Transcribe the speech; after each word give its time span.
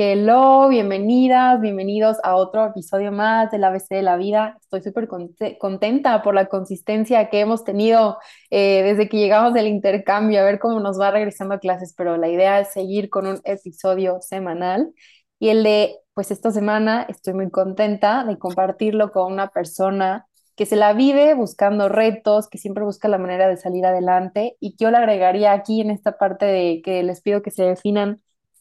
Hello, 0.00 0.68
bienvenidas, 0.68 1.60
bienvenidos 1.60 2.18
a 2.22 2.36
otro 2.36 2.64
episodio 2.66 3.10
más 3.10 3.50
del 3.50 3.64
ABC 3.64 3.88
de 3.96 4.02
la 4.02 4.16
vida. 4.16 4.56
Estoy 4.60 4.80
súper 4.80 5.08
conte- 5.08 5.58
contenta 5.58 6.22
por 6.22 6.34
la 6.36 6.46
consistencia 6.46 7.28
que 7.30 7.40
hemos 7.40 7.64
tenido 7.64 8.16
eh, 8.50 8.82
desde 8.84 9.08
que 9.08 9.16
llegamos 9.18 9.54
del 9.54 9.66
intercambio, 9.66 10.40
a 10.40 10.44
ver 10.44 10.60
cómo 10.60 10.78
nos 10.78 11.00
va 11.00 11.10
regresando 11.10 11.54
a 11.56 11.58
clases, 11.58 11.94
pero 11.96 12.16
la 12.16 12.28
idea 12.28 12.60
es 12.60 12.68
seguir 12.72 13.10
con 13.10 13.26
un 13.26 13.40
episodio 13.42 14.20
semanal. 14.20 14.92
Y 15.40 15.48
el 15.48 15.64
de, 15.64 15.96
pues 16.14 16.30
esta 16.30 16.52
semana 16.52 17.04
estoy 17.08 17.34
muy 17.34 17.50
contenta 17.50 18.24
de 18.24 18.38
compartirlo 18.38 19.10
con 19.10 19.32
una 19.32 19.48
persona 19.48 20.26
que 20.54 20.66
se 20.66 20.76
la 20.76 20.92
vive 20.92 21.34
buscando 21.34 21.88
retos, 21.88 22.48
que 22.48 22.58
siempre 22.58 22.84
busca 22.84 23.08
la 23.08 23.18
manera 23.18 23.48
de 23.48 23.56
salir 23.56 23.84
adelante 23.84 24.56
y 24.60 24.76
que 24.76 24.84
yo 24.84 24.90
le 24.92 24.98
agregaría 24.98 25.52
aquí 25.52 25.80
en 25.80 25.90
esta 25.90 26.18
parte 26.18 26.46
de 26.46 26.82
que 26.84 27.02
les 27.02 27.20
pido 27.20 27.42
que 27.42 27.50
se 27.50 27.64
definan 27.64 28.20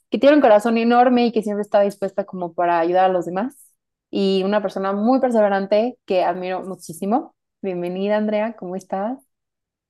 que 0.10 0.18
tiene 0.18 0.36
un 0.36 0.42
corazón 0.42 0.78
enorme 0.78 1.28
y 1.28 1.32
que 1.32 1.44
siempre 1.44 1.62
está 1.64 1.82
dispuesta 1.82 2.26
como 2.26 2.54
para 2.54 2.80
ayudar 2.80 3.06
a 3.06 3.14
los 3.14 3.26
demás. 3.26 3.74
Y 4.10 4.44
una 4.44 4.62
persona 4.62 4.94
muy 4.94 5.20
perseverante 5.20 5.98
que 6.06 6.24
admiro 6.24 6.64
muchísimo. 6.64 7.36
Bienvenida, 7.62 8.18
Andrea, 8.18 8.56
¿cómo 8.56 8.76
estás? 8.76 9.20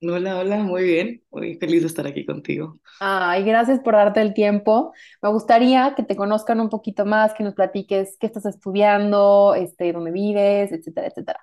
Hola, 0.00 0.38
hola, 0.38 0.58
muy 0.58 0.84
bien. 0.84 1.24
Muy 1.30 1.56
feliz 1.56 1.82
de 1.82 1.88
estar 1.88 2.06
aquí 2.06 2.24
contigo. 2.24 2.80
Ay, 3.00 3.44
gracias 3.44 3.80
por 3.80 3.94
darte 3.94 4.20
el 4.20 4.34
tiempo. 4.34 4.92
Me 5.22 5.28
gustaría 5.30 5.94
que 5.96 6.02
te 6.02 6.16
conozcan 6.16 6.60
un 6.60 6.68
poquito 6.68 7.04
más, 7.04 7.34
que 7.34 7.44
nos 7.44 7.54
platiques 7.54 8.16
qué 8.20 8.26
estás 8.26 8.46
estudiando, 8.46 9.54
este, 9.56 9.92
dónde 9.92 10.10
vives, 10.12 10.72
etcétera, 10.72 11.08
etcétera. 11.08 11.40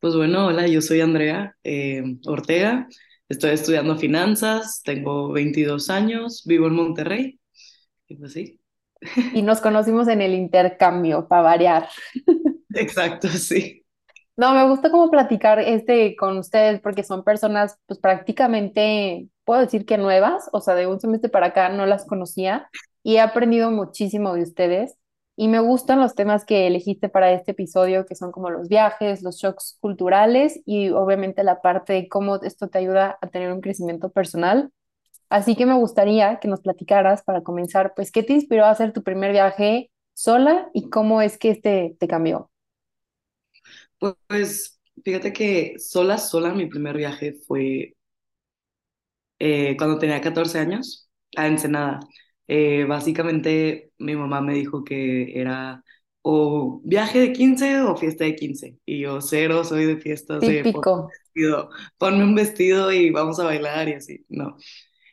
Pues 0.00 0.14
bueno, 0.16 0.46
hola, 0.46 0.66
yo 0.66 0.80
soy 0.80 1.00
Andrea 1.00 1.56
eh, 1.64 2.02
Ortega. 2.26 2.88
Estoy 3.28 3.50
estudiando 3.50 3.96
finanzas, 3.96 4.82
tengo 4.84 5.30
22 5.32 5.90
años, 5.90 6.42
vivo 6.46 6.66
en 6.66 6.74
Monterrey. 6.74 7.39
Y 8.10 8.16
pues 8.16 8.32
sí, 8.34 8.60
Y 9.32 9.42
nos 9.42 9.60
conocimos 9.60 10.08
en 10.08 10.20
el 10.22 10.34
intercambio, 10.34 11.26
para 11.28 11.42
variar. 11.42 11.88
exacto, 12.74 13.28
sí. 13.28 13.84
No, 14.36 14.54
me 14.54 14.66
gusta 14.68 14.90
como 14.90 15.10
platicar 15.10 15.58
este 15.60 16.16
con 16.16 16.38
ustedes 16.38 16.80
porque 16.80 17.02
son 17.04 17.24
personas 17.24 17.78
pues 17.86 18.00
prácticamente, 18.00 19.28
puedo 19.44 19.60
decir 19.60 19.84
que 19.84 19.98
nuevas, 19.98 20.48
o 20.52 20.60
sea, 20.60 20.74
de 20.74 20.86
un 20.86 20.98
semestre 21.00 21.28
para 21.30 21.46
acá 21.48 21.68
no 21.68 21.84
las 21.86 22.06
conocía 22.06 22.68
y 23.02 23.16
he 23.16 23.20
aprendido 23.20 23.70
muchísimo 23.70 24.34
de 24.34 24.42
ustedes 24.42 24.96
y 25.36 25.48
me 25.48 25.60
gustan 25.60 26.00
los 26.00 26.14
temas 26.14 26.44
que 26.46 26.66
elegiste 26.66 27.08
para 27.10 27.32
este 27.32 27.52
episodio, 27.52 28.06
que 28.06 28.14
son 28.14 28.32
como 28.32 28.50
los 28.50 28.68
viajes, 28.68 29.22
los 29.22 29.36
shocks 29.36 29.76
culturales 29.80 30.60
y 30.66 30.90
obviamente 30.90 31.44
la 31.44 31.60
parte 31.60 31.92
de 31.94 32.08
cómo 32.08 32.36
esto 32.42 32.68
te 32.68 32.78
ayuda 32.78 33.18
a 33.20 33.26
tener 33.28 33.52
un 33.52 33.60
crecimiento 33.60 34.10
personal. 34.10 34.70
Así 35.30 35.56
que 35.56 35.66
me 35.66 35.74
gustaría 35.74 36.40
que 36.40 36.48
nos 36.48 36.60
platicaras 36.62 37.22
para 37.22 37.42
comenzar, 37.42 37.94
pues, 37.96 38.12
¿qué 38.12 38.22
te 38.24 38.34
inspiró 38.34 38.66
a 38.66 38.70
hacer 38.70 38.92
tu 38.92 39.02
primer 39.04 39.32
viaje 39.32 39.90
sola 40.14 40.68
y 40.74 40.90
cómo 40.90 41.22
es 41.22 41.38
que 41.38 41.50
este 41.50 41.96
te 42.00 42.08
cambió? 42.08 42.50
Pues 43.98 44.80
fíjate 45.04 45.32
que 45.32 45.74
sola, 45.78 46.18
sola, 46.18 46.52
mi 46.54 46.66
primer 46.66 46.96
viaje 46.96 47.34
fue 47.46 47.94
eh, 49.38 49.76
cuando 49.76 49.98
tenía 49.98 50.20
14 50.20 50.58
años 50.58 51.08
a 51.36 51.46
Ensenada. 51.46 52.00
Eh, 52.48 52.84
básicamente 52.84 53.92
mi 53.98 54.16
mamá 54.16 54.40
me 54.40 54.54
dijo 54.54 54.84
que 54.84 55.38
era 55.40 55.84
o 56.22 56.80
viaje 56.84 57.20
de 57.20 57.32
15 57.32 57.80
o 57.80 57.96
fiesta 57.96 58.24
de 58.24 58.34
15. 58.36 58.78
Y 58.84 59.00
yo 59.00 59.20
cero, 59.20 59.64
soy 59.64 59.86
de 59.86 59.96
fiestas 59.98 60.44
de 60.44 60.64
ponme 60.64 60.84
un 60.96 61.02
Típico. 61.02 61.16
vestido, 61.24 61.70
ponme 61.98 62.24
un 62.24 62.34
vestido 62.34 62.92
y 62.92 63.10
vamos 63.10 63.38
a 63.40 63.44
bailar 63.44 63.88
y 63.88 63.94
así. 63.94 64.24
No. 64.28 64.56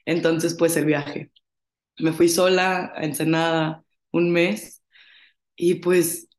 Entonces, 0.07 0.55
pues 0.55 0.77
el 0.77 0.85
viaje. 0.87 1.31
Me 1.99 2.13
fui 2.13 2.29
sola 2.29 2.93
a 2.95 3.03
Ensenada 3.05 3.83
un 4.11 4.31
mes 4.33 4.83
y 5.55 5.75
pues 5.77 6.29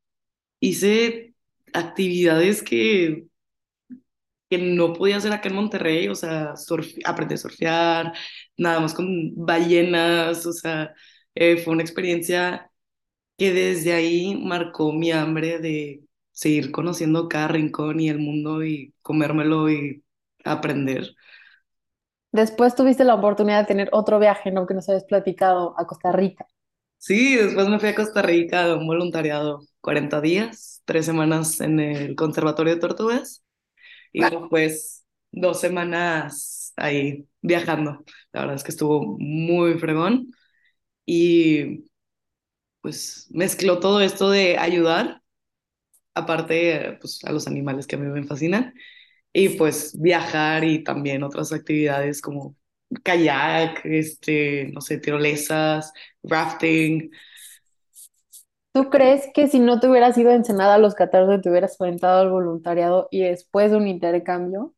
hice 0.61 1.35
actividades 1.73 2.63
que 2.63 3.27
que 4.49 4.57
no 4.57 4.93
podía 4.93 5.17
hacer 5.17 5.31
acá 5.31 5.49
en 5.49 5.55
Monterrey, 5.55 6.07
o 6.07 6.15
sea, 6.15 6.53
surf- 6.55 6.99
aprendí 7.05 7.35
a 7.35 7.37
surfear, 7.37 8.13
nada 8.57 8.79
más 8.79 8.93
con 8.93 9.35
ballenas, 9.35 10.45
o 10.45 10.53
sea, 10.53 10.93
eh, 11.35 11.57
fue 11.57 11.73
una 11.73 11.83
experiencia 11.83 12.71
que 13.37 13.53
desde 13.53 13.93
ahí 13.93 14.35
marcó 14.37 14.93
mi 14.93 15.11
hambre 15.11 15.59
de 15.59 16.03
seguir 16.31 16.71
conociendo 16.71 17.29
cada 17.29 17.49
rincón 17.49 17.99
y 18.01 18.09
el 18.09 18.19
mundo 18.19 18.63
y 18.65 18.93
comérmelo 19.03 19.69
y 19.71 20.03
aprender. 20.45 21.15
Después 22.31 22.73
tuviste 22.73 23.03
la 23.03 23.13
oportunidad 23.13 23.59
de 23.61 23.67
tener 23.67 23.89
otro 23.91 24.17
viaje, 24.17 24.51
¿no? 24.51 24.65
Que 24.65 24.73
nos 24.73 24.89
habías 24.89 25.03
platicado 25.03 25.75
a 25.77 25.85
Costa 25.85 26.11
Rica. 26.11 26.47
Sí, 26.97 27.35
después 27.35 27.67
me 27.69 27.79
fui 27.79 27.89
a 27.89 27.95
Costa 27.95 28.21
Rica 28.21 28.65
a 28.65 28.75
un 28.75 28.85
voluntariado, 28.87 29.61
40 29.81 30.19
días, 30.21 30.81
tres 30.85 31.05
semanas 31.05 31.61
en 31.61 31.79
el 31.79 32.15
Conservatorio 32.15 32.73
de 32.75 32.81
Tortugas 32.81 33.43
y 34.13 34.23
después 34.25 35.05
dos 35.31 35.59
semanas 35.61 36.73
ahí 36.77 37.27
viajando. 37.41 38.03
La 38.33 38.41
verdad 38.41 38.55
es 38.57 38.63
que 38.63 38.71
estuvo 38.71 39.17
muy 39.19 39.75
fregón 39.79 40.31
y 41.05 41.85
pues 42.81 43.27
mezcló 43.31 43.79
todo 43.79 44.01
esto 44.01 44.29
de 44.29 44.57
ayudar, 44.57 45.21
aparte 46.15 46.97
pues 47.01 47.23
a 47.25 47.31
los 47.31 47.47
animales 47.47 47.87
que 47.87 47.95
a 47.95 47.99
mí 47.99 48.07
me 48.07 48.25
fascinan, 48.27 48.73
y 49.33 49.49
pues 49.49 49.99
viajar 49.99 50.63
y 50.63 50.83
también 50.83 51.23
otras 51.23 51.53
actividades 51.53 52.21
como 52.21 52.55
kayak, 53.03 53.81
este, 53.85 54.69
no 54.73 54.81
sé, 54.81 54.97
tirolesas, 54.99 55.93
rafting. 56.23 57.11
¿Tú 58.73 58.89
crees 58.89 59.27
que 59.35 59.47
si 59.47 59.59
no 59.59 59.79
te 59.79 59.87
hubieras 59.87 60.17
ido 60.17 60.31
a 60.31 60.33
Ensenada 60.33 60.73
a 60.73 60.77
los 60.79 60.95
14 60.95 61.39
te 61.39 61.51
hubieras 61.51 61.79
aventado 61.79 62.21
al 62.21 62.31
voluntariado 62.31 63.07
y 63.11 63.21
después 63.21 63.69
de 63.69 63.77
un 63.77 63.87
intercambio? 63.87 64.73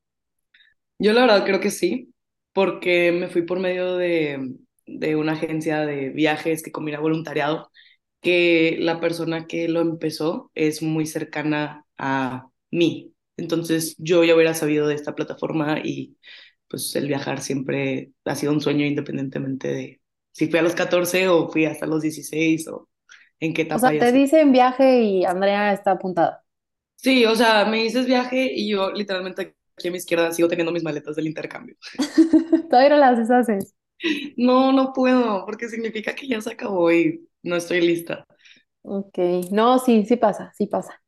Yo 1.00 1.14
la 1.14 1.22
verdad 1.22 1.46
creo 1.46 1.60
que 1.60 1.72
sí, 1.72 2.14
porque 2.54 3.12
me 3.12 3.28
fui 3.30 3.44
por 3.44 3.60
medio 3.60 3.96
de, 3.98 4.56
de 4.86 5.16
una 5.16 5.34
agencia 5.34 5.82
de 5.86 6.10
viajes 6.10 6.62
que 6.64 6.72
combina 6.72 7.00
voluntariado, 7.00 7.72
que 8.22 8.78
la 8.80 9.00
persona 9.00 9.48
que 9.48 9.68
lo 9.68 9.82
empezó 9.82 10.52
es 10.56 10.82
muy 10.84 11.06
cercana 11.08 11.86
a 11.98 12.50
mí. 12.72 13.11
Entonces 13.38 13.96
yo 13.98 14.24
ya 14.24 14.36
hubiera 14.36 14.54
sabido 14.54 14.88
de 14.88 14.96
esta 14.96 15.16
plataforma 15.16 15.80
y 15.84 16.18
pues 16.68 16.96
el 16.96 17.08
viajar 17.08 17.42
siempre 17.42 18.12
ha 18.26 18.36
sido 18.36 18.54
un 18.54 18.62
sueño 18.62 18.86
independientemente 18.86 19.68
de 19.70 20.02
si 20.32 20.48
fui 20.48 20.60
a 20.60 20.64
los 20.64 20.76
14 20.76 21.28
o 21.28 21.50
fui 21.50 21.66
hasta 21.66 21.86
los 21.86 22.02
16 22.02 22.68
o 22.68 22.90
en 23.40 23.54
qué 23.54 23.64
O 23.64 23.80
sea, 23.80 23.90
etapa 23.90 23.92
te 24.00 24.12
dicen 24.12 24.52
viaje 24.52 25.02
y 25.02 25.26
Andrea 25.26 25.74
está 25.74 25.92
apuntada. 25.92 26.44
Sí, 26.96 27.26
o 27.26 27.36
sea, 27.36 27.66
me 27.66 27.78
dices 27.84 28.06
viaje 28.06 28.52
y 28.54 28.70
yo 28.70 28.92
literalmente 28.92 29.56
aquí 29.76 29.88
a 29.88 29.92
mi 29.92 29.98
izquierda 29.98 30.32
sigo 30.32 30.48
teniendo 30.48 30.72
mis 30.72 30.84
maletas 30.84 31.16
del 31.16 31.28
intercambio. 31.28 31.76
Todavía 32.70 32.90
no 32.90 32.98
las 32.98 33.18
deshaces. 33.18 33.76
No, 34.38 34.72
no 34.72 34.94
puedo, 34.94 35.46
porque 35.46 35.70
significa 35.70 36.16
que 36.16 36.28
ya 36.28 36.42
se 36.42 36.52
acabó 36.52 36.92
y 36.92 37.28
no 37.44 37.56
estoy 37.56 37.82
lista. 37.82 38.26
Ok, 38.84 39.18
no, 39.52 39.78
sí, 39.80 40.06
sí 40.06 40.18
pasa, 40.18 40.52
sí 40.58 40.66
pasa. 40.68 41.00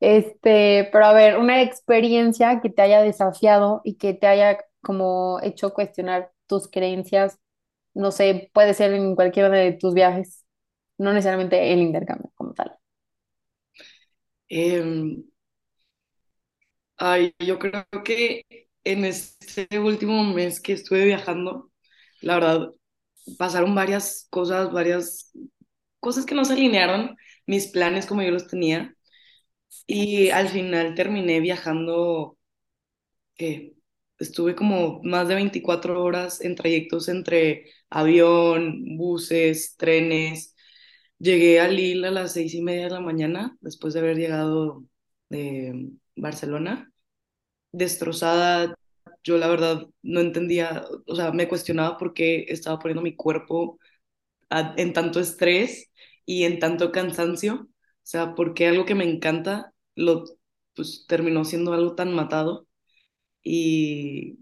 Este, 0.00 0.88
pero 0.92 1.06
a 1.06 1.12
ver, 1.12 1.38
una 1.38 1.62
experiencia 1.62 2.60
que 2.62 2.70
te 2.70 2.82
haya 2.82 3.02
desafiado 3.02 3.82
y 3.84 3.96
que 3.96 4.14
te 4.14 4.26
haya 4.26 4.58
como 4.82 5.40
hecho 5.42 5.74
cuestionar 5.74 6.32
tus 6.46 6.68
creencias, 6.68 7.38
no 7.94 8.12
sé, 8.12 8.50
puede 8.54 8.74
ser 8.74 8.94
en 8.94 9.14
cualquiera 9.16 9.50
de 9.50 9.72
tus 9.72 9.94
viajes, 9.94 10.44
no 10.98 11.12
necesariamente 11.12 11.72
el 11.74 11.80
intercambio 11.80 12.32
como 12.36 12.54
tal. 12.54 12.78
Em, 14.50 15.24
ay, 16.96 17.34
yo 17.38 17.58
creo 17.58 17.86
que 18.04 18.44
en 18.84 19.04
este 19.04 19.68
último 19.78 20.24
mes 20.24 20.60
que 20.60 20.72
estuve 20.74 21.04
viajando, 21.04 21.70
la 22.20 22.34
verdad, 22.34 22.70
pasaron 23.38 23.74
varias 23.74 24.26
cosas, 24.30 24.72
varias 24.72 25.32
cosas 26.00 26.26
que 26.26 26.34
no 26.34 26.44
se 26.44 26.54
alinearon, 26.54 27.16
mis 27.46 27.68
planes 27.68 28.06
como 28.06 28.22
yo 28.22 28.30
los 28.32 28.48
tenía, 28.48 28.96
y 29.86 30.30
al 30.30 30.48
final 30.48 30.94
terminé 30.94 31.40
viajando, 31.40 32.38
que 33.36 33.74
estuve 34.18 34.54
como 34.54 35.00
más 35.02 35.28
de 35.28 35.34
24 35.34 36.02
horas 36.02 36.40
en 36.42 36.54
trayectos 36.56 37.08
entre 37.08 37.66
avión, 37.90 38.96
buses, 38.96 39.76
trenes 39.76 40.54
Llegué 41.18 41.60
a 41.60 41.68
Lille 41.68 42.08
a 42.08 42.10
las 42.12 42.34
seis 42.34 42.54
y 42.54 42.62
media 42.62 42.84
de 42.84 42.90
la 42.90 43.00
mañana, 43.00 43.56
después 43.62 43.94
de 43.94 44.00
haber 44.00 44.18
llegado 44.18 44.84
de 45.30 45.90
Barcelona, 46.16 46.92
destrozada. 47.72 48.74
Yo 49.24 49.38
la 49.38 49.48
verdad 49.48 49.86
no 50.02 50.20
entendía, 50.20 50.84
o 51.06 51.16
sea, 51.16 51.32
me 51.32 51.48
cuestionaba 51.48 51.98
por 51.98 52.14
qué 52.14 52.46
estaba 52.48 52.78
poniendo 52.78 53.02
mi 53.02 53.16
cuerpo 53.16 53.78
en 54.50 54.92
tanto 54.92 55.20
estrés 55.20 55.90
y 56.26 56.44
en 56.44 56.58
tanto 56.58 56.92
cansancio. 56.92 57.68
O 58.04 58.06
sea, 58.10 58.34
porque 58.34 58.66
algo 58.68 58.84
que 58.84 58.94
me 58.94 59.04
encanta 59.04 59.72
lo 59.94 60.24
pues 60.74 61.06
terminó 61.08 61.44
siendo 61.44 61.72
algo 61.72 61.94
tan 61.94 62.14
matado. 62.14 62.66
Y, 63.42 64.38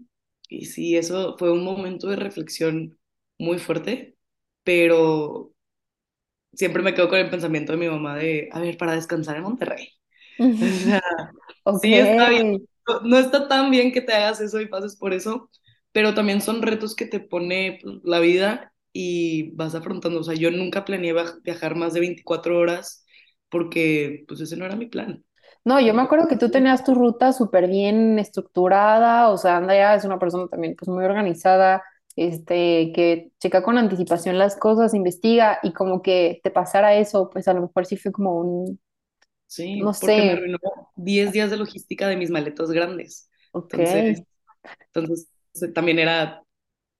y 0.49 0.65
sí, 0.67 0.97
eso 0.97 1.37
fue 1.39 1.51
un 1.51 1.63
momento 1.65 2.07
de 2.09 2.17
reflexión 2.17 2.99
muy 3.39 3.59
fuerte, 3.59 4.17
pero 4.63 5.53
siempre 6.53 6.81
me 6.83 6.93
quedo 6.93 7.09
con 7.09 7.19
el 7.19 7.29
pensamiento 7.29 7.71
de 7.73 7.77
mi 7.77 7.87
mamá 7.89 8.15
de, 8.17 8.49
a 8.51 8.59
ver, 8.59 8.77
para 8.77 8.93
descansar 8.95 9.37
en 9.37 9.43
Monterrey. 9.43 9.89
O 10.59 10.67
sea, 10.69 11.01
sí 11.81 11.97
está 11.97 12.29
bien, 12.29 12.67
no 12.87 13.01
no 13.01 13.17
está 13.19 13.47
tan 13.47 13.71
bien 13.71 13.91
que 13.93 14.01
te 14.01 14.13
hagas 14.13 14.41
eso 14.41 14.61
y 14.61 14.67
pases 14.67 14.95
por 14.97 15.13
eso, 15.13 15.49
pero 15.91 16.13
también 16.15 16.41
son 16.41 16.61
retos 16.61 16.95
que 16.95 17.05
te 17.05 17.19
pone 17.19 17.79
la 18.03 18.19
vida 18.19 18.73
y 18.93 19.51
vas 19.55 19.75
afrontando. 19.75 20.19
O 20.21 20.23
sea, 20.23 20.35
yo 20.35 20.51
nunca 20.51 20.85
planeé 20.85 21.13
viaj- 21.15 21.41
viajar 21.43 21.75
más 21.75 21.93
de 21.93 22.01
24 22.01 22.57
horas 22.59 23.05
porque 23.49 24.25
pues 24.27 24.41
ese 24.41 24.57
no 24.57 24.65
era 24.65 24.75
mi 24.75 24.87
plan. 24.87 25.23
No, 25.65 25.79
yo 25.79 25.93
me 25.93 26.01
acuerdo 26.01 26.27
que 26.27 26.37
tú 26.37 26.49
tenías 26.49 26.83
tu 26.83 26.95
ruta 26.95 27.33
súper 27.33 27.67
bien 27.67 28.17
estructurada, 28.17 29.29
o 29.29 29.37
sea, 29.37 29.57
Andrea 29.57 29.95
es 29.95 30.05
una 30.05 30.17
persona 30.19 30.47
también 30.47 30.75
pues 30.77 30.87
muy 30.87 31.03
organizada, 31.03 31.83
este, 32.15 32.91
que 32.93 33.31
checa 33.39 33.61
con 33.61 33.77
anticipación 33.77 34.37
las 34.37 34.55
cosas, 34.55 34.93
investiga 34.93 35.59
y 35.63 35.73
como 35.73 36.01
que 36.01 36.39
te 36.43 36.51
pasara 36.51 36.95
eso, 36.95 37.29
pues 37.29 37.47
a 37.47 37.53
lo 37.53 37.61
mejor 37.61 37.85
sí 37.85 37.97
fue 37.97 38.11
como 38.11 38.39
un, 38.39 38.79
no 39.75 39.93
sí, 39.93 39.99
porque 39.99 40.21
me 40.23 40.31
sé, 40.31 40.33
arruinó 40.33 40.57
10 40.95 41.31
días 41.31 41.51
de 41.51 41.57
logística 41.57 42.07
de 42.07 42.17
mis 42.17 42.29
maletas 42.29 42.71
grandes. 42.71 43.29
ok. 43.51 43.73
Entonces, 43.73 44.23
entonces 44.93 45.29
también 45.73 45.99
era, 45.99 46.43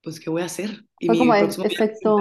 pues, 0.03 0.19
¿qué 0.19 0.29
voy 0.29 0.41
a 0.41 0.45
hacer? 0.45 0.85
Y 0.99 1.07
Fue 1.07 1.15
mi 1.15 1.21
como 1.21 1.35
efecto, 1.35 2.17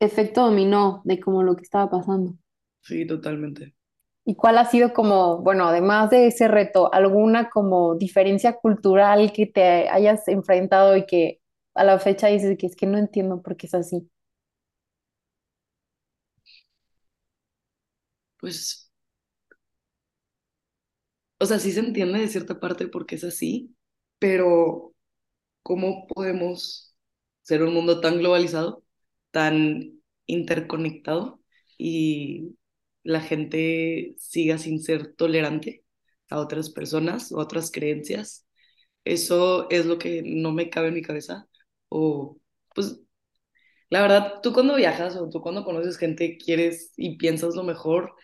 efecto 0.00 0.42
dominó 0.42 1.02
de 1.04 1.20
como 1.20 1.42
lo 1.42 1.56
que 1.56 1.62
estaba 1.62 1.90
pasando. 1.90 2.34
Sí, 2.80 3.06
totalmente. 3.06 3.74
¿Y 4.24 4.36
cuál 4.36 4.58
ha 4.58 4.66
sido 4.66 4.92
como, 4.92 5.38
bueno, 5.42 5.66
además 5.68 6.10
de 6.10 6.26
ese 6.26 6.48
reto, 6.48 6.92
alguna 6.92 7.48
como 7.50 7.94
diferencia 7.96 8.54
cultural 8.56 9.32
que 9.32 9.46
te 9.46 9.88
hayas 9.88 10.28
enfrentado 10.28 10.96
y 10.96 11.06
que 11.06 11.40
a 11.74 11.84
la 11.84 11.98
fecha 11.98 12.26
dices 12.28 12.56
que 12.58 12.66
es 12.66 12.76
que 12.76 12.86
no 12.86 12.98
entiendo 12.98 13.40
por 13.42 13.56
qué 13.56 13.66
es 13.66 13.74
así? 13.74 14.10
Pues, 18.38 18.90
o 21.38 21.46
sea, 21.46 21.58
sí 21.58 21.72
se 21.72 21.80
entiende 21.80 22.20
de 22.20 22.28
cierta 22.28 22.60
parte 22.60 22.88
porque 22.88 23.16
es 23.16 23.24
así, 23.24 23.74
pero 24.18 24.94
¿cómo 25.62 26.06
podemos 26.08 26.96
ser 27.42 27.62
un 27.64 27.74
mundo 27.74 28.00
tan 28.02 28.18
globalizado, 28.18 28.84
tan 29.32 30.00
interconectado 30.26 31.40
y 31.78 32.57
la 33.08 33.22
gente 33.22 34.14
siga 34.18 34.58
sin 34.58 34.82
ser 34.82 35.14
tolerante 35.16 35.84
a 36.30 36.40
otras 36.40 36.70
personas 36.70 37.32
o 37.32 37.38
otras 37.40 37.70
creencias? 37.72 38.46
Eso 39.04 39.70
es 39.70 39.86
lo 39.86 39.98
que 39.98 40.22
no 40.24 40.52
me 40.52 40.70
cabe 40.70 40.88
en 40.88 40.94
mi 40.94 41.02
cabeza. 41.02 41.48
O, 41.88 42.38
pues, 42.74 43.00
la 43.90 44.02
verdad, 44.02 44.40
tú 44.42 44.52
cuando 44.52 44.76
viajas 44.76 45.16
o 45.16 45.28
tú 45.30 45.40
cuando 45.42 45.64
conoces 45.64 45.98
gente, 45.98 46.38
quieres 46.38 46.92
y 46.96 47.16
piensas 47.18 47.54
lo 47.56 47.64
mejor, 47.64 48.14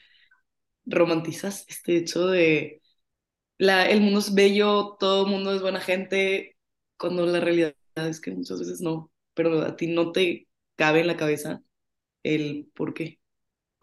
romantizas 0.87 1.65
este 1.69 1.97
hecho 1.99 2.27
de 2.29 2.83
la, 3.59 3.89
el 3.91 4.01
mundo 4.01 4.21
es 4.21 4.35
bello, 4.35 4.97
todo 5.01 5.27
el 5.27 5.33
mundo 5.33 5.55
es 5.55 5.63
buena 5.63 5.81
gente, 5.81 6.57
cuando 6.99 7.27
la 7.27 7.41
realidad 7.41 7.75
es 7.97 8.21
que 8.21 8.33
muchas 8.33 8.61
veces 8.61 8.81
no, 8.81 9.13
pero 9.35 9.63
a 9.63 9.77
ti 9.77 9.89
no 9.89 10.13
te 10.13 10.49
cabe 10.77 11.01
en 11.01 11.09
la 11.09 11.17
cabeza 11.17 11.63
el 12.25 12.71
por 12.75 12.95
qué. 12.95 13.21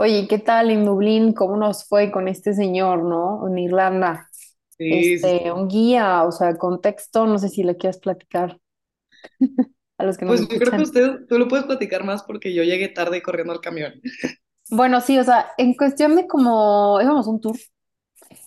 Oye, 0.02 0.22
¿y 0.22 0.28
¿qué 0.28 0.40
tal 0.40 0.72
en 0.72 0.84
Dublín? 0.84 1.32
¿Cómo 1.32 1.58
nos 1.58 1.88
fue 1.88 2.12
con 2.12 2.28
este 2.28 2.56
señor, 2.56 3.04
no? 3.04 3.48
En 3.48 3.60
Irlanda. 3.60 4.28
Sí, 4.70 5.14
Este, 5.14 5.44
sí. 5.44 5.50
un 5.52 5.68
guía, 5.68 6.24
o 6.24 6.32
sea, 6.32 6.58
contexto, 6.58 7.28
no 7.28 7.38
sé 7.38 7.50
si 7.50 7.62
le 7.62 7.78
quieres 7.78 8.00
platicar 8.00 8.60
a 10.00 10.04
los 10.04 10.18
que 10.18 10.26
nos 10.26 10.38
Pues 10.38 10.50
yo 10.50 10.58
creo 10.58 10.72
que 10.72 10.82
usted, 10.82 11.28
tú 11.30 11.38
lo 11.38 11.48
puedes 11.48 11.68
platicar 11.68 12.04
más 12.04 12.24
porque 12.24 12.52
yo 12.52 12.64
llegué 12.64 12.88
tarde 12.88 13.22
corriendo 13.22 13.54
al 13.54 13.62
camión. 13.62 13.94
Bueno, 14.72 15.02
sí, 15.02 15.20
o 15.20 15.24
sea, 15.24 15.52
en 15.60 15.76
cuestión 15.76 16.16
de 16.16 16.26
cómo 16.28 17.00
íbamos 17.00 17.28
a 17.28 17.30
un 17.30 17.40
tour. 17.40 17.58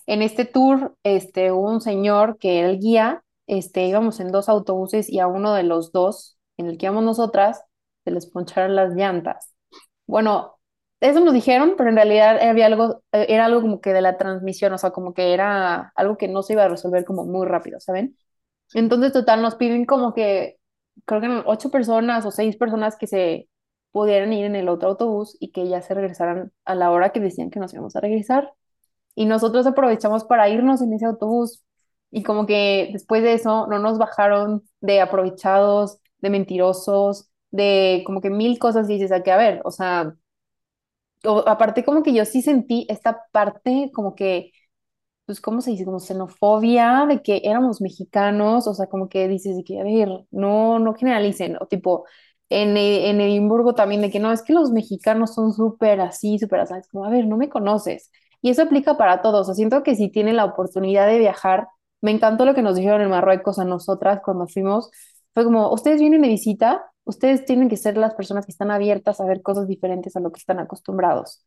En 0.06 0.22
este 0.22 0.44
tour, 0.46 0.96
este, 1.04 1.52
hubo 1.52 1.70
un 1.70 1.80
señor 1.80 2.36
que 2.38 2.58
era 2.58 2.70
el 2.70 2.80
guía, 2.80 3.22
este, 3.46 3.86
íbamos 3.86 4.18
en 4.18 4.32
dos 4.32 4.48
autobuses 4.48 5.08
y 5.08 5.20
a 5.20 5.28
uno 5.28 5.54
de 5.54 5.62
los 5.62 5.92
dos, 5.92 6.36
en 6.56 6.66
el 6.66 6.78
que 6.78 6.86
íbamos 6.86 7.04
nosotras, 7.04 7.62
se 8.04 8.10
les 8.10 8.26
poncharon 8.26 8.74
las 8.74 8.94
llantas. 8.94 9.54
Bueno, 10.06 10.56
eso 11.00 11.20
nos 11.20 11.34
dijeron, 11.34 11.74
pero 11.76 11.90
en 11.90 11.96
realidad 11.96 12.40
había 12.40 12.66
algo, 12.66 13.02
eh, 13.12 13.26
era 13.28 13.46
algo 13.46 13.60
como 13.60 13.80
que 13.80 13.92
de 13.92 14.00
la 14.02 14.16
transmisión, 14.16 14.72
o 14.72 14.78
sea, 14.78 14.90
como 14.90 15.14
que 15.14 15.34
era 15.34 15.92
algo 15.96 16.16
que 16.16 16.28
no 16.28 16.42
se 16.42 16.54
iba 16.54 16.64
a 16.64 16.68
resolver 16.68 17.04
como 17.04 17.24
muy 17.26 17.46
rápido, 17.46 17.80
¿saben? 17.80 18.16
Entonces, 18.74 19.12
total, 19.12 19.42
nos 19.42 19.56
piden 19.56 19.86
como 19.86 20.14
que, 20.14 20.58
creo 21.06 21.20
que 21.20 21.42
ocho 21.46 21.70
personas 21.70 22.24
o 22.26 22.30
seis 22.30 22.56
personas 22.56 22.96
que 22.96 23.06
se 23.06 23.48
pudieran 23.92 24.32
ir 24.32 24.44
en 24.46 24.56
el 24.56 24.68
otro 24.68 24.90
autobús 24.90 25.36
y 25.40 25.52
que 25.52 25.68
ya 25.68 25.82
se 25.82 25.94
regresaran 25.94 26.52
a 26.64 26.74
la 26.74 26.90
hora 26.90 27.10
que 27.12 27.20
decían 27.20 27.50
que 27.50 27.60
nos 27.60 27.72
íbamos 27.74 27.96
a 27.96 28.00
regresar. 28.00 28.52
Y 29.14 29.26
nosotros 29.26 29.66
aprovechamos 29.66 30.24
para 30.24 30.48
irnos 30.48 30.82
en 30.82 30.92
ese 30.92 31.06
autobús. 31.06 31.64
Y 32.10 32.22
como 32.24 32.46
que 32.46 32.90
después 32.92 33.22
de 33.22 33.34
eso 33.34 33.66
no 33.68 33.78
nos 33.78 33.98
bajaron 33.98 34.62
de 34.80 35.00
aprovechados, 35.00 35.98
de 36.18 36.30
mentirosos, 36.30 37.28
de 37.50 38.02
como 38.06 38.20
que 38.20 38.30
mil 38.30 38.58
cosas 38.58 38.88
y 38.90 38.94
dices, 38.94 39.12
a 39.12 39.22
que 39.22 39.32
a 39.32 39.36
ver, 39.36 39.60
o 39.64 39.70
sea, 39.70 40.14
aparte 41.46 41.84
como 41.84 42.02
que 42.02 42.12
yo 42.14 42.24
sí 42.24 42.42
sentí 42.42 42.86
esta 42.90 43.22
parte 43.32 43.90
como 43.94 44.14
que 44.14 44.52
pues, 45.26 45.40
¿cómo 45.40 45.60
se 45.60 45.70
dice? 45.70 45.84
Como 45.84 46.00
xenofobia 46.00 47.06
de 47.08 47.22
que 47.22 47.40
éramos 47.44 47.80
mexicanos, 47.80 48.66
o 48.66 48.74
sea, 48.74 48.86
como 48.88 49.08
que 49.08 49.28
dices 49.28 49.56
de 49.56 49.64
que, 49.64 49.80
a 49.80 49.84
ver, 49.84 50.08
no, 50.30 50.78
no 50.78 50.94
generalicen, 50.94 51.56
o 51.60 51.66
tipo, 51.66 52.04
en, 52.50 52.76
en 52.76 53.20
Edimburgo 53.20 53.74
también, 53.74 54.02
de 54.02 54.10
que 54.10 54.20
no, 54.20 54.32
es 54.32 54.42
que 54.42 54.52
los 54.52 54.70
mexicanos 54.72 55.34
son 55.34 55.52
súper 55.52 56.00
así, 56.00 56.38
súper 56.38 56.60
así, 56.60 56.74
es 56.78 56.88
como, 56.88 57.04
a 57.06 57.10
ver, 57.10 57.26
no 57.26 57.36
me 57.38 57.48
conoces. 57.48 58.10
Y 58.42 58.50
eso 58.50 58.62
aplica 58.62 58.96
para 58.98 59.22
todos, 59.22 59.48
o 59.48 59.54
siento 59.54 59.82
que 59.82 59.96
si 59.96 60.10
tienen 60.10 60.36
la 60.36 60.44
oportunidad 60.44 61.06
de 61.06 61.18
viajar, 61.18 61.68
me 62.02 62.10
encantó 62.10 62.44
lo 62.44 62.54
que 62.54 62.62
nos 62.62 62.76
dijeron 62.76 63.00
en 63.00 63.08
Marruecos 63.10 63.58
a 63.58 63.64
nosotras 63.64 64.20
cuando 64.24 64.46
fuimos, 64.46 64.90
fue 65.32 65.44
como, 65.44 65.72
ustedes 65.72 66.00
vienen 66.00 66.22
de 66.22 66.28
visita, 66.28 66.84
ustedes 67.04 67.44
tienen 67.44 67.68
que 67.68 67.76
ser 67.76 67.96
las 67.96 68.14
personas 68.14 68.46
que 68.46 68.52
están 68.52 68.70
abiertas 68.70 69.20
a 69.20 69.26
ver 69.26 69.42
cosas 69.42 69.68
diferentes 69.68 70.16
a 70.16 70.20
lo 70.20 70.32
que 70.32 70.40
están 70.40 70.58
acostumbrados. 70.60 71.44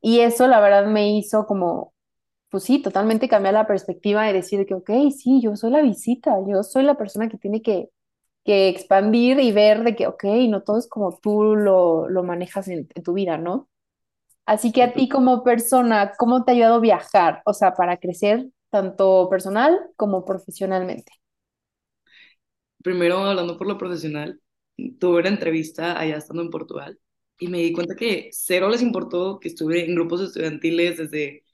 Y 0.00 0.20
eso, 0.20 0.46
la 0.48 0.60
verdad, 0.60 0.86
me 0.86 1.16
hizo 1.18 1.46
como 1.46 1.94
pues 2.50 2.64
sí, 2.64 2.82
totalmente 2.82 3.28
cambiar 3.28 3.54
la 3.54 3.66
perspectiva 3.66 4.30
y 4.30 4.32
decir 4.34 4.66
que, 4.66 4.74
ok, 4.74 4.90
sí, 5.16 5.40
yo 5.42 5.56
soy 5.56 5.70
la 5.72 5.82
visita, 5.82 6.36
yo 6.48 6.62
soy 6.62 6.84
la 6.84 6.96
persona 6.98 7.28
que 7.28 7.38
tiene 7.38 7.62
que, 7.62 7.90
que 8.44 8.68
expandir 8.68 9.40
y 9.40 9.52
ver 9.52 9.84
de 9.84 9.96
que, 9.96 10.06
ok, 10.08 10.24
no 10.50 10.62
todo 10.62 10.78
es 10.78 10.88
como 10.88 11.18
tú 11.22 11.56
lo, 11.56 12.08
lo 12.08 12.22
manejas 12.24 12.68
en, 12.68 12.88
en 12.94 13.02
tu 13.04 13.14
vida, 13.14 13.38
¿no? 13.38 13.68
Así 14.46 14.72
que 14.72 14.82
a 14.82 14.94
ti 14.94 15.08
como 15.08 15.44
persona, 15.44 16.12
¿cómo 16.18 16.44
te 16.44 16.52
ha 16.52 16.54
ayudado 16.54 16.80
viajar? 16.80 17.42
O 17.46 17.54
sea, 17.54 17.74
para 17.74 17.98
crecer 17.98 18.48
tanto 18.70 19.28
personal 19.30 19.78
como 19.96 20.24
profesionalmente. 20.24 21.12
Primero, 22.82 23.18
hablando 23.18 23.56
por 23.58 23.66
lo 23.68 23.78
profesional, 23.78 24.40
tuve 25.00 25.20
una 25.20 25.28
entrevista 25.30 25.98
allá 25.98 26.16
estando 26.16 26.42
en 26.42 26.50
Portugal 26.50 26.98
y 27.38 27.48
me 27.48 27.58
di 27.58 27.72
cuenta 27.72 27.96
que 27.96 28.30
cero 28.32 28.68
les 28.70 28.82
importó 28.82 29.38
que 29.40 29.48
estuve 29.48 29.84
en 29.84 29.94
grupos 29.94 30.20
estudiantiles 30.22 30.98
desde 30.98 31.44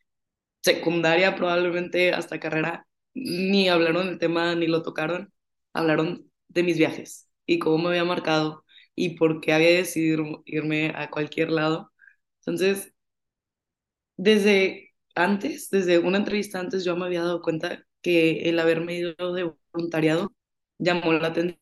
secundaria 0.62 1.36
probablemente 1.36 2.12
hasta 2.12 2.40
carrera, 2.40 2.86
ni 3.14 3.68
hablaron 3.68 4.08
del 4.08 4.18
tema 4.18 4.54
ni 4.54 4.66
lo 4.66 4.82
tocaron, 4.82 5.32
hablaron 5.72 6.30
de 6.48 6.62
mis 6.62 6.78
viajes 6.78 7.28
y 7.46 7.58
cómo 7.58 7.78
me 7.78 7.88
había 7.90 8.04
marcado 8.04 8.64
y 8.94 9.16
por 9.16 9.40
qué 9.40 9.52
había 9.52 9.70
decidido 9.70 10.42
irme 10.46 10.92
a 10.96 11.10
cualquier 11.10 11.50
lado. 11.50 11.92
Entonces, 12.40 12.94
desde 14.16 14.94
antes, 15.14 15.70
desde 15.70 15.98
una 15.98 16.18
entrevista 16.18 16.58
antes, 16.60 16.84
yo 16.84 16.96
me 16.96 17.06
había 17.06 17.22
dado 17.22 17.42
cuenta 17.42 17.86
que 18.02 18.48
el 18.48 18.58
haberme 18.58 18.96
ido 18.96 19.32
de 19.34 19.54
voluntariado 19.72 20.32
llamó 20.78 21.12
la 21.12 21.28
atención 21.28 21.58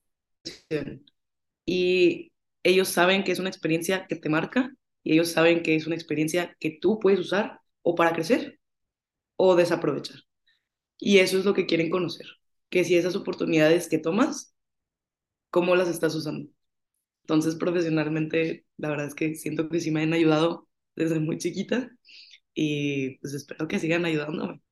y 1.65 2.33
ellos 2.63 2.89
saben 2.89 3.25
que 3.25 3.33
es 3.33 3.39
una 3.39 3.49
experiencia 3.51 4.07
que 4.07 4.17
te 4.17 4.29
marca 4.29 4.75
y 5.03 5.13
ellos 5.15 5.31
saben 5.31 5.63
que 5.63 5.77
es 5.77 5.87
una 5.87 5.97
experiencia 5.97 6.57
que 6.61 6.79
tú 6.81 6.99
puedes 7.01 7.21
usar 7.21 7.61
o 7.83 7.95
para 7.95 8.13
crecer 8.13 8.61
o 9.37 9.57
desaprovechar. 9.57 10.21
Y 10.99 11.19
eso 11.19 11.39
es 11.39 11.45
lo 11.45 11.55
que 11.55 11.67
quieren 11.67 11.91
conocer, 11.91 12.27
que 12.71 12.85
si 12.85 12.97
esas 12.97 13.17
oportunidades 13.17 13.89
que 13.89 13.99
tomas, 13.99 14.55
¿cómo 15.51 15.77
las 15.77 15.89
estás 15.89 16.15
usando? 16.15 16.51
Entonces, 17.23 17.57
profesionalmente, 17.57 18.67
la 18.79 18.91
verdad 18.91 19.07
es 19.09 19.15
que 19.15 19.35
siento 19.37 19.69
que 19.69 19.81
sí 19.81 19.91
me 19.91 20.03
han 20.03 20.13
ayudado 20.13 20.69
desde 20.97 21.21
muy 21.21 21.39
chiquita 21.39 21.91
y 22.55 23.19
pues 23.19 23.35
espero 23.35 23.69
que 23.69 23.79
sigan 23.79 24.05
ayudándome. 24.05 24.63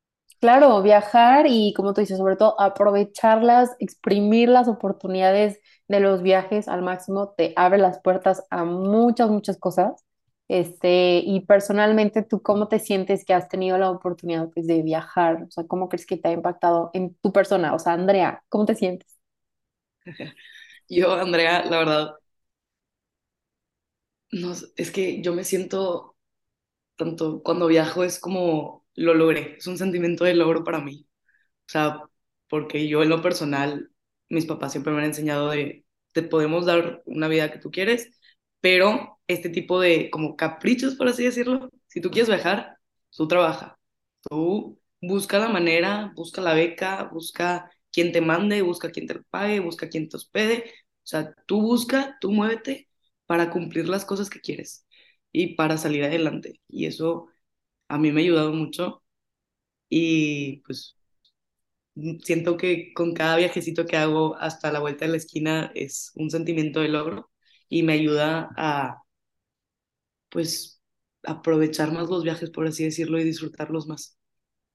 Claro, 0.41 0.81
viajar 0.83 1.47
y 1.49 1.75
como 1.75 1.93
tú 1.93 2.01
dices, 2.01 2.17
sobre 2.17 2.37
todo 2.37 2.59
aprovecharlas, 2.61 3.77
exprimir 3.79 4.49
las 4.49 4.69
oportunidades 4.69 5.61
de 5.87 6.01
los 6.01 6.23
viajes 6.23 6.67
al 6.69 6.81
máximo, 6.83 7.35
te 7.37 7.53
abre 7.57 7.77
las 7.79 8.01
puertas 8.01 8.43
a 8.51 8.65
muchas, 8.65 9.29
muchas 9.31 9.59
cosas. 9.59 10.03
Este, 10.49 11.19
y 11.25 11.41
personalmente, 11.47 12.23
¿tú 12.23 12.41
cómo 12.43 12.69
te 12.69 12.79
sientes 12.79 13.25
que 13.27 13.35
has 13.35 13.49
tenido 13.51 13.77
la 13.79 13.91
oportunidad 13.91 14.49
pues, 14.55 14.67
de 14.67 14.83
viajar? 14.83 15.45
O 15.47 15.51
sea, 15.51 15.65
¿cómo 15.67 15.89
crees 15.91 16.07
que 16.07 16.17
te 16.17 16.29
ha 16.29 16.33
impactado 16.33 16.91
en 16.95 17.15
tu 17.17 17.33
persona? 17.33 17.75
O 17.75 17.79
sea, 17.79 17.93
Andrea, 17.93 18.43
¿cómo 18.49 18.65
te 18.65 18.75
sientes? 18.77 19.19
Yo, 20.89 21.13
Andrea, 21.15 21.65
la 21.67 21.79
verdad, 21.79 22.15
no, 24.33 24.53
es 24.77 24.91
que 24.91 25.23
yo 25.23 25.33
me 25.35 25.45
siento 25.45 26.17
tanto 26.97 27.43
cuando 27.43 27.67
viajo 27.69 28.05
es 28.05 28.19
como 28.21 28.80
lo 28.95 29.15
logré, 29.15 29.57
es 29.59 29.67
un 29.67 29.79
sentimiento 29.79 30.25
de 30.25 30.35
logro 30.35 30.65
para 30.65 30.81
mí. 30.81 31.07
O 31.69 31.71
sea, 31.71 32.01
porque 32.49 32.89
yo 32.89 33.03
en 33.03 33.09
lo 33.11 33.23
personal, 33.23 33.91
mis 34.29 34.47
papás 34.47 34.73
siempre 34.73 34.93
me 34.93 34.99
han 35.01 35.07
enseñado 35.07 35.51
de, 35.51 35.85
te 36.13 36.23
podemos 36.23 36.67
dar 36.67 37.03
una 37.07 37.29
vida 37.29 37.53
que 37.53 37.59
tú 37.59 37.71
quieres, 37.71 38.11
pero 38.61 39.21
este 39.27 39.49
tipo 39.51 39.81
de 39.81 40.11
como 40.11 40.37
caprichos, 40.37 40.97
por 40.97 41.09
así 41.09 41.25
decirlo, 41.25 41.71
si 41.89 42.01
tú 42.01 42.11
quieres 42.11 42.29
viajar, 42.29 42.77
tú 43.11 43.29
trabaja, 43.29 43.79
tú 44.29 44.81
busca 45.01 45.39
la 45.39 45.49
manera, 45.49 46.13
busca 46.17 46.41
la 46.43 46.55
beca, 46.55 47.05
busca 47.13 47.71
quien 47.93 48.13
te 48.13 48.21
mande, 48.21 48.63
busca 48.63 48.91
quien 48.91 49.07
te 49.07 49.21
pague, 49.31 49.61
busca 49.61 49.89
quien 49.89 50.09
te 50.09 50.17
hospede, 50.17 50.65
o 51.05 51.07
sea, 51.07 51.35
tú 51.47 51.61
busca, 51.63 52.17
tú 52.21 52.31
muévete 52.33 52.89
para 53.27 53.51
cumplir 53.51 53.89
las 53.89 54.05
cosas 54.05 54.31
que 54.31 54.41
quieres 54.41 54.87
y 55.33 55.55
para 55.55 55.79
salir 55.79 56.05
adelante. 56.05 56.61
Y 56.69 56.87
eso 56.87 57.29
a 57.91 57.99
mí 57.99 58.13
me 58.13 58.21
ha 58.23 58.25
ayudado 58.25 58.53
mucho 58.53 59.03
y 59.91 60.59
pues 60.63 60.97
siento 62.25 62.57
que 62.57 62.93
con 62.95 63.15
cada 63.15 63.37
viajecito 63.37 63.87
que 63.87 63.97
hago 63.97 64.37
hasta 64.37 64.73
la 64.73 64.81
vuelta 64.81 65.05
de 65.05 65.13
la 65.13 65.17
esquina 65.19 65.71
es 65.75 66.13
un 66.17 66.31
sentimiento 66.31 66.81
de 66.81 66.89
logro 66.89 67.31
y 67.69 67.83
me 67.83 67.95
ayuda 67.95 68.51
a 68.57 69.03
pues 70.31 70.81
aprovechar 71.25 71.93
más 71.93 72.09
los 72.09 72.25
viajes, 72.25 72.51
por 72.51 72.67
así 72.67 72.85
decirlo, 72.85 73.19
y 73.21 73.25
disfrutarlos 73.25 73.87
más. 73.87 74.17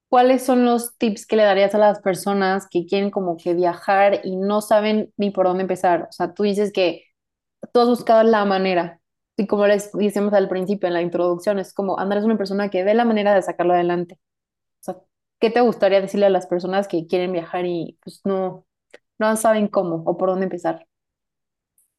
¿Cuáles 0.09 0.45
son 0.45 0.65
los 0.65 0.97
tips 0.97 1.25
que 1.25 1.35
le 1.35 1.43
darías 1.43 1.75
a 1.75 1.77
las 1.77 1.99
personas 1.99 2.67
que 2.69 2.85
quieren 2.85 3.11
como 3.11 3.37
que 3.37 3.53
viajar 3.53 4.21
y 4.23 4.37
no 4.37 4.61
saben 4.61 5.13
ni 5.17 5.31
por 5.31 5.47
dónde 5.47 5.63
empezar? 5.63 6.07
O 6.09 6.11
sea, 6.11 6.33
tú 6.33 6.43
dices 6.43 6.71
que 6.71 7.03
tú 7.73 7.79
has 7.81 7.87
buscado 7.89 8.23
la 8.23 8.45
manera. 8.45 9.01
Y 9.37 9.47
como 9.47 9.67
les 9.67 9.91
decíamos 9.93 10.33
al 10.33 10.49
principio 10.49 10.87
en 10.87 10.93
la 10.93 11.01
introducción, 11.01 11.59
es 11.59 11.73
como 11.73 11.99
Andrés 11.99 12.21
es 12.21 12.25
una 12.25 12.37
persona 12.37 12.69
que 12.69 12.83
ve 12.83 12.93
la 12.93 13.05
manera 13.05 13.33
de 13.35 13.41
sacarlo 13.41 13.73
adelante. 13.73 14.19
O 14.81 14.83
sea, 14.83 14.97
¿qué 15.39 15.49
te 15.51 15.61
gustaría 15.61 16.01
decirle 16.01 16.27
a 16.27 16.29
las 16.29 16.47
personas 16.47 16.87
que 16.87 17.07
quieren 17.07 17.33
viajar 17.33 17.65
y 17.65 17.97
pues 18.03 18.21
no, 18.25 18.65
no 19.19 19.35
saben 19.37 19.67
cómo 19.69 20.03
o 20.05 20.17
por 20.17 20.29
dónde 20.29 20.45
empezar? 20.45 20.87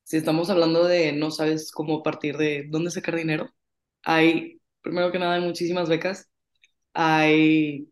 Si 0.04 0.16
estamos 0.16 0.50
hablando 0.50 0.84
de 0.86 1.12
no 1.12 1.30
sabes 1.30 1.72
cómo 1.72 2.02
partir 2.02 2.36
de 2.36 2.66
dónde 2.70 2.90
sacar 2.90 3.16
dinero, 3.16 3.50
hay, 4.02 4.60
primero 4.82 5.10
que 5.12 5.18
nada, 5.18 5.34
hay 5.34 5.42
muchísimas 5.42 5.88
becas. 5.88 6.30
Hay, 6.94 7.90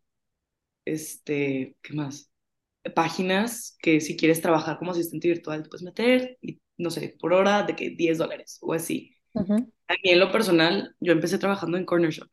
este, 0.87 1.77
¿qué 1.83 1.95
más? 1.95 2.31
Páginas 2.95 3.77
que 3.83 4.01
si 4.01 4.17
quieres 4.17 4.43
trabajar 4.43 4.79
como 4.79 4.93
asistente 4.93 5.29
virtual, 5.29 5.63
te 5.65 5.71
puedes 5.71 5.85
meter 5.85 6.39
y, 6.43 6.61
no 6.79 6.91
sé, 6.91 7.17
por 7.21 7.33
hora 7.35 7.65
de 7.65 7.77
que 7.77 7.91
10 7.91 8.19
dólares 8.19 8.59
o 8.63 8.75
así. 8.75 9.14
Ujú, 9.35 9.73
A 9.89 9.95
mí 9.95 10.11
en 10.11 10.21
lo 10.21 10.31
personal, 10.31 10.95
yo 11.01 11.13
empecé 11.13 11.39
trabajando 11.39 11.79
en 11.79 11.87
Corner 11.87 12.11
Shop. 12.11 12.29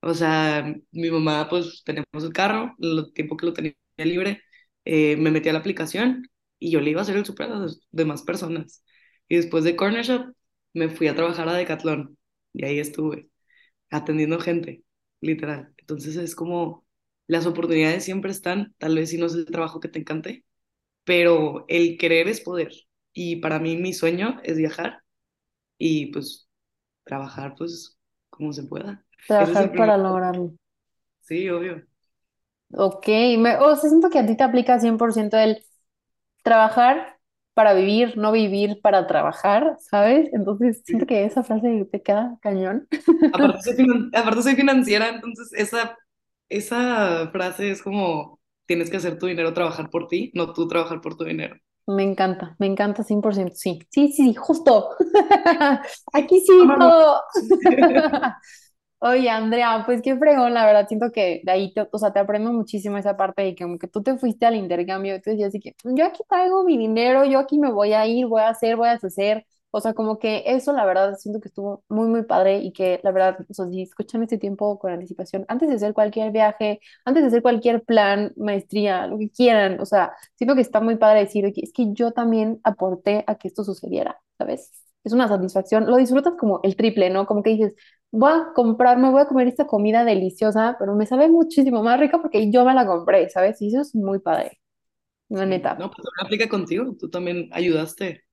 O 0.00 0.14
sea, 0.14 0.74
mi 0.90 1.10
mamá, 1.10 1.48
pues 1.48 1.82
tenemos 1.84 2.24
el 2.24 2.32
carro, 2.32 2.74
el 2.80 3.12
tiempo 3.14 3.36
que 3.36 3.46
lo 3.46 3.52
tenía 3.52 3.74
libre, 3.98 4.42
eh, 4.84 5.16
me 5.16 5.30
metí 5.30 5.48
a 5.48 5.52
la 5.52 5.60
aplicación 5.60 6.28
y 6.58 6.70
yo 6.72 6.80
le 6.80 6.90
iba 6.90 7.00
a 7.00 7.02
hacer 7.04 7.16
el 7.16 7.24
súper 7.24 7.50
a 7.52 7.56
las 7.56 7.80
demás 7.92 8.22
personas. 8.22 8.84
Y 9.28 9.36
después 9.36 9.62
de 9.64 9.76
Corner 9.76 10.04
Shop, 10.04 10.34
me 10.74 10.88
fui 10.88 11.06
a 11.08 11.14
trabajar 11.14 11.48
a 11.48 11.54
Decathlon 11.54 12.18
y 12.52 12.64
ahí 12.64 12.78
estuve, 12.80 13.28
atendiendo 13.90 14.40
gente, 14.40 14.84
literal. 15.20 15.74
Entonces 15.78 16.16
es 16.16 16.34
como, 16.36 16.86
las 17.28 17.46
oportunidades 17.46 18.04
siempre 18.04 18.32
están, 18.32 18.74
tal 18.78 18.96
vez 18.96 19.10
si 19.10 19.18
no 19.18 19.26
es 19.26 19.34
el 19.34 19.46
trabajo 19.46 19.80
que 19.80 19.88
te 19.88 20.00
encante, 20.00 20.44
pero 21.04 21.64
el 21.68 21.98
querer 21.98 22.28
es 22.28 22.40
poder. 22.40 22.72
Y 23.12 23.36
para 23.36 23.58
mí 23.58 23.76
mi 23.76 23.92
sueño 23.94 24.40
es 24.44 24.56
viajar 24.58 25.02
y 25.84 26.06
pues 26.12 26.48
trabajar 27.04 27.54
pues 27.58 27.98
como 28.30 28.52
se 28.52 28.64
pueda. 28.64 29.04
Es 29.38 29.50
Trabajar 29.50 29.74
para 29.74 29.96
lograrlo. 29.98 30.52
Sí, 31.20 31.48
obvio. 31.50 31.86
Ok, 32.74 33.06
me, 33.38 33.56
o 33.58 33.76
sea, 33.76 33.90
siento 33.90 34.08
que 34.08 34.18
a 34.18 34.26
ti 34.26 34.34
te 34.36 34.44
aplica 34.44 34.80
100% 34.80 35.36
el 35.38 35.62
trabajar 36.44 37.18
para 37.54 37.74
vivir, 37.74 38.16
no 38.18 38.32
vivir 38.32 38.80
para 38.82 39.06
trabajar, 39.06 39.76
¿sabes? 39.80 40.30
Entonces 40.34 40.82
siento 40.86 41.06
que 41.06 41.24
esa 41.26 41.44
frase 41.44 41.86
te 41.92 42.02
queda 42.02 42.38
cañón. 42.42 42.88
Aparte 43.30 43.58
soy, 43.62 43.74
finan- 43.74 44.10
aparte 44.14 44.42
soy 44.42 44.56
financiera, 44.56 45.08
entonces 45.08 45.50
esa, 45.54 45.96
esa 46.48 47.30
frase 47.32 47.70
es 47.70 47.82
como, 47.82 48.40
tienes 48.66 48.90
que 48.90 48.98
hacer 48.98 49.18
tu 49.18 49.26
dinero 49.26 49.54
trabajar 49.54 49.88
por 49.90 50.08
ti, 50.08 50.30
no 50.34 50.52
tú 50.52 50.68
trabajar 50.68 51.00
por 51.00 51.16
tu 51.16 51.24
dinero. 51.24 51.56
Me 51.86 52.04
encanta, 52.04 52.54
me 52.60 52.66
encanta 52.66 53.02
100%, 53.02 53.54
sí. 53.56 53.80
Sí, 53.90 54.08
sí, 54.12 54.24
sí, 54.28 54.34
justo. 54.34 54.90
Aquí 56.12 56.40
sí, 56.40 56.72
todo. 56.78 57.20
Oye, 59.00 59.28
Andrea, 59.30 59.82
pues 59.84 60.00
qué 60.02 60.16
fregón, 60.16 60.54
la 60.54 60.64
verdad, 60.64 60.86
siento 60.88 61.10
que 61.12 61.40
de 61.44 61.52
ahí, 61.52 61.74
te, 61.74 61.88
o 61.90 61.98
sea, 61.98 62.12
te 62.12 62.20
aprendo 62.20 62.52
muchísimo 62.52 62.98
esa 62.98 63.16
parte 63.16 63.42
de 63.42 63.54
que 63.56 63.64
como 63.64 63.78
que 63.78 63.88
tú 63.88 64.02
te 64.02 64.16
fuiste 64.18 64.46
al 64.46 64.56
intercambio, 64.56 65.16
y 65.16 65.20
tú 65.20 65.30
decías 65.30 65.48
así 65.48 65.60
que 65.60 65.74
yo 65.84 66.06
aquí 66.06 66.22
traigo 66.28 66.64
mi 66.64 66.78
dinero, 66.78 67.24
yo 67.24 67.40
aquí 67.40 67.58
me 67.58 67.72
voy 67.72 67.94
a 67.94 68.06
ir, 68.06 68.26
voy 68.26 68.42
a 68.42 68.50
hacer, 68.50 68.76
voy 68.76 68.88
a 68.88 68.92
deshacer, 68.94 69.44
o 69.72 69.80
sea, 69.80 69.94
como 69.94 70.18
que 70.20 70.44
eso, 70.46 70.72
la 70.72 70.84
verdad, 70.86 71.16
siento 71.16 71.40
que 71.40 71.48
estuvo 71.48 71.84
muy, 71.88 72.08
muy 72.08 72.22
padre 72.24 72.58
y 72.58 72.72
que, 72.72 73.00
la 73.02 73.10
verdad, 73.12 73.38
o 73.48 73.54
sea, 73.54 73.66
si 73.68 73.82
escuchan 73.82 74.22
este 74.22 74.38
tiempo 74.38 74.78
con 74.78 74.92
anticipación, 74.92 75.44
antes 75.48 75.68
de 75.70 75.76
hacer 75.76 75.94
cualquier 75.94 76.32
viaje, 76.32 76.80
antes 77.04 77.22
de 77.22 77.28
hacer 77.28 77.42
cualquier 77.42 77.82
plan, 77.84 78.32
maestría, 78.36 79.06
lo 79.08 79.18
que 79.18 79.30
quieran, 79.30 79.80
o 79.80 79.86
sea, 79.86 80.12
siento 80.36 80.54
que 80.54 80.62
está 80.62 80.80
muy 80.80 80.96
padre 80.96 81.20
decir, 81.20 81.44
"Oye, 81.46 81.62
es 81.64 81.72
que 81.72 81.92
yo 81.94 82.12
también 82.12 82.60
aporté 82.64 83.24
a 83.26 83.36
que 83.36 83.48
esto 83.48 83.64
sucediera, 83.64 84.20
¿sabes? 84.38 84.72
Es 85.04 85.12
una 85.12 85.28
satisfacción, 85.28 85.86
lo 85.90 85.96
disfrutas 85.96 86.34
como 86.38 86.60
el 86.62 86.76
triple, 86.76 87.10
¿no? 87.10 87.26
Como 87.26 87.42
que 87.42 87.50
dices, 87.50 87.74
voy 88.12 88.32
a 88.32 88.52
comprarme, 88.54 89.10
voy 89.10 89.22
a 89.22 89.26
comer 89.26 89.48
esta 89.48 89.66
comida 89.66 90.04
deliciosa, 90.04 90.76
pero 90.78 90.94
me 90.94 91.06
sabe 91.06 91.28
muchísimo 91.28 91.82
más 91.82 91.98
rica 92.00 92.20
porque 92.20 92.50
yo 92.50 92.64
me 92.64 92.74
la 92.74 92.86
compré, 92.86 93.28
¿sabes? 93.30 93.60
Y 93.62 93.68
eso 93.68 93.80
es 93.80 93.94
muy 93.94 94.18
padre, 94.20 94.60
la 95.30 95.46
neta. 95.46 95.78
No, 95.78 95.90
pues 95.90 96.06
aplica 96.20 96.48
contigo, 96.48 96.94
tú 96.98 97.08
también 97.10 97.48
ayudaste. 97.52 98.24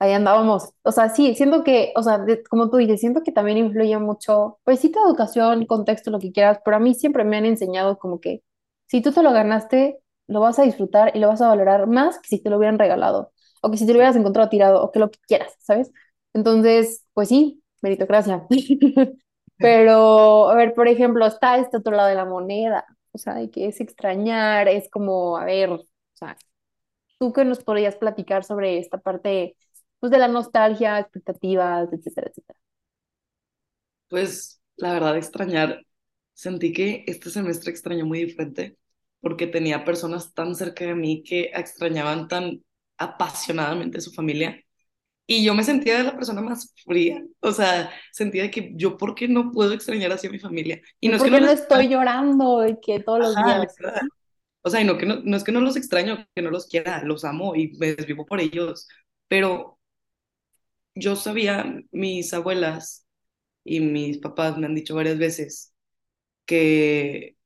Ahí 0.00 0.12
andábamos. 0.12 0.72
O 0.82 0.92
sea, 0.92 1.10
sí, 1.10 1.34
siento 1.36 1.64
que, 1.64 1.92
o 1.96 2.02
sea, 2.02 2.24
como 2.50 2.70
tú 2.70 2.78
dices, 2.78 3.00
siento 3.00 3.22
que 3.22 3.32
también 3.32 3.58
influye 3.58 3.98
mucho, 3.98 4.58
pues 4.64 4.80
sí, 4.80 4.90
tu 4.90 4.98
educación, 5.06 5.66
contexto, 5.66 6.10
lo 6.10 6.18
que 6.20 6.32
quieras, 6.32 6.60
pero 6.64 6.78
a 6.78 6.80
mí 6.80 6.94
siempre 6.94 7.24
me 7.24 7.36
han 7.36 7.44
enseñado 7.46 7.98
como 7.98 8.20
que 8.20 8.42
si 8.88 9.02
tú 9.02 9.12
te 9.12 9.22
lo 9.22 9.32
ganaste, 9.32 10.00
lo 10.26 10.40
vas 10.40 10.58
a 10.58 10.62
disfrutar 10.64 11.14
y 11.16 11.20
lo 11.20 11.28
vas 11.28 11.42
a 11.42 11.48
valorar 11.48 11.86
más 11.86 12.18
que 12.18 12.28
si 12.28 12.42
te 12.42 12.50
lo 12.50 12.58
hubieran 12.58 12.78
regalado, 12.78 13.32
o 13.62 13.70
que 13.70 13.76
si 13.78 13.86
te 13.86 13.92
lo 13.92 13.98
hubieras 13.98 14.16
encontrado 14.16 14.48
tirado, 14.48 14.82
o 14.82 14.90
que 14.92 14.98
lo 15.00 15.10
que 15.10 15.18
quieras, 15.28 15.54
¿sabes? 15.60 15.92
Entonces, 16.32 17.04
pues 17.14 17.28
sí, 17.28 17.62
meritocracia. 17.82 18.46
Pero, 19.58 20.48
a 20.50 20.54
ver, 20.54 20.72
por 20.74 20.88
ejemplo, 20.88 21.26
está 21.26 21.58
este 21.58 21.76
otro 21.78 21.94
lado 21.94 22.08
de 22.08 22.14
la 22.14 22.24
moneda, 22.24 22.86
o 23.12 23.18
sea, 23.18 23.34
de 23.34 23.50
que 23.50 23.66
es 23.68 23.80
extrañar, 23.80 24.68
es 24.68 24.88
como, 24.90 25.36
a 25.36 25.44
ver, 25.44 25.70
o 25.70 25.84
sea, 26.14 26.36
¿Tú 27.18 27.32
qué 27.32 27.44
nos 27.44 27.62
podrías 27.62 27.96
platicar 27.96 28.44
sobre 28.44 28.78
esta 28.78 28.98
parte, 28.98 29.56
pues, 30.00 30.10
de 30.12 30.18
la 30.18 30.28
nostalgia, 30.28 30.98
expectativas, 30.98 31.92
etcétera, 31.92 32.28
etcétera? 32.30 32.58
Pues 34.08 34.60
la 34.76 34.92
verdad 34.92 35.16
extrañar, 35.16 35.86
sentí 36.34 36.72
que 36.72 37.04
este 37.06 37.30
semestre 37.30 37.70
extrañó 37.70 38.06
muy 38.06 38.24
diferente 38.24 38.76
porque 39.20 39.46
tenía 39.46 39.84
personas 39.84 40.32
tan 40.34 40.54
cerca 40.54 40.84
de 40.86 40.94
mí 40.94 41.22
que 41.22 41.50
extrañaban 41.54 42.26
tan 42.28 42.64
apasionadamente 42.98 44.00
su 44.00 44.12
familia 44.12 44.60
y 45.26 45.44
yo 45.44 45.54
me 45.54 45.64
sentía 45.64 46.02
la 46.04 46.16
persona 46.16 46.42
más 46.42 46.74
fría, 46.86 47.22
o 47.40 47.52
sea, 47.52 47.90
sentía 48.12 48.50
que 48.50 48.72
yo, 48.76 48.96
¿por 48.98 49.14
qué 49.14 49.28
no 49.28 49.52
puedo 49.52 49.72
extrañar 49.74 50.12
así 50.12 50.26
a 50.28 50.30
mi 50.30 50.38
familia? 50.40 50.80
Y 51.00 51.08
¿Y 51.08 51.10
no 51.10 51.16
es 51.16 51.22
que 51.22 51.30
no 51.30 51.30
qué 51.30 51.40
no 51.40 51.46
les 51.46 51.60
estoy 51.60 51.88
llorando 51.88 52.66
y 52.66 52.80
que 52.80 53.00
todos 53.00 53.20
los 53.20 53.36
ajá, 53.36 53.42
días? 53.42 53.66
literal. 53.66 54.08
O 54.62 54.70
sea, 54.70 54.82
y 54.82 54.86
no, 54.86 54.98
que 54.98 55.06
no, 55.06 55.18
no 55.24 55.38
es 55.38 55.44
que 55.44 55.52
no 55.52 55.62
los 55.62 55.76
extraño, 55.76 56.26
que 56.36 56.42
no 56.42 56.50
los 56.52 56.68
quiera, 56.68 57.04
los 57.04 57.24
amo 57.26 57.56
y 57.56 57.72
me 57.78 57.96
desvivo 57.96 58.26
por 58.26 58.40
ellos, 58.40 58.88
pero 59.28 59.79
yo 60.94 61.16
sabía, 61.16 61.82
mis 61.92 62.32
abuelas 62.34 63.06
y 63.64 63.80
mis 63.80 64.18
papás 64.18 64.58
me 64.58 64.66
han 64.66 64.74
dicho 64.74 64.94
varias 64.94 65.18
veces 65.18 65.74
que 66.46 67.36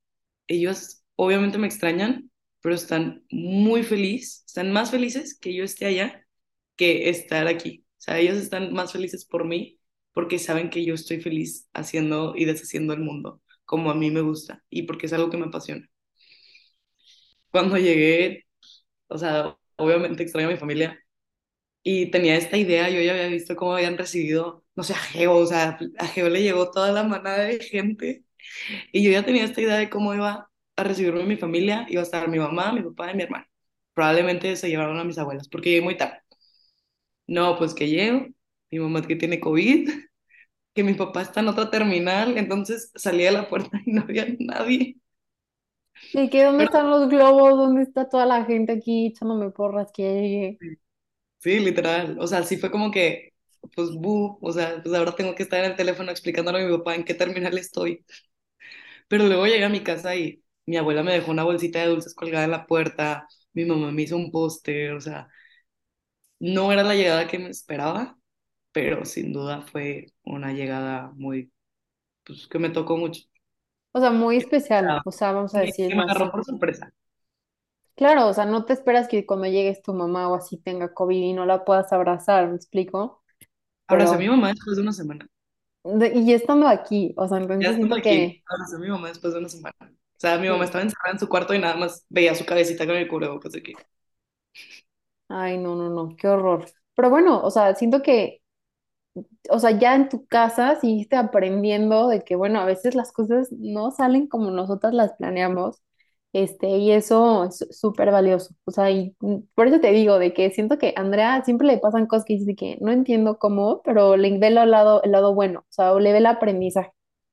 ellos 0.48 1.04
obviamente 1.16 1.58
me 1.58 1.66
extrañan, 1.68 2.30
pero 2.62 2.74
están 2.74 3.24
muy 3.30 3.82
felices, 3.82 4.44
están 4.46 4.72
más 4.72 4.90
felices 4.90 5.38
que 5.38 5.54
yo 5.54 5.64
esté 5.64 5.86
allá 5.86 6.26
que 6.76 7.08
estar 7.10 7.46
aquí. 7.48 7.86
O 7.98 8.02
sea, 8.02 8.18
ellos 8.20 8.36
están 8.38 8.72
más 8.72 8.92
felices 8.92 9.24
por 9.26 9.44
mí 9.46 9.80
porque 10.12 10.38
saben 10.38 10.70
que 10.70 10.84
yo 10.84 10.94
estoy 10.94 11.20
feliz 11.20 11.68
haciendo 11.74 12.34
y 12.36 12.44
deshaciendo 12.46 12.92
el 12.94 13.00
mundo 13.00 13.42
como 13.66 13.90
a 13.90 13.94
mí 13.94 14.10
me 14.10 14.20
gusta 14.22 14.64
y 14.70 14.82
porque 14.84 15.06
es 15.06 15.12
algo 15.14 15.30
que 15.30 15.38
me 15.38 15.46
apasiona. 15.46 15.88
Cuando 17.50 17.76
llegué, 17.78 18.46
o 19.08 19.18
sea, 19.18 19.58
obviamente 19.76 20.22
extraño 20.24 20.48
a 20.48 20.52
mi 20.52 20.58
familia 20.58 20.98
y 21.85 22.09
tenía 22.12 22.37
esta 22.37 22.59
idea, 22.59 22.91
yo 22.91 23.03
ya 23.03 23.12
había 23.12 23.29
visto 23.29 23.57
cómo 23.57 23.75
habían 23.76 23.99
recibido, 23.99 24.64
no 24.76 24.85
sé, 24.85 24.95
a 24.95 24.99
Geo, 24.99 25.37
o 25.37 25.47
sea, 25.47 25.79
a 26.00 26.09
Geo 26.09 26.31
le 26.31 26.43
llegó 26.45 26.73
toda 26.73 26.93
la 26.93 27.05
manada 27.05 27.45
de 27.45 27.61
gente 27.61 28.25
y 28.93 29.05
yo 29.05 29.11
ya 29.12 29.25
tenía 29.25 29.45
esta 29.45 29.61
idea 29.62 29.76
de 29.76 29.91
cómo 29.91 30.14
iba 30.14 30.50
a 30.76 30.85
recibirme 30.85 31.25
mi 31.25 31.37
familia, 31.37 31.87
iba 31.91 32.00
a 32.03 32.05
estar 32.05 32.29
mi 32.29 32.38
mamá, 32.38 32.73
mi 32.73 32.83
papá 32.83 33.12
y 33.12 33.17
mi 33.17 33.25
hermano. 33.25 33.47
Probablemente 33.95 34.57
se 34.57 34.69
llevaron 34.71 34.99
a 35.00 35.05
mis 35.05 35.19
abuelas 35.19 35.49
porque 35.49 35.71
llegué 35.71 35.83
muy 35.83 35.97
tarde. 35.97 36.19
No, 37.26 37.57
pues 37.59 37.75
que 37.75 37.88
llego, 37.88 38.26
mi 38.71 38.79
mamá 38.81 39.03
que 39.03 39.17
tiene 39.17 39.41
COVID, 39.41 39.88
que 40.75 40.85
mi 40.85 40.95
papá 40.95 41.23
está 41.23 41.41
en 41.41 41.49
otra 41.49 41.71
terminal, 41.71 42.38
entonces 42.38 42.93
salí 42.97 43.26
a 43.26 43.33
la 43.33 43.49
puerta 43.49 43.81
y 43.87 43.93
no 43.93 44.03
había 44.03 44.26
nadie. 44.41 44.99
¿Y 46.12 46.31
que 46.31 46.45
dónde 46.45 46.64
Pero 46.64 46.67
están 46.67 46.88
los 46.91 47.09
globos? 47.09 47.57
¿Dónde 47.59 47.83
está 47.83 48.09
toda 48.09 48.25
la 48.26 48.45
gente 48.45 48.73
aquí 48.73 49.07
echándome 49.09 49.50
porras 49.50 49.91
que 49.93 50.03
llegué? 50.03 50.61
sí, 50.61 50.79
literal, 51.44 52.16
o 52.20 52.26
sea, 52.26 52.42
sí 52.44 52.56
fue 52.58 52.70
como 52.70 52.90
que, 52.90 53.32
pues, 53.74 53.90
bu, 53.92 54.38
o 54.40 54.52
sea, 54.52 54.82
pues 54.82 54.94
ahora 54.94 55.14
tengo 55.16 55.34
que 55.34 55.42
estar 55.42 55.60
en 55.64 55.70
el 55.72 55.76
teléfono 55.76 56.10
explicándole 56.10 56.62
a 56.62 56.66
mi 56.68 56.76
papá 56.78 56.94
en 56.94 57.04
qué 57.04 57.14
terminal 57.14 57.56
estoy. 57.58 58.04
Pero 59.08 59.24
luego 59.26 59.46
llegué 59.46 59.64
a 59.64 59.68
mi 59.68 59.82
casa 59.82 60.16
y 60.16 60.42
mi 60.66 60.76
abuela 60.76 61.02
me 61.02 61.12
dejó 61.12 61.30
una 61.30 61.44
bolsita 61.44 61.80
de 61.80 61.86
dulces 61.88 62.14
colgada 62.14 62.44
en 62.44 62.50
la 62.52 62.66
puerta, 62.66 63.26
mi 63.52 63.64
mamá 63.64 63.92
me 63.92 64.02
hizo 64.02 64.16
un 64.16 64.30
póster, 64.30 64.92
o 64.92 65.00
sea, 65.00 65.28
no 66.38 66.72
era 66.72 66.82
la 66.82 66.94
llegada 66.94 67.26
que 67.28 67.38
me 67.38 67.50
esperaba, 67.50 68.18
pero 68.72 69.04
sin 69.04 69.32
duda 69.32 69.62
fue 69.62 70.06
una 70.24 70.52
llegada 70.52 71.12
muy, 71.16 71.52
pues, 72.24 72.46
que 72.48 72.58
me 72.58 72.70
tocó 72.70 72.96
mucho. 72.96 73.22
O 73.92 74.00
sea, 74.00 74.10
muy 74.10 74.36
O 74.36 74.36
especial, 74.36 74.86
sea, 74.86 75.02
o 75.04 75.10
sea, 75.10 75.32
vamos 75.32 75.54
a 75.54 75.60
decirlo 75.60 75.96
me 75.96 76.02
agarró 76.04 76.30
por 76.30 76.44
sorpresa. 76.44 76.92
Claro, 77.96 78.26
o 78.28 78.32
sea, 78.34 78.44
no 78.46 78.64
te 78.64 78.72
esperas 78.72 79.06
que 79.08 79.24
cuando 79.26 79.46
llegues 79.46 79.80
tu 79.82 79.94
mamá 79.94 80.28
o 80.28 80.34
así 80.34 80.58
tenga 80.58 80.92
COVID 80.92 81.16
y 81.16 81.32
no 81.32 81.46
la 81.46 81.64
puedas 81.64 81.92
abrazar, 81.92 82.48
¿me 82.48 82.56
explico? 82.56 83.22
Abracé 83.86 84.16
a 84.16 84.18
mi 84.18 84.28
Pero, 84.28 84.28
mamá 84.28 84.48
después 84.48 84.76
de 84.76 84.82
una 84.82 84.92
semana. 84.92 85.26
de- 85.84 86.12
y 86.14 86.32
estando 86.32 86.66
aquí, 86.68 87.14
o 87.16 87.26
sea, 87.28 87.38
Ya 87.58 87.68
entonces 87.68 87.74
estando 87.74 87.96
siento 87.96 87.96
aquí, 87.96 88.02
que, 88.02 88.44
abracé 88.46 88.76
a 88.76 88.78
mi 88.78 88.88
mamá 88.88 89.08
después 89.08 89.32
de 89.32 89.38
una 89.40 89.48
semana. 89.48 89.74
O 89.82 90.20
sea, 90.20 90.38
mi 90.38 90.48
mamá 90.48 90.64
estaba 90.64 90.82
encerrada 90.84 91.12
en 91.12 91.18
su 91.20 91.28
cuarto 91.28 91.54
y 91.54 91.58
nada 91.58 91.76
más 91.76 92.04
veía 92.08 92.34
su 92.34 92.44
cabecita 92.46 92.86
con 92.86 92.96
el 92.96 93.08
cubrebocas 93.08 93.54
aquí. 93.56 93.74
ay, 95.28 95.58
no, 95.58 95.74
no, 95.76 95.90
no, 95.90 96.16
qué 96.16 96.28
horror. 96.28 96.66
Pero 96.94 97.10
bueno, 97.10 97.42
o 97.42 97.50
sea, 97.50 97.74
siento 97.74 98.02
que 98.02 98.42
o 99.50 99.58
sea, 99.58 99.70
ya 99.78 99.94
en 99.94 100.08
tu 100.08 100.26
casa 100.26 100.76
seguiste 100.80 101.16
aprendiendo 101.16 102.08
de 102.08 102.22
que, 102.22 102.36
bueno, 102.36 102.60
a 102.60 102.64
veces 102.66 102.94
las 102.94 103.12
cosas 103.12 103.50
no 103.52 103.90
salen 103.90 104.26
como 104.28 104.50
nosotras 104.50 104.94
las 104.94 105.12
planeamos, 105.14 105.82
este, 106.35 106.69
y 106.79 106.93
eso 106.93 107.47
es 107.47 107.67
súper 107.73 108.12
valioso. 108.12 108.55
O 108.67 108.73
sea, 108.73 108.91
y 108.93 109.17
por 109.57 109.69
eso 109.69 109.81
te 109.81 109.93
digo, 109.93 110.19
de 110.21 110.35
que 110.35 110.53
siento 110.53 110.79
que 110.79 110.95
a 110.97 111.00
Andrea 111.03 111.45
siempre 111.45 111.67
le 111.69 111.79
pasan 111.79 112.07
cosas 112.09 112.26
que 112.26 112.35
dice 112.37 112.57
que 112.57 112.79
no 112.83 112.93
entiendo 112.93 113.38
cómo, 113.38 113.83
pero 113.85 114.17
le 114.19 114.38
ve 114.38 114.49
el 114.49 114.55
lado, 114.57 115.03
el 115.05 115.12
lado 115.12 115.35
bueno, 115.35 115.61
o 115.62 115.67
sea, 115.73 115.93
o 115.95 116.00
le 116.00 116.12
ve 116.12 116.19
el 116.19 116.26
aprendizaje, 116.26 116.93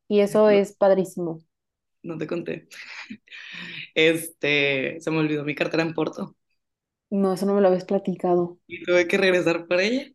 y 0.10 0.22
eso 0.22 0.50
No, 0.50 0.52
es 0.52 0.74
padrísimo. 0.78 1.42
no 2.04 2.18
te 2.18 2.28
conté. 2.28 2.68
Este, 3.96 5.00
se 5.00 5.12
me 5.12 5.18
olvidó 5.20 5.44
mi 5.44 5.56
cartera 5.56 5.84
en 5.84 5.94
Porto 5.94 6.36
No, 7.12 7.34
eso 7.34 7.46
no 7.46 7.54
me 7.54 7.62
lo 7.62 7.68
habías 7.68 7.86
platicado. 7.86 8.58
y 8.68 8.84
tuve 8.84 9.08
que 9.08 9.18
regresar 9.18 9.68
por 9.68 9.80
ella. 9.82 10.12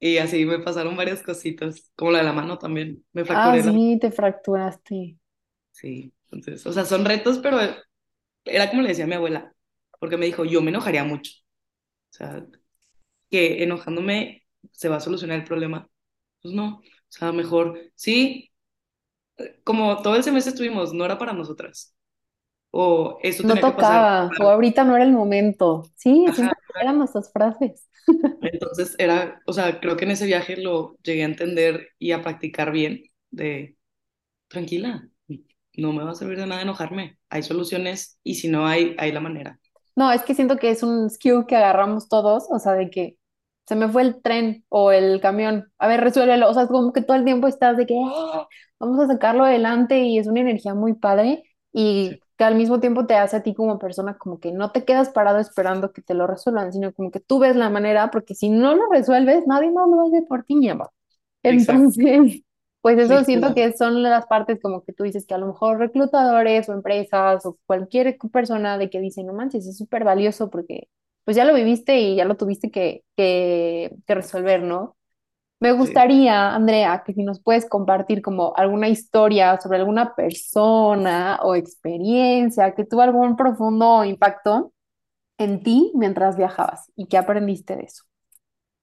Y 0.00 0.18
así 0.18 0.44
me 0.46 0.60
pasaron 0.60 0.96
varias 0.96 1.22
cositas, 1.22 1.90
como 1.96 2.12
la 2.12 2.18
de 2.20 2.24
la 2.26 2.32
mano 2.34 2.58
también. 2.58 3.04
Me 3.12 3.24
Ah, 3.32 3.58
fracturé 3.58 3.64
la... 3.64 3.72
sí, 3.72 3.98
te 4.00 4.10
fracturaste. 4.10 5.18
Sí, 5.72 6.14
entonces, 6.30 6.66
o 6.66 6.72
sea, 6.72 6.84
son 6.84 7.04
retos, 7.04 7.38
pero 7.38 7.58
era 8.44 8.70
como 8.70 8.82
le 8.82 8.88
decía 8.90 9.04
a 9.04 9.08
mi 9.08 9.14
abuela, 9.14 9.54
porque 10.00 10.16
me 10.16 10.26
dijo, 10.26 10.44
yo 10.44 10.62
me 10.62 10.70
enojaría 10.70 11.04
mucho. 11.04 11.32
O 12.12 12.14
sea, 12.14 12.46
que 13.30 13.62
enojándome 13.64 14.46
se 14.72 14.88
va 14.88 14.96
a 14.96 15.00
solucionar 15.00 15.38
el 15.40 15.44
problema. 15.46 15.88
Pues 16.42 16.54
no, 16.54 16.78
o 16.78 16.82
sea, 17.08 17.32
mejor, 17.32 17.80
sí, 17.96 18.52
como 19.64 20.02
todo 20.02 20.16
el 20.16 20.22
semestre 20.22 20.50
estuvimos, 20.50 20.92
no 20.92 21.04
era 21.04 21.18
para 21.18 21.32
nosotras. 21.32 21.94
O 22.70 23.18
esto 23.22 23.44
No 23.44 23.48
tenía 23.48 23.64
que 23.64 23.72
pasar. 23.72 24.16
tocaba, 24.20 24.30
o 24.40 24.48
ahorita 24.48 24.84
no 24.84 24.96
era 24.96 25.04
el 25.04 25.12
momento. 25.12 25.84
Sí, 25.96 26.26
Ajá. 26.26 26.36
que 26.36 26.80
eran 26.80 26.98
nuestras 26.98 27.32
frases. 27.32 27.88
Entonces 28.40 28.94
era, 28.98 29.40
o 29.46 29.52
sea, 29.52 29.80
creo 29.80 29.96
que 29.96 30.04
en 30.04 30.10
ese 30.12 30.26
viaje 30.26 30.56
lo 30.56 30.96
llegué 31.02 31.22
a 31.22 31.26
entender 31.26 31.88
y 31.98 32.12
a 32.12 32.22
practicar 32.22 32.72
bien 32.72 33.02
de, 33.30 33.76
tranquila, 34.48 35.08
no 35.76 35.92
me 35.92 36.04
va 36.04 36.12
a 36.12 36.14
servir 36.14 36.38
de 36.38 36.46
nada 36.46 36.62
enojarme. 36.62 37.18
Hay 37.34 37.42
soluciones 37.44 38.18
y 38.24 38.36
si 38.36 38.48
no 38.48 38.66
hay, 38.66 38.96
hay 38.98 39.12
la 39.12 39.20
manera. 39.20 39.60
No, 39.96 40.10
es 40.12 40.22
que 40.22 40.34
siento 40.34 40.56
que 40.58 40.70
es 40.70 40.82
un 40.82 41.08
skill 41.10 41.46
que 41.46 41.56
agarramos 41.56 42.08
todos, 42.08 42.46
o 42.50 42.58
sea, 42.58 42.72
de 42.74 42.90
que 42.90 43.18
se 43.66 43.76
me 43.76 43.88
fue 43.88 44.02
el 44.02 44.20
tren 44.22 44.64
o 44.68 44.90
el 44.92 45.20
camión, 45.20 45.72
a 45.78 45.86
ver, 45.88 46.00
resuélvelo, 46.00 46.50
o 46.50 46.54
sea, 46.54 46.64
es 46.64 46.68
como 46.68 46.92
que 46.92 47.00
todo 47.02 47.16
el 47.16 47.24
tiempo 47.24 47.46
estás 47.46 47.76
de 47.76 47.86
que 47.86 47.94
"Ah, 48.04 48.46
vamos 48.80 49.00
a 49.00 49.06
sacarlo 49.06 49.44
adelante 49.44 50.00
y 50.00 50.18
es 50.18 50.26
una 50.26 50.40
energía 50.40 50.74
muy 50.74 50.94
padre 50.94 51.44
Sí, 52.00 52.18
y 52.18 52.24
que 52.36 52.44
al 52.44 52.56
mismo 52.56 52.80
tiempo 52.80 53.06
te 53.06 53.14
hace 53.16 53.36
a 53.36 53.42
ti 53.42 53.54
como 53.54 53.78
persona 53.78 54.18
como 54.18 54.40
que 54.40 54.50
no 54.52 54.72
te 54.72 54.84
quedas 54.84 55.10
parado 55.10 55.38
esperando 55.38 55.92
que 55.92 56.02
te 56.02 56.14
lo 56.14 56.26
resuelvan, 56.26 56.72
sino 56.72 56.92
como 56.92 57.10
que 57.12 57.20
tú 57.20 57.38
ves 57.38 57.54
la 57.56 57.70
manera, 57.70 58.10
porque 58.10 58.34
si 58.34 58.50
no 58.50 58.74
lo 58.74 58.82
resuelves, 58.90 59.46
nadie 59.46 59.70
más 59.70 59.88
lo 59.88 59.96
va 59.98 60.02
a 60.04 60.06
hacer 60.08 60.24
por 60.28 60.42
ti, 60.44 60.56
mi 60.56 60.68
amor. 60.68 60.90
exacto, 61.46 61.94
Entonces, 61.96 62.42
pues 62.84 62.98
eso 63.00 63.24
siento 63.24 63.54
que 63.54 63.72
son 63.74 64.02
las 64.04 64.26
partes 64.28 64.60
como 64.62 64.84
que 64.84 64.94
tú 64.94 65.04
dices 65.04 65.26
que 65.26 65.34
a 65.34 65.38
lo 65.38 65.48
mejor 65.48 65.80
reclutadores 65.80 66.68
o 66.70 66.74
empresas 66.74 67.46
o 67.46 67.58
cualquier 67.66 68.18
persona 68.32 68.78
de 68.78 68.90
que 68.90 69.00
dice, 69.00 69.24
no 69.24 69.34
manches, 69.34 69.66
es 69.66 69.78
súper 69.78 70.04
valioso 70.04 70.50
porque 70.50 70.88
pues 71.24 71.36
ya 71.36 71.46
lo 71.46 71.54
viviste 71.54 71.98
y 72.00 72.16
ya 72.16 72.26
lo 72.26 72.36
tuviste 72.36 72.70
que, 72.70 73.04
que, 73.16 73.92
que 74.06 74.14
resolver, 74.16 74.62
¿no? 74.62 74.96
Me 75.60 75.72
Sí, 75.78 76.04
gustaría, 76.12 76.54
Andrea, 76.54 77.02
que 77.06 77.14
si 77.14 77.22
nos 77.24 77.40
puedes 77.42 77.66
compartir 77.68 78.22
como 78.22 78.54
alguna 78.56 78.88
historia 78.88 79.58
sobre 79.60 79.78
alguna 79.78 80.14
persona 80.14 81.40
o 81.42 81.54
experiencia 81.56 82.74
que 82.74 82.84
tuvo 82.84 83.02
algún 83.02 83.36
profundo 83.36 84.04
impacto 84.04 84.72
en 85.38 85.62
ti 85.62 85.92
mientras 85.96 86.36
viajabas 86.36 86.92
y 86.96 87.06
que 87.08 87.18
aprendiste 87.18 87.76
de 87.76 87.84
eso. 87.84 88.04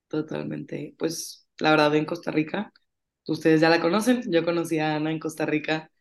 totalmente. 0.07 0.95
Pues 0.97 1.47
la 1.59 1.71
verdad 1.71 1.95
en 1.95 2.05
Costa 2.05 2.31
Rica, 2.31 2.71
ustedes 3.27 3.61
ya 3.61 3.69
la 3.69 3.81
conocen, 3.81 4.23
yo 4.31 4.43
conocí 4.45 4.79
a 4.79 4.95
Ana 4.95 5.11
en 5.11 5.19
Costa 5.19 5.45
Rica 5.45 5.91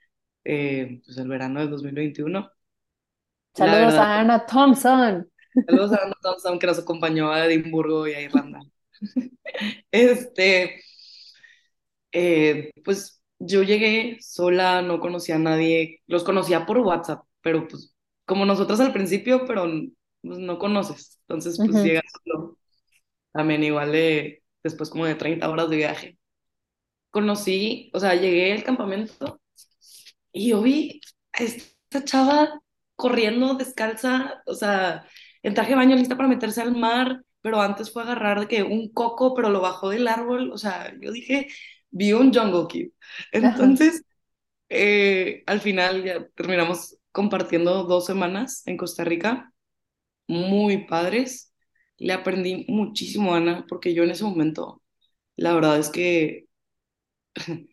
eh, 0.45 1.01
pues 1.05 1.19
el 1.19 1.29
verano 1.29 1.61
del 1.61 1.71
2021. 1.71 2.51
La 3.59 3.67
Saludos 3.67 3.81
verdad, 3.81 3.99
a 3.99 4.21
Ana 4.21 4.45
Thompson. 4.47 5.31
saludos 5.67 5.93
a 5.93 6.05
Ana 6.05 6.15
Thompson 6.23 6.59
que 6.59 6.67
nos 6.67 6.79
acompañó 6.79 7.31
a 7.33 7.47
Edimburgo 7.47 8.07
y 8.09 8.15
a 8.15 8.21
Irlanda. 8.21 8.61
Este, 9.91 10.81
eh, 12.13 12.71
pues 12.85 13.23
yo 13.39 13.63
llegué 13.63 14.19
sola, 14.21 14.83
no 14.83 15.01
conocía 15.01 15.37
a 15.37 15.39
nadie, 15.39 16.01
los 16.07 16.25
conocía 16.25 16.67
por 16.67 16.79
WhatsApp, 16.79 17.25
pero 17.43 17.67
pues 17.69 17.95
como 18.27 18.45
nosotros 18.47 18.81
al 18.81 18.93
principio, 18.93 19.47
pero 19.47 19.65
pues, 20.23 20.39
no 20.39 20.59
conoces, 20.59 21.19
entonces 21.23 21.61
pues 21.65 21.83
llegas 21.83 22.05
solo, 22.25 22.59
también 23.33 23.65
igual 23.65 23.93
de, 23.93 24.45
después 24.65 24.91
como 24.91 25.07
de 25.07 25.17
30 25.17 25.51
horas 25.51 25.71
de 25.71 25.77
viaje. 25.79 26.20
Conocí, 27.11 27.91
o 27.95 28.01
sea, 28.01 28.15
llegué 28.15 28.53
al 28.53 28.65
campamento 28.65 29.41
y 30.33 30.51
yo 30.51 30.63
vi 30.63 31.01
a 31.33 31.43
esta 31.45 32.05
chava 32.05 32.61
corriendo 32.97 33.55
descalza, 33.55 34.43
o 34.47 34.55
sea, 34.55 35.07
en 35.43 35.55
traje 35.55 35.71
de 35.71 35.77
baño 35.77 35.97
lista 35.97 36.17
para 36.17 36.29
meterse 36.29 36.61
al 36.63 36.77
mar, 36.77 37.23
pero 37.41 37.61
antes 37.61 37.93
fue 37.93 38.03
a 38.03 38.07
agarrar 38.07 38.41
de 38.41 38.49
que 38.49 38.63
un 38.63 38.93
coco, 38.93 39.35
pero 39.35 39.49
lo 39.51 39.61
bajó 39.61 39.91
del 39.91 40.09
árbol, 40.09 40.53
o 40.53 40.59
sea, 40.59 40.95
yo 41.01 41.11
dije, 41.13 41.49
vi 41.91 42.13
un 42.13 42.33
Jungle 42.33 42.67
Kid. 42.69 42.91
Entonces, 43.33 44.05
eh, 44.69 45.43
al 45.47 45.61
final 45.61 46.05
ya 46.05 46.27
terminamos 46.35 46.97
compartiendo 47.13 47.85
dos 47.85 48.07
semanas 48.07 48.63
en 48.67 48.77
Costa 48.77 49.05
Rica, 49.05 49.53
muy 50.29 50.87
padres. 50.87 51.55
Le 51.99 52.13
aprendí 52.15 52.67
muchísimo 52.69 53.35
a 53.35 53.39
Ana, 53.39 53.67
porque 53.69 53.95
yo 53.95 54.05
en 54.05 54.11
ese 54.13 54.25
momento, 54.25 54.83
la 55.37 55.55
verdad 55.55 55.79
es 55.79 55.91
que 55.91 56.47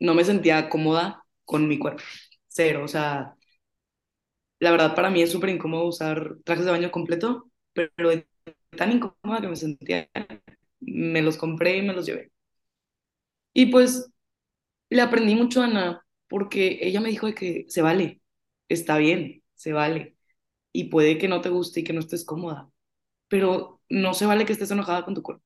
no 0.00 0.14
me 0.14 0.24
sentía 0.24 0.68
cómoda 0.68 1.24
con 1.44 1.68
mi 1.68 1.78
cuerpo, 1.78 2.02
cero, 2.48 2.84
o 2.84 2.88
sea, 2.88 3.36
La 4.60 4.70
verdad, 4.72 4.94
para 4.94 5.10
mí 5.10 5.22
es 5.22 5.30
súper 5.32 5.50
incómodo 5.50 5.86
usar 5.86 6.36
trajes 6.44 6.64
de 6.64 6.70
baño 6.72 6.90
completo, 6.90 7.50
pero 7.72 8.08
de 8.10 8.26
tan 8.76 8.92
incómoda 8.92 9.40
que 9.40 9.48
me 9.48 9.56
sentía, 9.56 10.08
me 10.80 11.22
los 11.22 11.36
compré 11.36 11.76
y 11.78 11.82
me 11.82 11.94
los 11.94 12.06
llevé. 12.06 12.32
Y 13.52 13.66
pues 13.66 14.10
le 14.90 15.02
aprendí 15.02 15.36
mucho 15.36 15.62
a 15.62 15.66
Ana, 15.66 16.06
porque 16.28 16.80
ella 16.82 17.00
me 17.00 17.10
dijo 17.10 17.26
de 17.26 17.34
que 17.34 17.66
se 17.68 17.82
vale, 17.82 18.22
está 18.68 18.98
bien, 18.98 19.44
se 19.54 19.72
vale, 19.74 20.16
y 20.72 20.84
puede 20.86 21.18
que 21.18 21.28
no 21.28 21.40
te 21.42 21.50
guste 21.50 21.80
y 21.82 21.84
que 21.84 21.92
no 21.94 22.00
estés 22.00 22.24
cómoda, 22.26 22.70
pero 23.28 23.82
no 23.90 24.14
se 24.14 24.26
vale 24.26 24.46
que 24.46 24.54
estés 24.54 24.70
enojada 24.72 25.04
con 25.04 25.14
tu 25.14 25.22
cuerpo. 25.22 25.44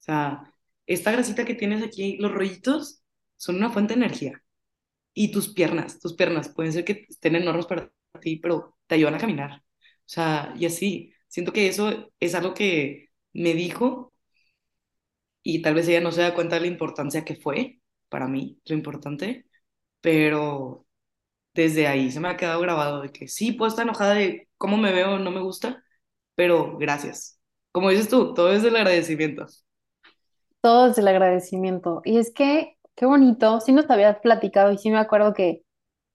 O 0.00 0.02
sea, 0.04 0.54
esta 0.86 1.12
grasita 1.12 1.44
que 1.44 1.54
tienes 1.54 1.82
aquí, 1.82 2.16
los 2.18 2.32
rollitos, 2.32 3.02
son 3.36 3.56
una 3.56 3.70
fuente 3.70 3.94
de 3.94 4.00
energía. 4.04 4.42
Y 5.14 5.32
tus 5.32 5.52
piernas, 5.54 6.00
tus 6.00 6.14
piernas 6.14 6.48
pueden 6.50 6.72
ser 6.72 6.84
que 6.84 7.06
estén 7.08 7.36
enormes 7.36 7.66
para 7.66 7.90
ti, 8.20 8.36
pero 8.38 8.76
te 8.86 8.96
ayudan 8.96 9.14
a 9.16 9.18
caminar. 9.18 9.52
O 9.60 9.62
sea, 10.06 10.54
y 10.58 10.66
así. 10.66 11.12
Siento 11.28 11.52
que 11.52 11.68
eso 11.68 12.12
es 12.20 12.34
algo 12.34 12.54
que 12.54 13.10
me 13.34 13.54
dijo 13.54 14.12
y 15.42 15.62
tal 15.62 15.74
vez 15.74 15.88
ella 15.88 16.00
no 16.00 16.12
se 16.12 16.22
da 16.22 16.34
cuenta 16.34 16.56
de 16.56 16.62
la 16.62 16.66
importancia 16.68 17.24
que 17.24 17.36
fue 17.36 17.80
para 18.08 18.28
mí, 18.28 18.60
lo 18.66 18.74
importante, 18.76 19.46
pero 20.00 20.86
desde 21.54 21.88
ahí 21.88 22.10
se 22.12 22.20
me 22.20 22.28
ha 22.28 22.36
quedado 22.38 22.60
grabado 22.60 23.02
de 23.02 23.10
que 23.12 23.28
sí, 23.28 23.52
puedo 23.52 23.70
estar 23.70 23.84
enojada 23.84 24.14
de 24.14 24.48
cómo 24.58 24.76
me 24.78 24.92
veo, 24.92 25.18
no 25.18 25.30
me 25.32 25.40
gusta, 25.42 25.84
pero 26.36 26.78
gracias. 26.78 27.40
Como 27.72 27.90
dices 27.90 28.08
tú, 28.08 28.34
todo 28.34 28.52
es 28.52 28.62
del 28.62 28.76
agradecimiento. 28.76 29.46
Todo 30.66 30.88
es 30.88 30.98
el 30.98 31.06
agradecimiento. 31.06 32.02
Y 32.04 32.18
es 32.18 32.32
que, 32.34 32.76
qué 32.96 33.06
bonito, 33.06 33.60
sí 33.60 33.72
nos 33.72 33.88
habías 33.88 34.18
platicado 34.18 34.72
y 34.72 34.78
sí 34.78 34.90
me 34.90 34.98
acuerdo 34.98 35.32
que, 35.32 35.62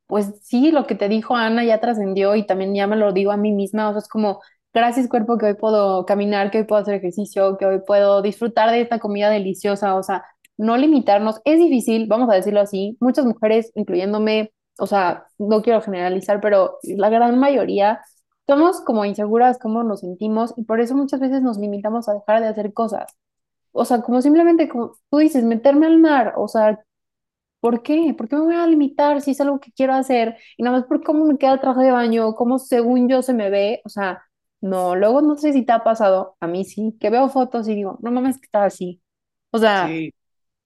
pues 0.07 0.33
sí, 0.43 0.71
lo 0.71 0.87
que 0.87 0.95
te 0.95 1.09
dijo 1.09 1.35
Ana 1.37 1.63
ya 1.63 1.79
trascendió 1.79 2.35
y 2.35 2.45
también 2.45 2.75
ya 2.75 2.85
me 2.87 2.97
lo 2.97 3.13
digo 3.13 3.31
a 3.31 3.37
mí 3.37 3.53
misma, 3.53 3.89
o 3.89 3.93
sea, 3.93 3.99
es 3.99 4.09
como, 4.09 4.41
gracias 4.73 5.07
cuerpo 5.09 5.37
que 5.37 5.45
hoy 5.47 5.53
puedo 5.55 6.05
caminar, 6.05 6.51
que 6.51 6.59
hoy 6.59 6.65
puedo 6.65 6.81
hacer 6.81 6.95
ejercicio, 6.95 7.57
que 7.57 7.65
hoy 7.65 7.79
puedo 7.87 8.21
disfrutar 8.21 8.71
de 8.71 8.81
esta 8.81 8.99
comida 8.99 9.29
deliciosa, 9.29 9.95
o 9.95 10.03
sea, 10.03 10.25
no 10.57 10.77
limitarnos. 10.77 11.41
Es 11.45 11.57
difícil, 11.59 12.07
vamos 12.07 12.29
a 12.29 12.35
decirlo 12.35 12.59
así, 12.61 12.97
muchas 12.99 13.25
mujeres, 13.25 13.71
incluyéndome, 13.75 14.53
o 14.79 14.87
sea, 14.87 15.27
no 15.39 15.61
quiero 15.61 15.81
generalizar, 15.81 16.41
pero 16.41 16.77
la 16.83 17.09
gran 17.09 17.39
mayoría 17.39 18.01
somos 18.47 18.81
como 18.81 19.05
inseguras, 19.05 19.59
cómo 19.59 19.83
nos 19.83 20.01
sentimos 20.01 20.53
y 20.57 20.65
por 20.65 20.81
eso 20.81 20.95
muchas 20.95 21.21
veces 21.21 21.41
nos 21.41 21.57
limitamos 21.57 22.09
a 22.09 22.15
dejar 22.15 22.41
de 22.41 22.47
hacer 22.49 22.73
cosas. 22.73 23.15
O 23.71 23.85
sea, 23.85 24.01
como 24.01 24.21
simplemente, 24.21 24.67
como 24.69 24.97
tú 25.09 25.17
dices, 25.19 25.43
meterme 25.43 25.87
al 25.87 25.99
mar, 25.99 26.33
o 26.37 26.47
sea, 26.47 26.79
¿por 27.59 27.83
qué? 27.83 28.13
¿Por 28.17 28.27
qué 28.29 28.35
me 28.35 28.43
voy 28.43 28.55
a 28.55 28.67
limitar 28.67 29.21
si 29.21 29.31
es 29.31 29.41
algo 29.41 29.59
que 29.59 29.71
quiero 29.71 29.93
hacer? 29.93 30.37
Y 30.57 30.63
nada 30.63 30.77
más 30.79 30.87
por 30.87 31.03
cómo 31.03 31.25
me 31.25 31.37
queda 31.37 31.53
el 31.53 31.59
traje 31.61 31.81
de 31.83 31.91
baño, 31.91 32.35
cómo 32.35 32.59
según 32.59 33.09
yo 33.09 33.21
se 33.21 33.33
me 33.33 33.49
ve, 33.49 33.81
o 33.85 33.89
sea, 33.89 34.23
no, 34.61 34.95
luego 34.95 35.21
no 35.21 35.35
sé 35.37 35.53
si 35.53 35.65
te 35.65 35.71
ha 35.73 35.83
pasado, 35.83 36.37
a 36.39 36.47
mí 36.47 36.65
sí, 36.65 36.97
que 36.99 37.09
veo 37.09 37.29
fotos 37.29 37.67
y 37.67 37.75
digo, 37.75 37.97
no 38.01 38.11
mames 38.11 38.37
que 38.39 38.45
estaba 38.45 38.65
así. 38.65 39.01
O 39.51 39.59
sea, 39.59 39.99
Sí, 39.99 40.13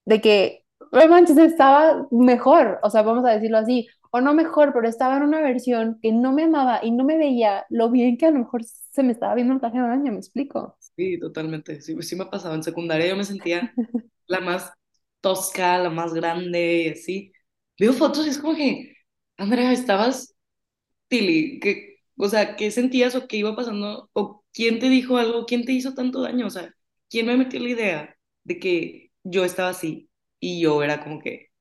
de 0.06 0.22
que, 0.22 0.66
no 0.92 1.08
manches, 1.08 1.38
estaba 1.38 2.08
mejor, 2.12 2.80
o 2.84 2.90
sea, 2.90 3.02
vamos 3.04 3.26
a 3.26 3.32
decirlo 3.32 3.58
así, 3.58 3.88
o 4.12 4.22
no 4.22 4.34
mejor, 4.34 4.74
pero 4.74 4.88
estaba 4.88 5.18
en 5.18 5.24
una 5.24 5.42
versión 5.42 6.00
que 6.02 6.12
no 6.12 6.32
me 6.34 6.44
amaba 6.46 6.80
y 6.84 6.92
no 6.92 7.04
me 7.04 7.18
veía 7.18 7.66
lo 7.70 7.90
bien 7.92 8.18
que 8.18 8.28
a 8.28 8.32
lo 8.32 8.40
mejor 8.40 8.64
se 8.64 9.04
me 9.04 9.12
estaba 9.12 9.36
viendo 9.36 9.54
el 9.54 9.60
traje 9.60 9.78
de 9.80 9.88
baño, 9.88 10.12
¿me 10.12 10.18
explico? 10.20 10.78
Sí, 10.96 11.20
totalmente. 11.20 11.82
Sí, 11.82 11.96
sí 12.02 12.16
me 12.16 12.26
pasaba. 12.26 12.56
En 12.56 12.64
secundaria 12.64 13.08
yo 13.08 13.16
me 13.16 13.24
sentía 13.26 13.78
la 14.28 14.40
más 14.40 14.72
tosca, 15.22 15.78
la 15.80 15.90
más 15.90 16.14
grande 16.14 16.84
y 16.84 16.90
así. 16.90 17.34
Veo 17.80 17.94
fotos 17.94 18.26
y 18.26 18.30
es 18.30 18.38
como 18.40 18.56
que, 18.56 18.96
Andrea, 19.38 19.72
estabas 19.74 20.36
Tili, 21.10 21.60
¿qué, 21.62 22.00
o 22.18 22.30
sea, 22.30 22.56
¿qué 22.58 22.72
sentías 22.72 23.16
o 23.16 23.28
qué 23.28 23.38
iba 23.38 23.56
pasando? 23.56 24.10
¿O 24.14 24.44
quién 24.54 24.80
te 24.80 24.90
dijo 24.90 25.18
algo? 25.18 25.46
¿Quién 25.46 25.66
te 25.66 25.74
hizo 25.74 25.94
tanto 25.96 26.22
daño? 26.22 26.48
O 26.48 26.50
sea, 26.50 26.74
¿quién 27.10 27.28
me 27.28 27.38
metió 27.38 27.60
la 27.62 27.70
idea 27.70 28.18
de 28.44 28.60
que 28.60 29.12
yo 29.24 29.46
estaba 29.46 29.70
así 29.70 30.10
y 30.40 30.62
yo 30.62 30.84
era 30.84 31.04
como 31.04 31.22
que 31.22 31.52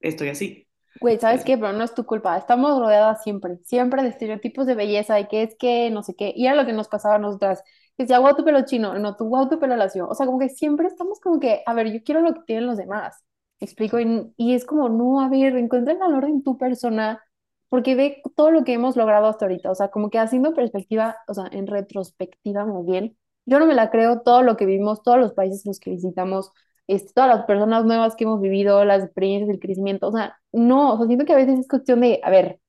estoy 0.00 0.28
así? 0.30 0.68
Güey, 1.00 1.18
¿sabes 1.18 1.44
¿Sabes? 1.44 1.44
qué? 1.44 1.56
Pero 1.56 1.72
no 1.72 1.84
es 1.84 1.94
tu 1.94 2.04
culpa. 2.04 2.36
Estamos 2.36 2.78
rodeadas 2.78 3.22
siempre, 3.22 3.58
siempre 3.64 4.02
de 4.02 4.08
estereotipos 4.10 4.66
de 4.66 4.74
belleza, 4.74 5.14
de 5.14 5.28
que 5.28 5.42
es 5.42 5.56
que, 5.58 5.90
no 5.90 6.02
sé 6.02 6.14
qué. 6.14 6.32
Y 6.36 6.46
era 6.46 6.54
lo 6.56 6.66
que 6.66 6.72
nos 6.74 6.88
pasaba 6.88 7.14
a 7.16 7.18
nosotras. 7.18 7.62
Que 8.00 8.04
decía, 8.04 8.18
guau, 8.18 8.34
tu 8.34 8.44
pelo 8.44 8.64
chino, 8.64 8.98
no, 8.98 9.14
tu 9.14 9.24
guau, 9.26 9.46
tu 9.48 9.58
pelo 9.58 9.76
lacio. 9.76 10.08
O 10.08 10.14
sea, 10.14 10.24
como 10.26 10.38
que 10.38 10.48
siempre 10.48 10.86
estamos 10.86 11.20
como 11.20 11.38
que, 11.38 11.62
a 11.66 11.74
ver, 11.74 11.92
yo 11.92 12.02
quiero 12.02 12.22
lo 12.22 12.32
que 12.32 12.40
tienen 12.46 12.66
los 12.66 12.78
demás. 12.78 13.22
¿Me 13.60 13.66
explico? 13.66 14.00
Y, 14.00 14.32
y 14.38 14.54
es 14.54 14.64
como, 14.64 14.88
no, 14.88 15.20
a 15.20 15.28
ver, 15.28 15.54
encuentra 15.56 15.92
el 15.92 15.98
valor 15.98 16.24
en 16.24 16.42
tu 16.42 16.56
persona, 16.56 17.22
porque 17.68 17.94
ve 17.94 18.22
todo 18.36 18.50
lo 18.52 18.64
que 18.64 18.72
hemos 18.72 18.96
logrado 18.96 19.26
hasta 19.26 19.44
ahorita. 19.44 19.70
O 19.70 19.74
sea, 19.74 19.88
como 19.90 20.08
que 20.10 20.18
haciendo 20.18 20.54
perspectiva, 20.54 21.18
o 21.28 21.34
sea, 21.34 21.44
en 21.52 21.66
retrospectiva, 21.66 22.64
muy 22.64 22.86
bien. 22.90 23.18
Yo 23.44 23.58
no 23.58 23.66
me 23.66 23.74
la 23.74 23.90
creo 23.90 24.22
todo 24.22 24.42
lo 24.42 24.56
que 24.56 24.64
vivimos, 24.66 25.02
todos 25.02 25.18
los 25.18 25.34
países 25.34 25.66
los 25.66 25.78
que 25.78 25.90
visitamos 25.90 26.52
este, 26.86 27.12
todas 27.12 27.28
las 27.36 27.46
personas 27.46 27.84
nuevas 27.84 28.16
que 28.16 28.24
hemos 28.24 28.40
vivido, 28.40 28.84
las 28.84 29.04
experiencias, 29.04 29.50
el 29.50 29.60
crecimiento, 29.60 30.08
o 30.08 30.12
sea, 30.12 30.38
no, 30.52 30.94
o 30.94 30.96
sea, 30.98 31.06
siento 31.06 31.24
que 31.24 31.32
a 31.32 31.36
veces 31.36 31.60
es 31.60 31.68
cuestión 31.68 32.00
de, 32.00 32.20
a 32.24 32.30
ver, 32.30 32.60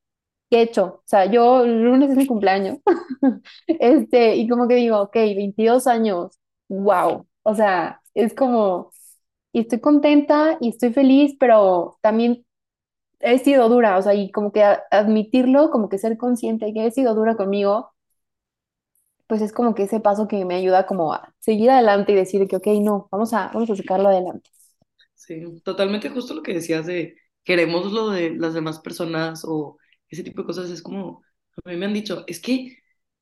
¿qué 0.52 0.60
he 0.60 0.64
hecho? 0.64 0.86
O 0.88 1.04
sea, 1.08 1.28
yo 1.28 1.64
el 1.66 1.84
lunes 1.84 2.12
es 2.12 2.18
mi 2.18 2.28
cumpleaños, 2.28 2.80
este, 3.68 4.38
y 4.38 4.50
como 4.50 4.70
que 4.70 4.76
digo, 4.78 5.02
ok, 5.02 5.16
22 5.16 5.88
años, 5.88 6.40
wow, 6.70 7.28
o 7.44 7.56
sea, 7.56 8.02
es 8.16 8.36
como, 8.36 8.92
y 9.54 9.62
estoy 9.62 9.82
contenta 9.82 10.58
y 10.62 10.70
estoy 10.70 10.94
feliz, 10.94 11.36
pero 11.40 11.98
también 12.02 12.46
he 13.22 13.40
sido 13.40 13.70
dura, 13.70 13.98
o 13.98 14.02
sea, 14.04 14.14
y 14.16 14.32
como 14.32 14.52
que 14.54 14.64
admitirlo, 14.92 15.72
como 15.72 15.90
que 15.90 15.98
ser 16.00 16.18
consciente 16.18 16.66
de 16.68 16.74
que 16.74 16.88
he 16.88 16.92
sido 16.92 17.16
dura 17.16 17.36
conmigo, 17.38 17.92
pues 19.28 19.42
es 19.42 19.52
como 19.54 19.74
que 19.76 19.84
ese 19.84 20.00
paso 20.00 20.28
que 20.28 20.46
me 20.46 20.56
ayuda 20.56 20.86
como 20.86 21.14
a 21.14 21.34
seguir 21.40 21.70
adelante 21.72 22.12
y 22.12 22.16
decir 22.16 22.48
que, 22.48 22.58
ok, 22.58 22.68
no, 22.82 23.08
vamos 23.12 23.34
a, 23.34 23.48
vamos 23.54 23.70
a 23.70 23.76
sacarlo 23.76 24.10
adelante. 24.10 24.50
Sí, 25.16 25.44
totalmente 25.64 26.10
justo 26.10 26.34
lo 26.34 26.42
que 26.44 26.54
decías 26.54 26.86
de 26.86 27.16
queremos 27.44 27.92
lo 27.92 28.10
de 28.10 28.32
las 28.32 28.54
demás 28.54 28.80
personas 28.80 29.44
o 29.46 29.78
ese 30.12 30.24
tipo 30.24 30.42
de 30.42 30.48
cosas. 30.48 30.70
Es 30.70 30.82
como, 30.82 31.24
a 31.66 31.70
mí 31.70 31.78
me 31.78 31.86
han 31.88 31.94
dicho, 31.94 32.24
es 32.28 32.40
que 32.42 32.78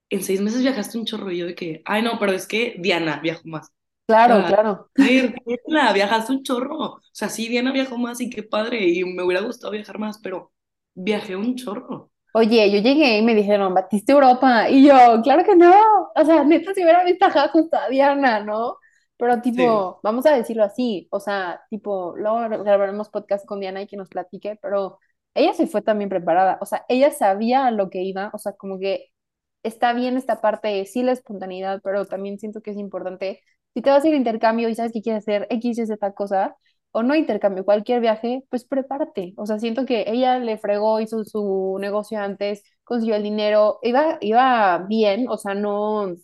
en 0.09 0.23
seis 0.23 0.41
meses 0.41 0.61
viajaste 0.61 0.97
un 0.97 1.05
chorro 1.05 1.31
y 1.31 1.37
yo 1.39 1.45
de 1.47 1.55
que, 1.55 1.81
ay 1.85 2.01
no, 2.03 2.19
pero 2.19 2.33
es 2.33 2.47
que 2.47 2.75
Diana 2.79 3.19
viajó 3.21 3.43
más. 3.47 3.71
Claro, 4.07 4.43
sea, 4.43 4.47
a 4.49 4.55
claro. 4.55 4.89
ver, 4.97 5.35
Diana, 5.45 5.93
viajaste 5.93 6.31
un 6.33 6.43
chorro. 6.43 6.77
O 6.77 7.01
sea, 7.11 7.29
sí, 7.29 7.47
Diana 7.47 7.71
viajó 7.71 7.97
más 7.97 8.21
y 8.21 8.29
qué 8.29 8.43
padre, 8.43 8.87
y 8.87 9.03
me 9.05 9.23
hubiera 9.23 9.43
gustado 9.45 9.71
viajar 9.73 9.99
más, 9.99 10.19
pero 10.21 10.51
viajé 10.95 11.35
un 11.35 11.55
chorro. 11.55 12.11
Oye, 12.33 12.71
yo 12.71 12.79
llegué 12.79 13.17
y 13.17 13.21
me 13.23 13.33
dijeron, 13.33 13.73
¿batiste 13.73 14.11
Europa? 14.11 14.69
Y 14.69 14.85
yo, 14.87 14.93
claro 15.23 15.43
que 15.43 15.55
no. 15.55 15.73
O 16.15 16.25
sea, 16.25 16.43
neta, 16.43 16.73
si 16.73 16.83
hubiera 16.83 17.03
a 17.43 17.47
justo 17.49 17.75
a 17.77 17.89
Diana, 17.89 18.39
¿no? 18.43 18.77
Pero 19.17 19.41
Sí, 19.51 19.51
tipo, 19.51 19.99
vamos 20.03 20.25
a 20.27 20.33
decirlo 20.35 20.63
así, 20.63 21.07
o 21.11 21.19
sea, 21.19 21.61
tipo, 21.69 22.15
luego 22.15 22.63
grabaremos 22.63 23.09
podcast 23.09 23.45
con 23.45 23.59
Diana 23.59 23.81
y 23.81 23.87
que 23.87 23.97
nos 23.97 24.09
platique, 24.09 24.57
pero 24.61 24.99
ella 25.33 25.53
se 25.53 25.67
fue 25.67 25.81
también 25.81 26.09
preparada, 26.09 26.57
o 26.61 26.65
sea, 26.65 26.85
ella 26.89 27.11
sabía 27.11 27.65
a 27.67 27.71
lo 27.71 27.89
que 27.89 28.03
iba, 28.03 28.31
o 28.33 28.37
sea, 28.37 28.53
como 28.53 28.79
que 28.79 29.07
está 29.63 29.93
bien 29.93 30.17
esta 30.17 30.41
parte 30.41 30.67
de 30.69 30.85
sí 30.85 31.03
la 31.03 31.11
espontaneidad, 31.13 31.81
pero 31.83 32.05
también 32.05 32.39
siento 32.39 32.61
que 32.61 32.71
es 32.71 32.77
importante, 32.77 33.41
si 33.73 33.81
te 33.81 33.89
vas 33.89 34.03
a 34.03 34.07
ir 34.07 34.13
a 34.15 34.17
intercambio 34.17 34.69
y 34.69 34.75
sabes 34.75 34.91
que 34.93 35.01
quieres 35.01 35.23
hacer 35.23 35.47
X 35.49 35.77
y 35.79 35.85
Z 35.85 36.13
cosa, 36.13 36.55
o 36.91 37.03
no 37.03 37.15
intercambio, 37.15 37.65
cualquier 37.65 38.01
viaje, 38.01 38.43
pues 38.49 38.65
prepárate. 38.65 39.33
O 39.37 39.45
sea, 39.45 39.59
siento 39.59 39.85
que 39.85 40.05
ella 40.07 40.39
le 40.39 40.57
fregó, 40.57 40.99
hizo 40.99 41.23
su 41.23 41.77
negocio 41.79 42.19
antes, 42.19 42.63
consiguió 42.83 43.15
el 43.15 43.23
dinero, 43.23 43.79
iba, 43.83 44.17
iba 44.21 44.79
bien, 44.87 45.27
o 45.29 45.37
sea, 45.37 45.53
no, 45.53 46.15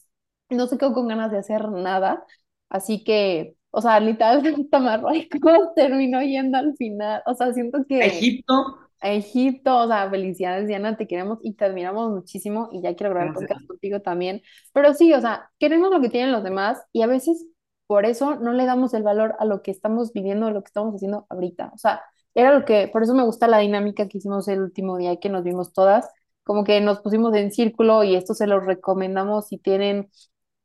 no 0.50 0.68
se 0.68 0.78
quedó 0.78 0.94
con 0.94 1.08
ganas 1.08 1.32
de 1.32 1.38
hacer 1.39 1.70
nada. 1.70 2.26
Así 2.70 3.04
que, 3.04 3.56
o 3.72 3.82
sea, 3.82 4.00
literal, 4.00 4.41
Tamarro, 4.72 5.10
¿cómo 5.41 5.74
terminó 5.76 6.22
yendo 6.22 6.58
al 6.58 6.76
final? 6.78 7.22
O 7.26 7.36
sea, 7.36 7.54
siento 7.54 7.86
que 7.88 8.06
Egipto. 8.08 8.85
A 9.01 9.12
Egipto, 9.12 9.77
o 9.77 9.88
sea, 9.88 10.10
felicidades, 10.10 10.67
Diana, 10.67 10.97
te 10.97 11.08
queremos 11.08 11.39
y 11.43 11.53
te 11.53 11.65
admiramos 11.65 12.12
muchísimo 12.12 12.69
y 12.71 12.81
ya 12.81 12.95
quiero 12.95 13.13
grabar 13.13 13.34
podcast 13.34 13.65
contigo 13.67 14.01
también. 14.01 14.41
Pero 14.73 14.93
sí, 14.93 15.13
o 15.13 15.21
sea, 15.21 15.51
queremos 15.60 15.91
lo 15.91 16.01
que 16.01 16.10
tienen 16.10 16.31
los 16.31 16.43
demás 16.43 16.81
y 16.91 17.01
a 17.01 17.08
veces 17.08 17.45
por 17.88 18.05
eso 18.05 18.36
no 18.36 18.53
le 18.53 18.65
damos 18.65 18.93
el 18.93 19.03
valor 19.03 19.36
a 19.39 19.45
lo 19.45 19.62
que 19.62 19.71
estamos 19.71 20.12
viviendo, 20.13 20.47
a 20.47 20.51
lo 20.51 20.62
que 20.63 20.69
estamos 20.69 20.95
haciendo 20.95 21.27
ahorita. 21.29 21.71
O 21.73 21.77
sea, 21.77 22.01
era 22.34 22.58
lo 22.58 22.65
que, 22.65 22.88
por 22.88 23.03
eso 23.03 23.13
me 23.13 23.23
gusta 23.23 23.47
la 23.47 23.60
dinámica 23.60 24.08
que 24.08 24.17
hicimos 24.17 24.47
el 24.47 24.62
último 24.62 24.97
día 24.97 25.17
que 25.19 25.29
nos 25.29 25.43
vimos 25.43 25.73
todas, 25.73 26.10
como 26.43 26.63
que 26.63 26.81
nos 26.81 26.99
pusimos 26.99 27.34
en 27.36 27.51
círculo 27.51 28.03
y 28.03 28.15
esto 28.15 28.34
se 28.34 28.47
los 28.47 28.65
recomendamos 28.65 29.47
si 29.47 29.58
tienen 29.58 30.10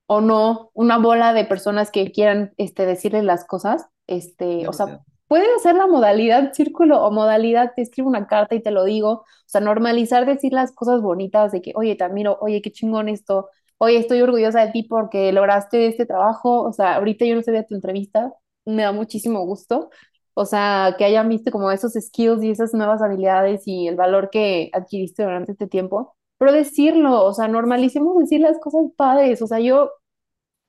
o 0.06 0.20
no 0.20 0.70
una 0.74 0.98
bola 0.98 1.32
de 1.32 1.44
personas 1.44 1.90
que 1.90 2.10
quieran 2.10 2.52
este, 2.56 2.86
decirles 2.86 3.24
las 3.24 3.44
cosas. 3.44 3.86
Este, 4.06 4.66
o 4.66 4.72
sea. 4.72 5.02
Puede 5.30 5.46
ser 5.60 5.76
la 5.76 5.88
modalidad 5.88 6.52
círculo 6.54 7.02
o 7.04 7.12
modalidad 7.12 7.72
te 7.76 7.82
escribo 7.82 8.10
una 8.10 8.28
carta 8.28 8.56
y 8.56 8.62
te 8.62 8.72
lo 8.72 8.84
digo. 8.84 9.10
O 9.12 9.26
sea, 9.46 9.62
normalizar 9.62 10.26
decir 10.26 10.52
las 10.54 10.72
cosas 10.72 11.02
bonitas 11.02 11.52
de 11.52 11.62
que, 11.62 11.72
oye, 11.76 11.96
te 11.96 12.04
admiro, 12.04 12.38
oye, 12.42 12.62
qué 12.62 12.72
chingón 12.72 13.08
esto, 13.08 13.50
oye, 13.78 13.98
estoy 13.98 14.22
orgullosa 14.22 14.66
de 14.66 14.72
ti 14.72 14.84
porque 14.84 15.32
lograste 15.32 15.86
este 15.88 16.06
trabajo. 16.06 16.62
O 16.64 16.72
sea, 16.74 16.96
ahorita 16.96 17.26
yo 17.26 17.36
no 17.36 17.42
sabía 17.42 17.66
tu 17.66 17.76
entrevista, 17.76 18.34
me 18.66 18.82
da 18.84 18.92
muchísimo 18.92 19.44
gusto. 19.46 19.90
O 20.34 20.46
sea, 20.46 20.96
que 20.98 21.04
hayan 21.06 21.28
visto 21.28 21.50
como 21.52 21.70
esos 21.72 21.92
skills 21.94 22.42
y 22.42 22.50
esas 22.50 22.74
nuevas 22.74 23.02
habilidades 23.02 23.62
y 23.66 23.88
el 23.88 23.96
valor 23.96 24.30
que 24.30 24.70
adquiriste 24.74 25.22
durante 25.24 25.52
este 25.52 25.66
tiempo. 25.68 26.16
Pero 26.38 26.52
decirlo, 26.52 27.24
o 27.24 27.34
sea, 27.34 27.48
normalicemos 27.48 28.18
decir 28.18 28.40
las 28.42 28.58
cosas 28.60 28.82
padres. 28.96 29.42
O 29.42 29.46
sea, 29.46 29.60
yo 29.60 29.90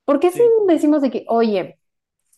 ¿Por 0.06 0.20
qué 0.20 0.32
si 0.32 0.40
Sí, 0.40 0.52
decimos 0.68 1.02
de 1.02 1.12
que, 1.12 1.26
oye, 1.30 1.80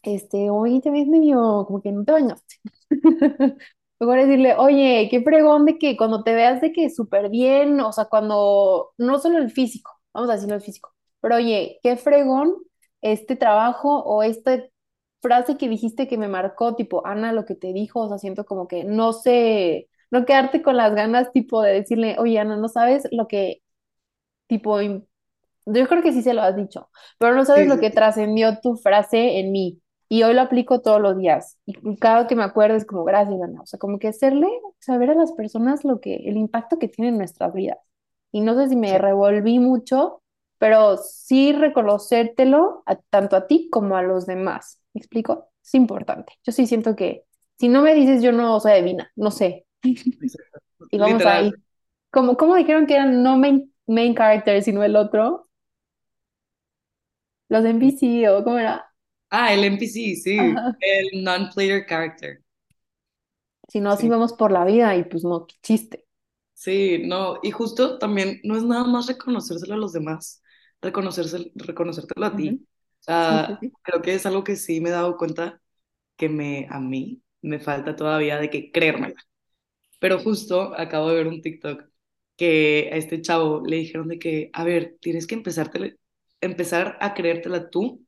este, 0.03 0.49
hoy 0.49 0.81
te 0.81 0.91
ves 0.91 1.07
medio 1.07 1.65
como 1.67 1.81
que 1.81 1.91
no 1.91 2.03
te 2.05 2.11
bañaste? 2.11 2.55
Mejor 3.99 4.17
decirle, 4.19 4.55
oye, 4.57 5.07
qué 5.09 5.21
fregón 5.23 5.65
de 5.65 5.77
que 5.77 5.95
cuando 5.97 6.23
te 6.23 6.33
veas 6.33 6.61
de 6.61 6.73
que 6.73 6.89
súper 6.89 7.29
bien, 7.29 7.79
o 7.79 7.91
sea, 7.93 8.05
cuando, 8.05 8.91
no 8.97 9.19
solo 9.19 9.37
el 9.37 9.51
físico, 9.51 9.91
vamos 10.13 10.29
a 10.29 10.33
decirlo 10.33 10.55
el 10.55 10.61
físico, 10.61 10.93
pero 11.21 11.35
oye, 11.35 11.79
qué 11.83 11.95
fregón 11.97 12.55
este 13.01 13.35
trabajo 13.35 14.03
o 14.03 14.23
esta 14.23 14.61
frase 15.21 15.57
que 15.57 15.69
dijiste 15.69 16.07
que 16.07 16.17
me 16.17 16.27
marcó, 16.27 16.75
tipo, 16.75 17.05
Ana, 17.07 17.31
lo 17.33 17.45
que 17.45 17.55
te 17.55 17.71
dijo, 17.73 18.01
o 18.01 18.09
sea, 18.09 18.17
siento 18.17 18.45
como 18.45 18.67
que 18.67 18.83
no 18.83 19.13
sé, 19.13 19.89
no 20.11 20.25
quedarte 20.25 20.61
con 20.61 20.75
las 20.77 20.93
ganas, 20.95 21.31
tipo, 21.31 21.61
de 21.61 21.73
decirle, 21.73 22.17
oye, 22.19 22.39
Ana, 22.39 22.57
no 22.57 22.67
sabes 22.69 23.07
lo 23.11 23.27
que, 23.27 23.61
tipo, 24.47 24.81
yo 24.81 25.87
creo 25.87 26.03
que 26.03 26.13
sí 26.13 26.23
se 26.23 26.33
lo 26.33 26.41
has 26.41 26.55
dicho, 26.57 26.89
pero 27.19 27.35
no 27.35 27.45
sabes 27.45 27.65
sí, 27.65 27.69
lo 27.69 27.79
que 27.79 27.89
trascendió 27.91 28.59
tu 28.61 28.77
frase 28.77 29.39
en 29.39 29.51
mí. 29.53 29.82
Y 30.13 30.23
hoy 30.23 30.33
lo 30.35 30.41
aplico 30.41 30.81
todos 30.81 31.01
los 31.01 31.17
días. 31.17 31.57
Y 31.65 31.73
cada 31.97 32.27
que 32.27 32.35
me 32.35 32.43
acuerdo 32.43 32.75
es 32.75 32.85
como, 32.85 33.03
gracias, 33.03 33.41
Ana. 33.41 33.61
O 33.61 33.65
sea, 33.65 33.79
como 33.79 33.97
que 33.99 34.09
hacerle 34.09 34.47
saber 34.79 35.09
a 35.11 35.15
las 35.15 35.31
personas 35.33 35.83
lo 35.85 35.99
que, 36.01 36.15
el 36.17 36.37
impacto 36.37 36.77
que 36.79 36.87
tiene 36.87 37.09
en 37.09 37.17
nuestras 37.17 37.53
vidas. 37.53 37.79
Y 38.31 38.41
no 38.41 38.55
sé 38.55 38.69
si 38.69 38.75
me 38.75 38.95
sí, 38.95 38.99
revolví 38.99 39.57
mucho, 39.59 40.21
pero 40.59 40.97
sí 40.97 41.51
reconocértelo 41.53 42.83
a- 42.85 42.95
tanto 42.97 43.35
a 43.35 43.47
ti 43.47 43.69
como 43.71 43.95
a 43.97 44.03
los 44.03 44.25
demás. 44.27 44.79
¿Me 44.93 44.99
explico? 44.99 45.49
Es 45.63 45.73
importante. 45.75 46.33
Yo 46.43 46.51
sí 46.51 46.67
siento 46.67 46.95
que 46.95 47.25
si 47.57 47.67
no 47.69 47.81
me 47.81 47.95
dices, 47.95 48.21
yo 48.21 48.31
no 48.31 48.59
soy 48.59 48.73
adivina, 48.73 49.11
no 49.15 49.31
sé. 49.31 49.65
Y 50.91 50.97
vamos 50.97 51.25
Literal. 51.25 51.25
ahí. 51.25 51.61
Como, 52.11 52.37
¿cómo 52.37 52.55
dijeron 52.55 52.85
que 52.87 52.95
eran 52.95 53.23
no 53.23 53.37
main, 53.37 53.73
main 53.87 54.15
characters, 54.15 54.65
sino 54.65 54.83
el 54.83 54.95
otro? 54.95 55.47
Los 57.49 57.63
NPC 57.65 58.27
o 58.29 58.43
cómo 58.43 58.57
era. 58.59 58.92
Ah, 59.33 59.53
el 59.53 59.63
NPC, 59.65 60.15
sí. 60.15 60.37
Ajá. 60.37 60.77
El 60.79 61.23
non-player 61.25 61.85
character. 61.87 62.41
Si 63.67 63.81
no, 63.81 63.91
así 63.91 64.07
Sí. 64.07 64.09
vamos 64.09 64.31
por 64.33 64.51
la 64.53 64.63
vida 64.65 64.95
y 64.95 65.03
pues 65.03 65.23
no, 65.25 65.45
qué 65.47 65.55
chiste. 65.61 66.05
Sí, 66.53 66.99
no, 67.05 67.39
y 67.43 67.51
justo 67.51 67.97
también 67.99 68.39
no 68.43 68.55
es 68.55 68.63
nada 68.63 68.85
más 68.85 69.07
reconocérselo 69.07 69.73
a 69.73 69.77
los 69.77 69.91
demás, 69.93 70.41
reconocerse, 70.81 71.51
reconocértelo 71.55 72.25
a 72.25 72.35
ti. 72.35 72.65
Sea, 72.99 73.59
sí. 73.59 73.73
creo 73.81 74.01
que 74.01 74.13
es 74.13 74.25
algo 74.25 74.43
que 74.43 74.55
sí 74.55 74.79
me 74.79 74.89
he 74.89 74.91
dado 74.91 75.17
cuenta 75.17 75.61
que 76.17 76.29
me, 76.29 76.67
a 76.69 76.79
mí 76.79 77.23
me 77.41 77.59
falta 77.59 77.95
todavía 77.95 78.37
de 78.39 78.49
que 78.49 78.71
creérmela. 78.71 79.15
Pero 79.99 80.19
justo 80.19 80.73
acabo 80.79 81.09
de 81.09 81.15
ver 81.17 81.27
un 81.27 81.41
TikTok 81.41 81.85
que 82.37 82.89
a 82.93 82.97
este 82.97 83.21
chavo 83.21 83.63
le 83.65 83.77
dijeron 83.77 84.07
de 84.09 84.19
que, 84.19 84.49
a 84.53 84.63
ver, 84.63 84.97
tienes 85.01 85.27
que 85.27 85.35
empezar 86.41 86.97
a 87.01 87.13
creértela 87.13 87.69
tú, 87.69 88.05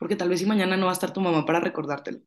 porque 0.00 0.16
tal 0.16 0.30
vez 0.30 0.40
si 0.40 0.46
mañana 0.46 0.76
no 0.78 0.86
va 0.86 0.92
a 0.92 0.94
estar 0.94 1.14
tu 1.14 1.22
mamá 1.22 1.46
para 1.46 1.60
recordártelo. 1.60 2.20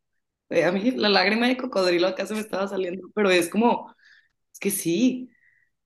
Eh, 0.49 0.65
a 0.65 0.73
mí 0.73 0.91
la 0.93 1.09
lágrima 1.09 1.47
de 1.49 1.57
cocodrilo 1.57 2.07
acá 2.07 2.27
se 2.27 2.36
me 2.36 2.41
estaba 2.41 2.67
saliendo, 2.69 3.09
pero 3.15 3.31
es 3.31 3.49
como, 3.49 3.95
es 4.53 4.59
que 4.59 4.71
sí, 4.71 5.29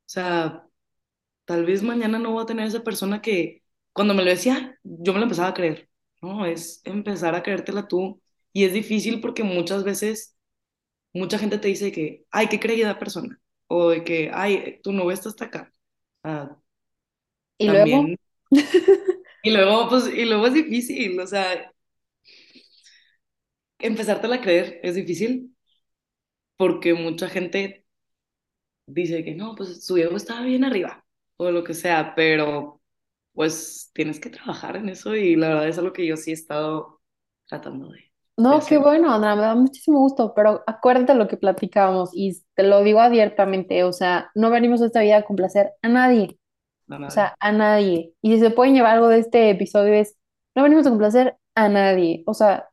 o 0.08 0.10
sea... 0.10 0.64
Tal 1.46 1.66
vez 1.66 1.84
mañana 1.84 2.20
no 2.20 2.32
voy 2.32 2.44
a 2.44 2.46
tener 2.46 2.68
esa 2.68 2.84
persona 2.84 3.22
que 3.22 3.64
cuando 3.94 4.14
me 4.14 4.24
lo 4.24 4.30
decía, 4.32 4.78
yo 4.84 5.14
me 5.14 5.20
lo 5.20 5.24
empezaba 5.26 5.50
a 5.50 5.54
creer. 5.54 5.90
No, 6.22 6.46
es 6.46 6.82
empezar 6.86 7.36
a 7.36 7.44
creértela 7.44 7.88
tú. 7.88 8.22
Y 8.54 8.66
es 8.66 8.74
difícil 8.74 9.22
porque 9.22 9.44
muchas 9.44 9.84
veces 9.84 10.36
mucha 11.14 11.40
gente 11.40 11.58
te 11.60 11.68
dice 11.70 11.92
que, 11.92 12.26
ay, 12.32 12.48
qué 12.50 12.60
creída 12.60 13.00
persona. 13.00 13.40
O 13.68 13.90
de 13.92 14.04
que, 14.04 14.32
ay, 14.34 14.80
tu 14.84 14.94
novia 14.94 15.16
está 15.16 15.30
hasta 15.30 15.46
acá. 15.46 15.74
Ah, 16.24 16.58
Y 17.58 17.70
luego, 17.70 17.88
también. 17.92 18.18
Y 19.42 19.52
luego, 19.52 19.90
pues, 19.90 20.08
y 20.08 20.26
luego 20.26 20.48
es 20.48 20.54
difícil. 20.54 21.20
O 21.20 21.28
sea, 21.28 21.72
empezártela 23.80 24.36
a 24.38 24.42
creer 24.42 24.80
es 24.84 24.96
difícil 24.96 25.56
porque 26.58 26.94
mucha 26.94 27.30
gente 27.30 27.86
dice 28.86 29.24
que 29.24 29.36
no, 29.36 29.56
pues 29.56 29.86
su 29.86 29.98
ego 29.98 30.16
estaba 30.18 30.42
bien 30.44 30.64
arriba. 30.64 31.06
O 31.38 31.52
lo 31.52 31.64
que 31.64 31.74
sea, 31.74 32.14
pero 32.16 32.82
pues 33.34 33.92
tienes 33.94 34.20
que 34.20 34.30
trabajar 34.30 34.76
en 34.78 34.90
eso 34.90 35.16
y 35.16 35.36
la 35.36 35.50
verdad 35.50 35.68
es 35.70 35.78
algo 35.78 35.94
que 35.94 36.08
yo 36.08 36.18
sí 36.18 36.32
he 36.32 36.34
estado 36.34 37.02
tratando 37.48 37.90
de, 37.90 38.12
de 38.48 38.56
no, 38.56 38.66
qué 38.66 38.78
hacer. 38.78 38.78
bueno, 38.78 39.12
Andrea, 39.14 39.36
me 39.36 39.42
da 39.42 39.56
muchísimo 39.56 40.00
gusto, 40.00 40.34
pero 40.36 40.64
acuérdate 40.68 41.16
lo 41.16 41.28
que 41.28 41.38
platicábamos 41.38 42.12
y 42.14 42.44
te 42.56 42.64
lo 42.64 42.84
digo 42.84 43.00
abiertamente, 43.00 43.84
o 43.84 43.94
sea, 43.94 44.30
no 44.36 44.50
venimos 44.52 44.82
a 44.82 44.86
esta 44.88 45.02
vida 45.02 45.18
a 45.18 45.24
complacer 45.26 45.72
a 45.82 45.88
nadie, 45.90 46.38
A 46.90 46.98
o 47.08 47.12
nadie. 47.12 47.12
sea, 47.12 47.36
a 47.40 47.52
nadie. 47.54 48.14
Y 48.22 48.34
si 48.36 48.40
se 48.42 48.52
pueden 48.52 48.76
llevar 48.76 48.96
algo 48.96 49.10
de 49.10 49.20
este 49.20 49.50
episodio 49.52 49.94
es, 49.96 50.18
no 50.56 50.64
venimos 50.64 50.88
a 50.88 50.92
complacer 50.92 51.38
a 51.56 51.70
nadie, 51.70 52.24
o 52.28 52.34
sea, 52.36 52.70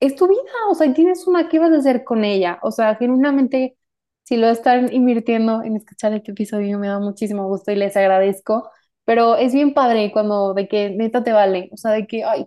es 0.00 0.16
tu 0.16 0.28
vida, 0.28 0.40
o 0.70 0.74
sea, 0.74 0.92
tienes 0.94 1.26
una, 1.26 1.48
¿qué 1.48 1.58
vas 1.58 1.72
a 1.72 1.76
hacer 1.78 2.04
con 2.04 2.24
ella? 2.24 2.58
O 2.62 2.70
sea, 2.72 2.96
genuinamente, 2.96 3.76
si 4.24 4.36
lo 4.36 4.48
están 4.48 4.92
invirtiendo 4.92 5.62
en 5.62 5.76
escuchar 5.76 6.12
este 6.14 6.32
episodio, 6.32 6.78
me 6.78 6.88
da 6.88 6.98
muchísimo 6.98 7.46
gusto 7.48 7.72
y 7.72 7.76
les 7.76 7.96
agradezco, 7.96 8.70
pero 9.04 9.36
es 9.36 9.52
bien 9.54 9.74
padre 9.74 10.12
cuando 10.12 10.54
de 10.54 10.68
que 10.68 10.90
neta 10.90 11.22
te 11.24 11.32
vale, 11.32 11.68
o 11.72 11.76
sea, 11.76 11.92
de 11.92 12.06
que, 12.06 12.24
ay, 12.24 12.46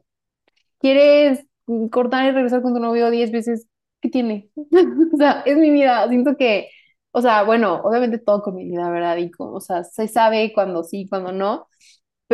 quieres 0.80 1.46
cortar 1.92 2.26
y 2.28 2.32
regresar 2.32 2.62
con 2.62 2.74
tu 2.74 2.80
novio 2.80 3.10
10 3.12 3.32
veces, 3.32 3.68
¿qué 4.02 4.10
tiene? 4.10 4.50
O 5.14 5.18
sea, 5.18 5.42
es 5.46 5.58
mi 5.58 5.70
vida, 5.72 6.08
siento 6.10 6.36
que, 6.38 6.70
o 7.12 7.22
sea, 7.22 7.44
bueno, 7.44 7.82
obviamente 7.84 8.18
todo 8.20 8.42
con 8.42 8.56
mi 8.56 8.66
vida, 8.66 8.90
¿verdad? 8.90 9.18
Y 9.18 9.32
o 9.38 9.60
sea, 9.62 9.84
se 9.84 10.08
sabe 10.08 10.52
cuando 10.54 10.84
sí, 10.84 11.08
cuando 11.10 11.32
no, 11.32 11.68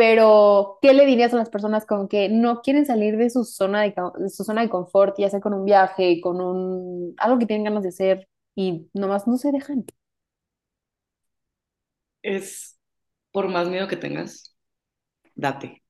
pero, 0.00 0.78
¿qué 0.82 0.94
le 0.94 1.04
dirías 1.06 1.34
a 1.34 1.36
las 1.36 1.50
personas 1.50 1.84
con 1.86 2.08
que 2.08 2.30
no 2.30 2.62
quieren 2.62 2.86
salir 2.86 3.18
de 3.18 3.28
su 3.30 3.44
zona 3.44 3.82
de, 3.82 3.94
de 4.18 4.30
su 4.30 4.44
zona 4.44 4.62
de 4.62 4.70
confort, 4.70 5.16
ya 5.18 5.28
sea 5.30 5.40
con 5.42 5.54
un 5.54 5.66
viaje, 5.66 6.20
con 6.22 6.40
un 6.40 7.14
algo 7.18 7.38
que 7.38 7.46
tienen 7.46 7.64
ganas 7.66 7.82
de 7.82 7.90
hacer 7.90 8.28
y 8.56 8.88
nomás 8.94 9.28
no 9.28 9.36
se 9.38 9.52
dejan? 9.52 9.84
Es 12.22 12.78
por 13.32 13.48
más 13.48 13.68
miedo 13.68 13.88
que 13.88 13.96
tengas, 13.98 14.56
date. 15.36 15.82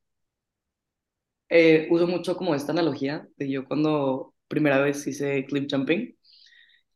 Eh, 1.49 1.89
uso 1.91 2.07
mucho 2.07 2.37
como 2.37 2.55
esta 2.55 2.73
analogía 2.73 3.27
de 3.37 3.51
yo 3.51 3.65
cuando 3.67 4.35
primera 4.49 4.81
vez 4.81 5.07
hice 5.07 5.45
clip 5.47 5.69
jumping. 5.71 6.17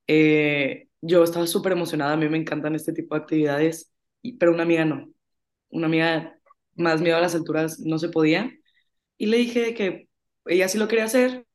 eh, 0.09 0.89
yo 1.03 1.25
estaba 1.25 1.47
súper 1.49 1.73
emocionada, 1.73 2.15
a 2.15 2.17
mí 2.19 2.29
me 2.29 2.39
encantan 2.39 2.75
este 2.77 2.93
tipo 2.95 3.15
de 3.17 3.23
actividades, 3.23 3.93
pero 4.39 4.53
una 4.55 4.65
amiga 4.65 4.85
no. 4.87 5.11
Una 5.71 5.87
amiga 5.89 6.39
más 6.77 7.01
miedo 7.01 7.17
a 7.17 7.21
las 7.21 7.35
alturas 7.35 7.79
no 7.81 7.99
se 7.99 8.09
podía 8.09 8.53
y 9.17 9.27
le 9.27 9.37
dije 9.39 9.75
que 9.75 10.09
ella 10.47 10.69
sí 10.69 10.79
lo 10.79 10.89
quería 10.89 11.05
hacer 11.05 11.47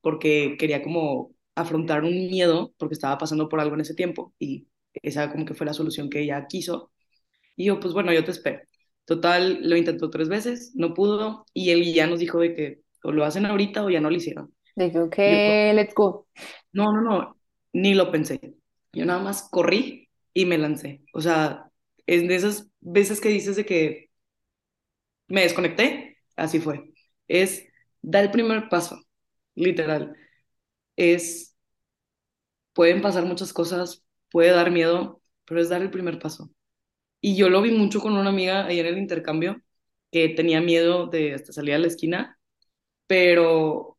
porque 0.00 0.56
quería 0.58 0.82
como 0.82 1.32
afrontar 1.54 2.04
un 2.04 2.28
miedo 2.28 2.72
porque 2.78 2.94
estaba 2.94 3.18
pasando 3.18 3.48
por 3.48 3.60
algo 3.60 3.74
en 3.74 3.82
ese 3.82 3.94
tiempo 3.94 4.34
y 4.38 4.68
esa 4.94 5.30
como 5.30 5.44
que 5.44 5.54
fue 5.54 5.66
la 5.66 5.72
solución 5.74 6.08
que 6.08 6.20
ella 6.20 6.46
quiso. 6.48 6.92
Y 7.56 7.66
yo, 7.66 7.80
pues 7.80 7.92
bueno, 7.92 8.12
yo 8.12 8.24
te 8.24 8.30
espero. 8.30 8.60
Total, 9.04 9.58
lo 9.62 9.76
intentó 9.76 10.10
tres 10.10 10.28
veces, 10.28 10.72
no 10.74 10.94
pudo 10.94 11.46
y 11.52 11.70
él 11.70 11.92
ya 11.92 12.06
nos 12.06 12.20
dijo 12.20 12.38
de 12.40 12.54
que 12.54 12.80
o 13.02 13.12
lo 13.12 13.24
hacen 13.24 13.46
ahorita 13.46 13.84
o 13.84 13.90
ya 13.90 14.00
no 14.00 14.10
lo 14.10 14.16
hicieron. 14.16 14.54
Que, 14.76 14.86
ok, 14.98 15.16
yo, 15.16 15.72
let's 15.74 15.94
go. 15.94 16.26
no, 16.72 16.92
no, 16.92 17.00
no, 17.00 17.36
ni 17.72 17.94
lo 17.94 18.10
pensé. 18.10 18.40
Yo 18.92 19.04
nada 19.04 19.20
más 19.20 19.48
corrí 19.50 20.08
y 20.32 20.44
me 20.44 20.58
lancé. 20.58 21.02
O 21.12 21.20
sea, 21.20 21.70
es 22.06 22.26
de 22.26 22.34
esas 22.34 22.70
veces 22.80 23.20
que 23.20 23.28
dices 23.28 23.56
de 23.56 23.66
que 23.66 24.07
me 25.28 25.42
desconecté, 25.42 26.18
así 26.36 26.60
fue. 26.60 26.92
Es 27.28 27.66
dar 28.02 28.24
el 28.24 28.30
primer 28.30 28.68
paso, 28.68 29.00
literal. 29.54 30.14
Es 30.96 31.56
pueden 32.72 33.02
pasar 33.02 33.24
muchas 33.26 33.52
cosas, 33.52 34.04
puede 34.30 34.50
dar 34.50 34.70
miedo, 34.70 35.20
pero 35.44 35.60
es 35.60 35.68
dar 35.68 35.82
el 35.82 35.90
primer 35.90 36.18
paso. 36.18 36.50
Y 37.22 37.36
yo 37.36 37.50
lo 37.50 37.62
vi 37.62 37.72
mucho 37.72 38.00
con 38.00 38.14
una 38.16 38.30
amiga 38.30 38.66
ahí 38.66 38.80
en 38.80 38.86
el 38.86 38.98
intercambio 38.98 39.62
que 40.12 40.30
tenía 40.30 40.60
miedo 40.60 41.06
de 41.08 41.34
hasta 41.34 41.52
salir 41.52 41.74
a 41.74 41.78
la 41.78 41.88
esquina, 41.88 42.38
pero 43.06 43.98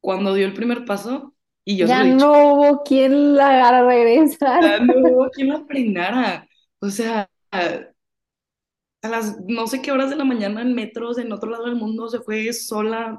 cuando 0.00 0.34
dio 0.34 0.46
el 0.46 0.54
primer 0.54 0.84
paso, 0.84 1.34
y 1.64 1.78
yo 1.78 1.88
Ya 1.88 2.04
no 2.04 2.52
hubo 2.54 2.82
quien 2.82 3.34
la 3.36 3.68
haga 3.68 3.82
regresar. 3.86 4.62
"Ah, 4.62 4.78
no 4.80 4.94
hubo 4.98 5.30
quien 5.30 5.48
la 5.48 5.64
frenara. 5.66 6.48
O 6.80 6.88
sea, 6.90 7.28
a 9.02 9.08
las 9.08 9.38
no 9.46 9.66
sé 9.66 9.82
qué 9.82 9.92
horas 9.92 10.10
de 10.10 10.16
la 10.16 10.24
mañana 10.24 10.62
en 10.62 10.74
metros 10.74 11.18
en 11.18 11.32
otro 11.32 11.50
lado 11.50 11.66
del 11.66 11.76
mundo 11.76 12.08
se 12.08 12.20
fue 12.20 12.52
sola, 12.52 13.18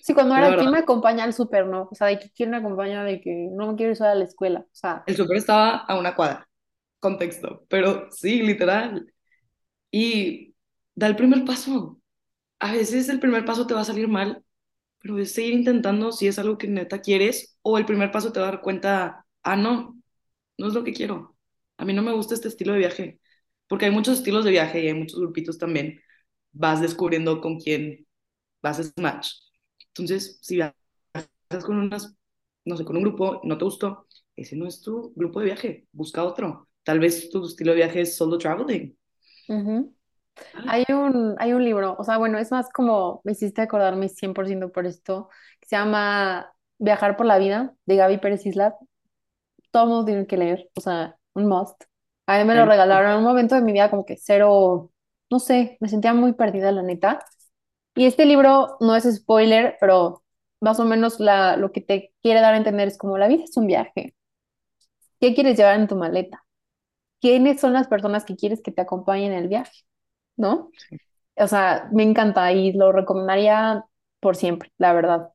Sí, 0.00 0.14
cuando 0.14 0.36
la 0.36 0.48
era, 0.48 0.50
verdad. 0.50 0.56
¿quién 0.56 0.70
me 0.70 0.78
acompaña 0.78 1.24
al 1.24 1.32
súper, 1.34 1.66
no? 1.66 1.88
O 1.90 1.94
sea, 1.94 2.06
de 2.08 2.18
que 2.18 2.30
quién 2.30 2.50
me 2.50 2.56
acompaña 2.56 3.04
de 3.04 3.20
que 3.20 3.48
no 3.52 3.66
me 3.68 3.76
quiero 3.76 3.90
ir 3.92 3.96
sola 3.96 4.12
a 4.12 4.14
la 4.14 4.24
escuela. 4.24 4.60
O 4.60 4.68
sea, 4.72 5.04
El 5.06 5.16
súper 5.16 5.38
estaba 5.38 5.76
a 5.78 5.98
una 5.98 6.14
cuadra, 6.14 6.48
contexto, 7.00 7.64
pero 7.68 8.08
sí, 8.12 8.42
literal. 8.42 9.12
Y 9.90 10.54
da 10.94 11.08
el 11.08 11.16
primer 11.16 11.44
paso. 11.44 12.00
A 12.60 12.72
veces 12.72 13.08
el 13.10 13.20
primer 13.20 13.44
paso 13.46 13.66
te 13.66 13.74
va 13.74 13.82
a 13.82 13.84
salir 13.84 14.08
mal, 14.08 14.44
pero 15.00 15.18
es 15.18 15.34
seguir 15.34 15.54
intentando 15.54 16.12
si 16.12 16.28
es 16.28 16.38
algo 16.40 16.58
que 16.58 16.68
neta 16.68 17.00
quieres, 17.02 17.58
o 17.62 17.78
el 17.78 17.86
primer 17.86 18.12
paso 18.12 18.32
te 18.32 18.40
va 18.40 18.48
a 18.48 18.52
dar 18.52 18.62
cuenta, 18.62 19.26
ah, 19.44 19.56
no, 19.56 20.00
no 20.58 20.68
es 20.68 20.74
lo 20.74 20.84
que 20.84 20.92
quiero. 20.94 21.36
A 21.78 21.84
mí 21.86 21.94
no 21.94 22.02
me 22.02 22.12
gusta 22.14 22.34
este 22.34 22.48
estilo 22.48 22.72
de 22.74 22.80
viaje, 22.80 23.17
porque 23.68 23.86
hay 23.86 23.90
muchos 23.92 24.18
estilos 24.18 24.44
de 24.44 24.50
viaje 24.52 24.82
y 24.82 24.88
hay 24.88 24.94
muchos 24.94 25.20
grupitos 25.20 25.58
también. 25.58 26.00
Vas 26.52 26.80
descubriendo 26.80 27.40
con 27.40 27.58
quién 27.60 28.06
vas 28.62 28.80
a 28.80 29.02
match. 29.02 29.30
Entonces, 29.88 30.38
si 30.42 30.56
viajas 30.56 30.74
con 31.64 31.78
unas, 31.78 32.14
no 32.64 32.76
sé, 32.76 32.84
con 32.84 32.96
un 32.96 33.02
grupo, 33.04 33.40
no 33.44 33.58
te 33.58 33.64
gustó, 33.64 34.06
ese 34.36 34.56
no 34.56 34.66
es 34.66 34.82
tu 34.82 35.12
grupo 35.16 35.40
de 35.40 35.46
viaje, 35.46 35.88
busca 35.92 36.24
otro. 36.24 36.68
Tal 36.84 37.00
vez 37.00 37.30
tu 37.30 37.44
estilo 37.46 37.72
de 37.72 37.78
viaje 37.78 38.00
es 38.02 38.16
solo 38.16 38.38
traveling. 38.38 38.96
ujú. 39.48 39.94
Ah, 40.52 40.64
Hay 40.66 40.84
un, 40.90 41.36
hay 41.40 41.52
un 41.54 41.64
libro, 41.64 41.96
o 41.98 42.04
sea, 42.04 42.18
bueno, 42.18 42.38
es 42.38 42.50
más 42.52 42.68
como 42.72 43.20
me 43.24 43.32
hiciste 43.32 43.62
acordarme 43.62 44.08
100% 44.10 44.72
por 44.72 44.86
esto, 44.86 45.30
que 45.60 45.68
se 45.68 45.76
llama 45.76 46.52
Viajar 46.78 47.16
por 47.16 47.26
la 47.26 47.38
vida, 47.38 47.74
de 47.86 47.96
Gaby 47.96 48.18
Pérez 48.18 48.46
Isla. 48.46 48.76
Todo 49.72 49.84
el 49.84 49.88
mundo 49.90 50.04
tiene 50.06 50.26
que 50.26 50.36
leer, 50.38 50.70
o 50.76 50.80
sea, 50.80 51.16
un 51.34 51.48
must. 51.48 51.84
A 52.28 52.36
mí 52.38 52.44
me 52.44 52.54
lo 52.54 52.66
regalaron 52.66 53.10
en 53.10 53.16
un 53.18 53.24
momento 53.24 53.54
de 53.54 53.62
mi 53.62 53.72
vida 53.72 53.88
como 53.88 54.04
que 54.04 54.18
cero, 54.18 54.90
no 55.30 55.38
sé, 55.38 55.78
me 55.80 55.88
sentía 55.88 56.12
muy 56.12 56.34
perdida, 56.34 56.70
la 56.72 56.82
neta. 56.82 57.20
Y 57.94 58.04
este 58.04 58.26
libro 58.26 58.76
no 58.80 58.94
es 58.96 59.04
spoiler, 59.04 59.78
pero 59.80 60.22
más 60.60 60.78
o 60.78 60.84
menos 60.84 61.20
la, 61.20 61.56
lo 61.56 61.72
que 61.72 61.80
te 61.80 62.12
quiere 62.22 62.42
dar 62.42 62.52
a 62.52 62.58
entender 62.58 62.86
es 62.86 62.98
como 62.98 63.16
la 63.16 63.28
vida 63.28 63.44
es 63.44 63.56
un 63.56 63.66
viaje. 63.66 64.14
¿Qué 65.20 65.34
quieres 65.34 65.56
llevar 65.56 65.80
en 65.80 65.88
tu 65.88 65.96
maleta? 65.96 66.44
¿Quiénes 67.22 67.60
son 67.60 67.72
las 67.72 67.88
personas 67.88 68.26
que 68.26 68.36
quieres 68.36 68.62
que 68.62 68.72
te 68.72 68.82
acompañen 68.82 69.32
en 69.32 69.38
el 69.38 69.48
viaje? 69.48 69.84
¿No? 70.36 70.70
O 71.36 71.48
sea, 71.48 71.88
me 71.92 72.02
encanta 72.02 72.52
y 72.52 72.72
lo 72.74 72.92
recomendaría 72.92 73.86
por 74.20 74.36
siempre, 74.36 74.70
la 74.76 74.92
verdad. 74.92 75.30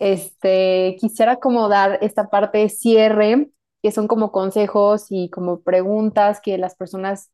Este, 0.00 0.96
quisiera 1.00 1.36
como 1.36 1.68
dar 1.68 1.98
esta 2.02 2.30
parte 2.30 2.58
de 2.58 2.68
cierre, 2.68 3.50
que 3.82 3.92
son 3.92 4.08
como 4.08 4.32
consejos 4.32 5.06
y 5.10 5.30
como 5.30 5.60
preguntas 5.60 6.40
que 6.40 6.58
las 6.58 6.74
personas 6.76 7.30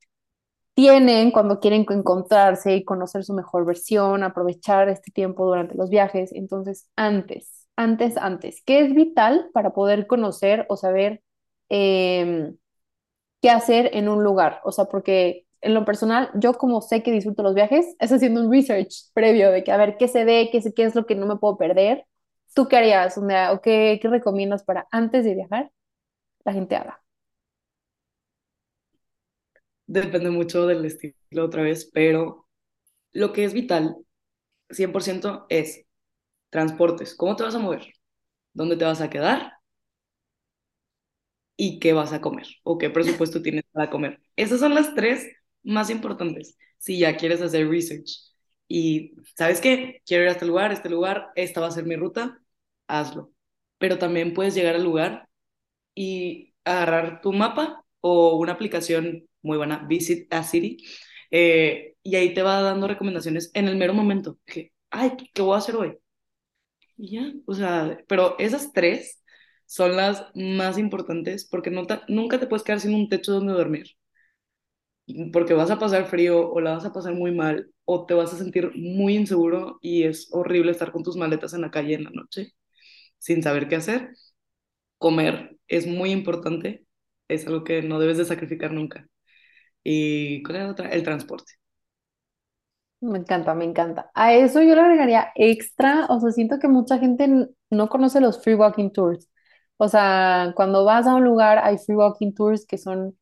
tienen 0.74 1.30
cuando 1.32 1.60
quieren 1.60 1.86
encontrarse 1.88 2.76
y 2.76 2.84
conocer 2.84 3.24
su 3.24 3.34
mejor 3.34 3.64
versión, 3.66 4.22
aprovechar 4.22 4.88
este 4.90 5.10
tiempo 5.10 5.46
durante 5.46 5.74
los 5.74 5.90
viajes. 5.90 6.32
Entonces, 6.34 6.90
antes, 6.96 7.66
antes, 7.76 8.16
antes, 8.18 8.62
¿qué 8.64 8.80
es 8.80 8.94
vital 8.94 9.50
para 9.54 9.70
poder 9.72 10.06
conocer 10.06 10.66
o 10.68 10.76
saber 10.76 11.22
em, 11.70 12.56
qué 13.42 13.50
hacer 13.50 13.90
en 13.94 14.08
un 14.08 14.24
lugar? 14.24 14.60
O 14.64 14.72
sea, 14.72 14.86
porque 14.86 15.46
en 15.62 15.74
lo 15.74 15.84
personal, 15.84 16.30
yo 16.34 16.54
como 16.54 16.80
sé 16.82 17.02
que 17.02 17.12
disfruto 17.12 17.42
los 17.42 17.54
viajes, 17.54 17.96
es 17.98 18.12
haciendo 18.12 18.42
un 18.42 18.52
research 18.52 19.10
previo 19.14 19.50
de 19.52 19.64
que 19.64 19.72
a 19.72 19.76
ver 19.78 19.96
qué 19.98 20.08
se 20.08 20.24
ve, 20.24 20.50
qué, 20.52 20.58
es 20.84 20.94
lo 20.94 21.06
que 21.06 21.14
no 21.16 21.26
me 21.26 21.36
puedo 21.36 21.56
perder. 21.56 22.06
¿Tú 22.54 22.68
qué 22.68 22.76
harías? 22.78 23.18
O 23.18 23.26
sea, 23.26 23.52
¿o 23.52 23.60
qué, 23.60 23.98
qué 24.02 24.08
recomiendas 24.08 24.64
para 24.64 24.86
antes 24.90 25.24
de 25.24 25.34
viajar 25.34 25.70
la 26.46 26.52
gente 26.54 26.76
haga? 26.76 27.02
Depende 29.86 30.30
mucho 30.30 30.66
del 30.66 30.84
estilo 30.84 31.14
otra 31.44 31.62
vez, 31.62 31.90
pero 31.92 32.46
lo 33.12 33.32
que 33.32 33.44
es 33.44 33.54
vital, 33.54 33.96
100% 34.70 35.46
es 35.50 35.84
transportes. 36.50 37.14
¿Cómo 37.16 37.36
te 37.36 37.44
vas 37.44 37.54
a 37.56 37.60
mover? 37.60 37.86
¿Dónde 38.54 38.76
te 38.76 38.84
vas 38.86 39.00
a 39.02 39.10
quedar? 39.10 39.54
¿Y 41.56 41.78
qué 41.78 41.92
vas 41.92 42.12
a 42.12 42.20
comer? 42.20 42.46
¿O 42.62 42.78
qué 42.78 42.90
presupuesto 42.90 43.42
tienes 43.42 43.64
para 43.72 43.90
comer? 43.90 44.20
Esas 44.36 44.60
son 44.60 44.74
las 44.74 44.94
tres 44.94 45.26
más 45.62 45.90
importantes 45.90 46.56
si 46.78 46.98
ya 46.98 47.16
quieres 47.16 47.40
hacer 47.42 47.68
research. 47.68 48.10
Y, 48.68 49.14
¿sabes 49.36 49.60
qué? 49.60 50.02
Quiero 50.06 50.24
ir 50.24 50.28
a 50.30 50.32
este 50.32 50.46
lugar, 50.46 50.72
este 50.72 50.90
lugar, 50.90 51.28
esta 51.36 51.60
va 51.60 51.68
a 51.68 51.70
ser 51.70 51.84
mi 51.86 51.96
ruta, 51.96 52.40
hazlo. 52.88 53.32
Pero 53.78 53.98
también 53.98 54.34
puedes 54.34 54.54
llegar 54.54 54.74
al 54.74 54.84
lugar 54.84 55.25
y 55.96 56.54
agarrar 56.66 57.22
tu 57.22 57.32
mapa 57.34 57.84
o 58.02 58.38
una 58.38 58.54
aplicación 58.54 59.28
muy 59.42 59.58
buena, 59.58 59.86
Visit 59.88 60.32
a 60.34 60.44
City, 60.44 60.78
eh, 61.32 61.96
y 62.04 62.16
ahí 62.16 62.34
te 62.34 62.42
va 62.42 62.62
dando 62.62 62.88
recomendaciones 62.88 63.52
en 63.54 63.68
el 63.68 63.78
mero 63.78 63.94
momento. 63.94 64.38
Que, 64.46 64.72
ay, 64.90 65.12
¿qué 65.34 65.42
voy 65.42 65.56
a 65.56 65.58
hacer 65.60 65.76
hoy? 65.76 65.98
Y 66.96 67.12
ya, 67.16 67.32
o 67.46 67.54
sea, 67.54 67.98
pero 68.08 68.36
esas 68.38 68.72
tres 68.72 69.22
son 69.66 69.96
las 69.96 70.24
más 70.34 70.78
importantes 70.78 71.46
porque 71.50 71.70
no 71.70 71.86
te- 71.86 72.00
nunca 72.08 72.38
te 72.40 72.46
puedes 72.46 72.62
quedar 72.64 72.80
sin 72.80 72.94
un 72.94 73.08
techo 73.08 73.32
donde 73.32 73.52
dormir, 73.52 73.86
porque 75.32 75.54
vas 75.54 75.70
a 75.70 75.78
pasar 75.78 76.06
frío 76.06 76.50
o 76.50 76.60
la 76.60 76.72
vas 76.72 76.84
a 76.84 76.92
pasar 76.92 77.14
muy 77.14 77.32
mal 77.34 77.70
o 77.84 78.06
te 78.06 78.14
vas 78.14 78.32
a 78.34 78.38
sentir 78.38 78.72
muy 78.74 79.16
inseguro 79.16 79.78
y 79.80 80.02
es 80.04 80.28
horrible 80.32 80.72
estar 80.72 80.90
con 80.92 81.02
tus 81.04 81.16
maletas 81.16 81.54
en 81.54 81.60
la 81.62 81.70
calle 81.70 81.94
en 81.94 82.04
la 82.04 82.10
noche 82.10 82.54
sin 83.18 83.42
saber 83.42 83.68
qué 83.68 83.76
hacer. 83.76 84.10
Comer 84.98 85.58
es 85.68 85.86
muy 85.86 86.10
importante, 86.12 86.86
es 87.28 87.46
algo 87.46 87.64
que 87.64 87.82
no 87.82 87.98
debes 87.98 88.18
de 88.18 88.24
sacrificar 88.24 88.72
nunca. 88.72 89.08
¿Y 89.84 90.42
cuál 90.44 90.56
era 90.58 90.70
otra? 90.70 90.90
El 90.90 91.04
transporte. 91.04 91.54
Me 93.00 93.18
encanta, 93.18 93.54
me 93.54 93.64
encanta. 93.64 94.10
A 94.14 94.32
eso 94.34 94.62
yo 94.62 94.74
le 94.74 94.80
agregaría 94.80 95.30
extra, 95.34 96.06
o 96.08 96.18
sea, 96.20 96.30
siento 96.32 96.58
que 96.58 96.66
mucha 96.68 96.98
gente 96.98 97.28
no 97.70 97.88
conoce 97.90 98.20
los 98.20 98.42
free 98.42 98.54
walking 98.54 98.90
tours. 98.90 99.28
O 99.76 99.88
sea, 99.88 100.52
cuando 100.56 100.84
vas 100.84 101.06
a 101.06 101.14
un 101.14 101.24
lugar 101.24 101.58
hay 101.62 101.76
free 101.78 101.94
walking 101.96 102.32
tours 102.32 102.64
que 102.66 102.78
son, 102.78 103.16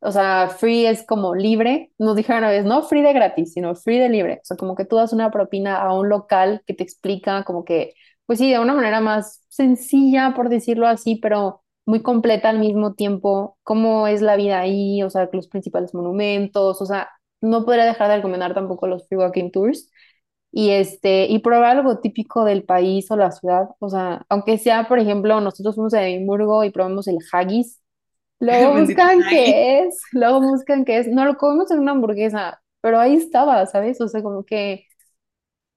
o 0.00 0.12
sea, 0.12 0.48
free 0.50 0.86
es 0.86 1.04
como 1.06 1.34
libre. 1.34 1.92
Nos 1.98 2.16
dijeron 2.16 2.40
una 2.44 2.50
vez, 2.52 2.64
no 2.64 2.82
free 2.84 3.02
de 3.02 3.12
gratis, 3.12 3.52
sino 3.54 3.74
free 3.74 3.98
de 3.98 4.08
libre. 4.10 4.34
O 4.42 4.44
sea, 4.44 4.56
como 4.56 4.74
que 4.76 4.84
tú 4.86 4.96
das 4.96 5.12
una 5.12 5.30
propina 5.30 5.76
a 5.82 5.94
un 5.94 6.08
local 6.08 6.62
que 6.66 6.74
te 6.74 6.82
explica 6.84 7.44
como 7.44 7.64
que, 7.64 7.94
pues 8.28 8.38
sí, 8.40 8.52
de 8.52 8.60
una 8.60 8.74
manera 8.74 9.00
más 9.02 9.42
sencilla, 9.50 10.34
por 10.36 10.50
decirlo 10.50 10.86
así, 10.88 11.16
pero 11.16 11.64
muy 11.86 12.02
completa 12.02 12.50
al 12.50 12.60
mismo 12.60 12.94
tiempo, 12.94 13.58
cómo 13.64 14.06
es 14.08 14.22
la 14.22 14.36
vida 14.36 14.60
ahí, 14.60 15.02
o 15.02 15.10
sea, 15.10 15.28
los 15.32 15.48
principales 15.48 15.94
monumentos, 15.94 16.80
o 16.82 16.86
sea 16.86 17.10
no 17.40 17.64
podría 17.64 17.84
dejar 17.84 18.08
de 18.10 18.16
recomendar 18.16 18.54
tampoco 18.54 18.86
los 18.86 19.06
free 19.08 19.18
walking 19.18 19.50
tours 19.50 19.90
y 20.50 20.70
este 20.70 21.26
y 21.26 21.40
probar 21.40 21.78
algo 21.78 22.00
típico 22.00 22.44
del 22.44 22.64
país 22.64 23.10
o 23.10 23.16
la 23.16 23.30
ciudad, 23.32 23.68
o 23.80 23.88
sea, 23.90 24.24
aunque 24.28 24.58
sea, 24.58 24.88
por 24.88 24.98
ejemplo, 24.98 25.40
nosotros 25.40 25.74
fuimos 25.74 25.94
a 25.94 26.02
Edimburgo 26.06 26.64
y 26.64 26.70
probamos 26.70 27.06
el 27.08 27.18
haggis, 27.32 27.80
luego 28.40 28.74
buscan 28.80 29.20
qué 29.30 29.80
es, 29.82 30.00
luego 30.12 30.42
buscan 30.42 30.84
qué 30.86 30.98
es, 31.00 31.08
no 31.08 31.26
lo 31.26 31.36
comemos 31.38 31.70
en 31.72 31.80
una 31.80 31.92
hamburguesa, 31.92 32.62
pero 32.82 33.00
ahí 33.00 33.16
estaba, 33.16 33.66
¿sabes? 33.66 34.00
O 34.02 34.08
sea, 34.08 34.22
como 34.22 34.44
que 34.44 34.86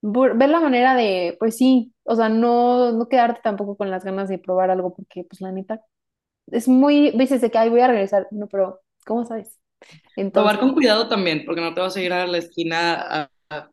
ver 0.01 0.49
la 0.49 0.59
manera 0.59 0.95
de, 0.95 1.35
pues 1.39 1.57
sí, 1.57 1.93
o 2.03 2.15
sea, 2.15 2.29
no 2.29 2.91
no 2.93 3.07
quedarte 3.09 3.41
tampoco 3.43 3.77
con 3.77 3.91
las 3.91 4.03
ganas 4.05 4.29
de 4.29 4.39
probar 4.39 4.71
algo 4.71 4.93
porque 4.95 5.23
pues 5.29 5.41
la 5.41 5.51
neta 5.51 5.81
es 6.47 6.67
muy, 6.67 7.11
dices 7.11 7.41
de 7.41 7.51
que 7.51 7.57
ay, 7.59 7.69
voy 7.69 7.81
a 7.81 7.87
regresar, 7.89 8.27
no, 8.31 8.47
pero 8.47 8.81
¿cómo 9.05 9.25
sabes? 9.25 9.59
Probar 10.31 10.59
con 10.59 10.73
cuidado 10.73 11.09
también, 11.09 11.43
porque 11.45 11.61
no 11.61 11.73
te 11.73 11.81
vas 11.81 11.95
a 11.97 12.01
ir 12.01 12.13
a 12.13 12.25
la 12.27 12.37
esquina 12.37 12.93
a- 13.23 13.31
a- 13.49 13.71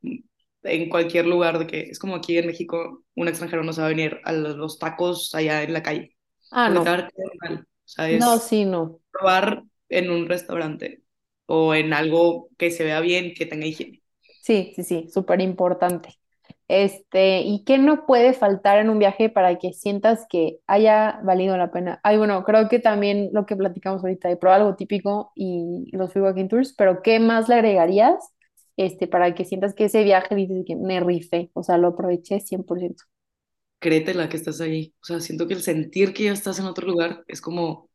en 0.64 0.88
cualquier 0.88 1.26
lugar 1.26 1.58
de 1.58 1.66
que 1.68 1.80
es 1.82 1.98
como 2.00 2.16
aquí 2.16 2.36
en 2.36 2.46
México, 2.46 3.04
un 3.14 3.28
extranjero 3.28 3.62
no 3.64 3.72
se 3.72 3.80
va 3.80 3.86
a 3.86 3.90
venir 3.90 4.20
a 4.24 4.32
los 4.32 4.78
tacos 4.78 5.34
allá 5.34 5.62
en 5.62 5.72
la 5.72 5.82
calle, 5.84 6.16
ah, 6.50 6.68
no. 6.68 6.98
mal. 7.40 7.60
O 7.60 7.88
sea, 7.88 8.08
No, 8.10 8.38
sí, 8.38 8.64
no. 8.66 9.00
probar 9.12 9.64
en 9.88 10.10
un 10.10 10.26
restaurante 10.28 11.02
o 11.46 11.74
en 11.74 11.92
algo 11.92 12.50
que 12.58 12.70
se 12.70 12.84
vea 12.84 13.00
bien, 13.00 13.34
que 13.34 13.46
tenga 13.46 13.66
higiene. 13.66 14.02
Sí, 14.40 14.72
sí, 14.76 14.82
sí, 14.84 15.08
súper 15.12 15.40
importante. 15.40 16.17
Este, 16.68 17.40
¿y 17.40 17.64
qué 17.64 17.78
no 17.78 18.04
puede 18.04 18.34
faltar 18.34 18.78
en 18.78 18.90
un 18.90 18.98
viaje 18.98 19.30
para 19.30 19.58
que 19.58 19.72
sientas 19.72 20.26
que 20.28 20.58
haya 20.66 21.18
valido 21.24 21.56
la 21.56 21.70
pena? 21.70 21.98
Ay, 22.02 22.18
bueno, 22.18 22.44
creo 22.44 22.68
que 22.68 22.78
también 22.78 23.30
lo 23.32 23.46
que 23.46 23.56
platicamos 23.56 24.02
ahorita 24.02 24.28
de 24.28 24.36
probar 24.36 24.60
algo 24.60 24.76
típico 24.76 25.32
y 25.34 25.88
los 25.92 26.12
free 26.12 26.20
walking 26.22 26.48
tours, 26.48 26.74
pero 26.76 27.00
¿qué 27.02 27.20
más 27.20 27.48
le 27.48 27.54
agregarías? 27.54 28.16
Este, 28.76 29.08
para 29.08 29.34
que 29.34 29.46
sientas 29.46 29.74
que 29.74 29.86
ese 29.86 30.04
viaje 30.04 30.34
dices 30.34 30.62
que 30.66 30.76
me 30.76 31.00
rifé, 31.00 31.50
o 31.54 31.62
sea, 31.62 31.78
lo 31.78 31.88
aproveché 31.88 32.38
100%. 32.40 33.04
Créetela 33.80 34.28
que 34.28 34.36
estás 34.36 34.60
ahí. 34.60 34.94
O 35.02 35.06
sea, 35.06 35.20
siento 35.20 35.48
que 35.48 35.54
el 35.54 35.62
sentir 35.62 36.12
que 36.12 36.24
ya 36.24 36.32
estás 36.32 36.58
en 36.58 36.66
otro 36.66 36.86
lugar 36.86 37.24
es 37.28 37.40
como, 37.40 37.90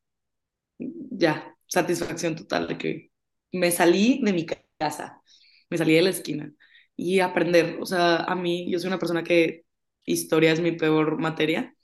ya, 0.79 1.55
satisfacción 1.67 2.35
total 2.35 2.67
de 2.67 2.77
que 2.77 3.11
me 3.51 3.69
salí 3.71 4.21
de 4.23 4.33
mi 4.33 4.45
casa, 4.79 5.21
me 5.69 5.77
salí 5.77 5.93
de 5.93 6.01
la 6.01 6.09
esquina 6.09 6.51
y 6.95 7.19
aprender. 7.19 7.77
O 7.81 7.85
sea, 7.85 8.17
a 8.17 8.35
mí, 8.35 8.71
yo 8.71 8.79
soy 8.79 8.87
una 8.89 8.99
persona 8.99 9.23
que 9.23 9.65
historia 10.05 10.51
es 10.51 10.61
mi 10.61 10.73
peor 10.73 11.19
materia, 11.19 11.75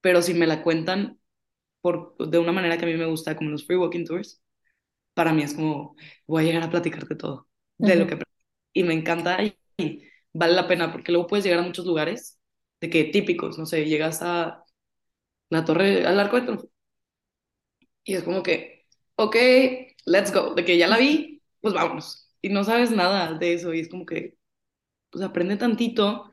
pero 0.00 0.22
si 0.22 0.34
me 0.34 0.46
la 0.46 0.62
cuentan 0.62 1.20
por, 1.80 2.16
de 2.18 2.38
una 2.38 2.52
manera 2.52 2.78
que 2.78 2.84
a 2.84 2.88
mí 2.88 2.94
me 2.96 3.06
gusta, 3.06 3.36
como 3.36 3.50
los 3.50 3.66
free 3.66 3.76
walking 3.78 4.04
tours, 4.04 4.42
para 5.14 5.32
mí 5.32 5.42
es 5.44 5.54
como, 5.54 5.96
voy 6.26 6.44
a 6.44 6.46
llegar 6.46 6.64
a 6.64 6.70
platicarte 6.70 7.16
todo 7.16 7.48
de 7.78 7.96
lo 7.96 8.06
que. 8.06 8.18
Y 8.74 8.84
me 8.84 8.94
encanta 8.94 9.38
y 9.44 9.56
vale 10.32 10.54
la 10.54 10.68
pena 10.68 10.92
porque 10.92 11.12
luego 11.12 11.26
puedes 11.28 11.44
llegar 11.44 11.60
a 11.60 11.62
muchos 11.64 11.86
lugares 11.86 12.40
de 12.80 12.90
que 12.90 13.04
típicos, 13.04 13.58
no 13.58 13.66
sé, 13.66 13.86
llegas 13.86 14.22
a 14.22 14.64
la 15.50 15.64
torre, 15.64 16.06
al 16.06 16.20
arco 16.20 16.36
de 16.36 16.42
triunfo 16.42 16.70
y 18.04 18.14
es 18.14 18.22
como 18.22 18.42
que, 18.42 18.86
ok, 19.16 19.36
let's 20.06 20.32
go, 20.32 20.54
de 20.54 20.64
que 20.64 20.78
ya 20.78 20.88
la 20.88 20.98
vi, 20.98 21.42
pues 21.60 21.74
vámonos. 21.74 22.29
Y 22.42 22.48
no 22.50 22.64
sabes 22.64 22.90
nada 22.90 23.34
de 23.34 23.54
eso 23.54 23.74
y 23.74 23.80
es 23.80 23.88
como 23.88 24.06
que, 24.06 24.36
pues 25.10 25.24
aprende 25.24 25.56
tantito 25.56 26.30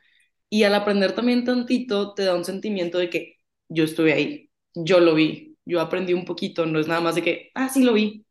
y 0.50 0.64
al 0.64 0.76
aprender 0.76 1.14
también 1.16 1.46
tantito 1.46 2.14
te 2.16 2.24
da 2.26 2.36
un 2.36 2.46
sentimiento 2.46 2.98
de 3.00 3.10
que 3.10 3.38
yo 3.70 3.84
estuve 3.86 4.14
ahí, 4.14 4.52
yo 4.76 5.00
lo 5.02 5.16
vi, 5.16 5.58
yo 5.66 5.82
aprendí 5.82 6.14
un 6.14 6.26
poquito, 6.26 6.66
no 6.66 6.80
es 6.80 6.88
nada 6.88 7.02
más 7.02 7.16
de 7.16 7.24
que, 7.24 7.52
ah, 7.56 7.70
sí 7.70 7.84
lo 7.84 7.94
vi. 7.94 8.26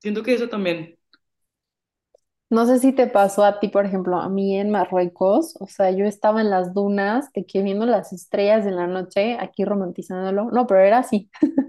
Siento 0.00 0.22
que 0.24 0.34
eso 0.34 0.48
también 0.48 0.98
No 2.50 2.64
sé 2.66 2.78
si 2.78 2.92
te 2.94 3.06
pasó 3.08 3.44
a 3.44 3.60
ti, 3.60 3.68
por 3.68 3.84
ejemplo, 3.84 4.16
a 4.18 4.28
mí 4.30 4.58
en 4.58 4.70
Marruecos, 4.70 5.54
o 5.60 5.66
sea, 5.66 5.90
yo 5.90 6.06
estaba 6.06 6.40
en 6.40 6.48
las 6.50 6.72
dunas, 6.72 7.30
de 7.34 7.44
que 7.44 7.62
viendo 7.62 7.84
las 7.84 8.12
estrellas 8.14 8.64
en 8.66 8.76
la 8.76 8.86
noche, 8.86 9.36
aquí 9.38 9.64
romantizándolo, 9.66 10.50
no, 10.50 10.66
pero 10.66 10.80
era 10.80 10.98
así. 10.98 11.30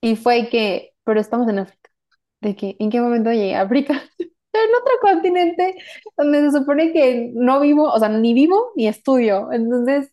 Y 0.00 0.16
fue 0.16 0.48
que, 0.50 0.94
pero 1.04 1.20
estamos 1.20 1.48
en 1.48 1.58
África. 1.60 1.90
¿De 2.44 2.54
que 2.54 2.76
¿En 2.78 2.90
qué 2.90 3.00
momento 3.00 3.32
llegué 3.32 3.54
a 3.56 3.62
África? 3.62 3.94
En 4.56 4.70
otro 4.80 4.92
continente 5.02 5.74
donde 6.16 6.42
se 6.42 6.58
supone 6.58 6.92
que 6.92 7.32
no 7.34 7.58
vivo, 7.58 7.90
o 7.90 7.98
sea, 7.98 8.08
ni 8.08 8.34
vivo 8.34 8.70
ni 8.76 8.86
estudio. 8.86 9.50
Entonces, 9.50 10.12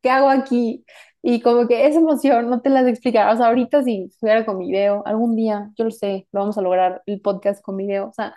¿qué 0.00 0.10
hago 0.10 0.28
aquí? 0.30 0.84
Y 1.22 1.40
como 1.40 1.66
que 1.66 1.86
esa 1.86 1.98
emoción 1.98 2.48
no 2.48 2.60
te 2.62 2.70
las 2.70 2.86
explicar. 2.86 3.34
O 3.34 3.36
sea, 3.36 3.48
ahorita 3.48 3.82
si 3.82 4.04
estuviera 4.04 4.46
con 4.46 4.58
video, 4.60 5.02
algún 5.06 5.34
día, 5.34 5.72
yo 5.76 5.84
lo 5.86 5.90
sé, 5.90 6.28
lo 6.30 6.40
vamos 6.40 6.56
a 6.56 6.62
lograr, 6.62 7.02
el 7.06 7.20
podcast 7.20 7.62
con 7.62 7.76
video. 7.78 8.08
O 8.08 8.12
sea, 8.12 8.32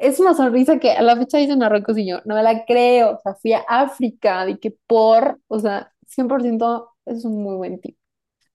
es 0.00 0.18
una 0.18 0.32
sonrisa 0.32 0.78
que 0.78 0.92
a 0.92 1.02
la 1.02 1.16
fecha 1.16 1.36
dice 1.38 1.56
Marruecos 1.56 1.98
y 1.98 2.08
yo, 2.08 2.20
no 2.24 2.34
me 2.34 2.42
la 2.42 2.64
creo. 2.64 3.16
O 3.16 3.20
sea, 3.22 3.34
fui 3.34 3.52
a 3.52 3.64
África, 3.68 4.46
de 4.46 4.58
que 4.58 4.74
por, 4.86 5.40
o 5.48 5.58
sea, 5.60 5.92
100% 6.06 6.88
es 7.04 7.24
un 7.26 7.42
muy 7.42 7.56
buen 7.56 7.80
tip. 7.80 7.96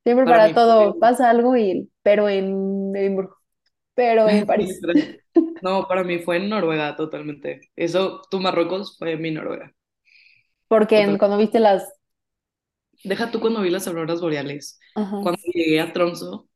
Siempre 0.04 0.26
para 0.26 0.38
para 0.38 0.48
mí 0.48 0.54
todo 0.56 1.00
pasa 1.00 1.30
algo 1.30 1.56
y, 1.56 1.92
pero 2.02 2.28
en 2.30 2.96
Edimburgo, 2.96 3.41
pero 4.02 4.28
en 4.30 4.46
París. 4.48 4.80
no, 5.62 5.88
para 5.88 6.04
mí 6.04 6.20
fue 6.20 6.38
en 6.38 6.50
Noruega 6.50 6.96
totalmente. 6.96 7.72
Eso, 7.76 8.22
tu 8.30 8.40
Marruecos 8.40 8.98
fue 8.98 9.18
mi 9.18 9.32
Noruega, 9.32 9.74
Porque 10.68 11.02
en- 11.02 11.18
total. 11.18 11.20
cuando 11.20 11.38
viste 11.38 11.60
las... 11.60 11.84
deja 13.04 13.30
tú 13.32 13.40
cuando 13.40 13.62
vi 13.62 13.70
las 13.70 13.88
auroras 13.88 14.22
boreales. 14.22 14.80
Ajá. 14.96 15.18
Cuando 15.20 15.40
llegué 15.54 15.80
a 15.82 15.94
Tromso, 15.94 16.50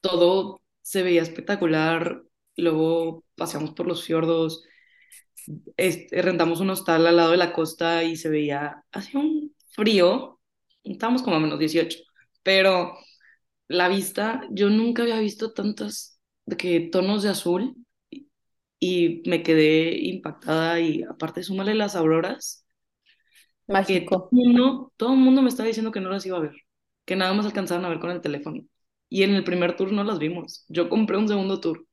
todo 0.00 0.62
se 0.82 1.02
veía 1.02 1.22
espectacular. 1.22 2.22
Luego 2.56 3.24
paseamos 3.36 3.72
por 3.72 3.86
los 3.86 4.04
fiordos, 4.04 4.64
este, 5.76 6.22
rentamos 6.22 6.60
un 6.60 6.70
hostal 6.70 7.06
al 7.06 7.16
lado 7.16 7.30
de 7.32 7.36
la 7.36 7.52
costa 7.52 8.04
y 8.04 8.16
se 8.16 8.28
veía, 8.28 8.84
hacía 8.92 9.20
un 9.20 9.54
frío, 9.70 10.40
estábamos 10.84 11.22
como 11.22 11.36
a 11.36 11.40
menos 11.40 11.58
18, 11.58 11.98
pero 12.42 12.94
la 13.68 13.88
vista, 13.88 14.42
yo 14.50 14.68
nunca 14.70 15.02
había 15.02 15.18
visto 15.20 15.52
tantos 15.52 16.09
de 16.09 16.09
que 16.58 16.80
tonos 16.80 17.22
de 17.22 17.30
azul 17.30 17.76
y, 18.78 19.22
me 19.28 19.42
quedé 19.42 19.96
impactada 19.98 20.80
y 20.80 21.02
aparte 21.04 21.42
súmale 21.42 21.74
las 21.74 21.96
auroras, 21.96 22.66
que 23.84 24.00
todo 24.02 24.20
Mágico. 24.20 24.28
el 24.32 24.36
mundo, 24.38 24.92
todo 24.96 25.12
el 25.14 25.18
mundo 25.20 25.42
me 25.42 25.48
estaba 25.48 25.66
diciendo 25.66 25.92
que 25.92 26.00
no 26.00 26.10
las 26.10 26.26
iba 26.26 26.36
a 26.38 26.40
ver, 26.40 26.52
que 27.04 27.16
nada 27.16 27.32
más 27.32 27.46
alcanzaban 27.46 27.84
a 27.84 27.88
ver 27.88 28.00
con 28.00 28.10
el 28.10 28.20
teléfono. 28.20 28.62
Y 29.08 29.22
en 29.24 29.34
el 29.34 29.44
primer 29.44 29.76
tour 29.76 29.92
no 29.92 30.04
las 30.04 30.18
vimos. 30.18 30.64
Yo 30.68 30.88
compré 30.88 31.16
un 31.16 31.28
segundo 31.28 31.60
tour 31.60 31.86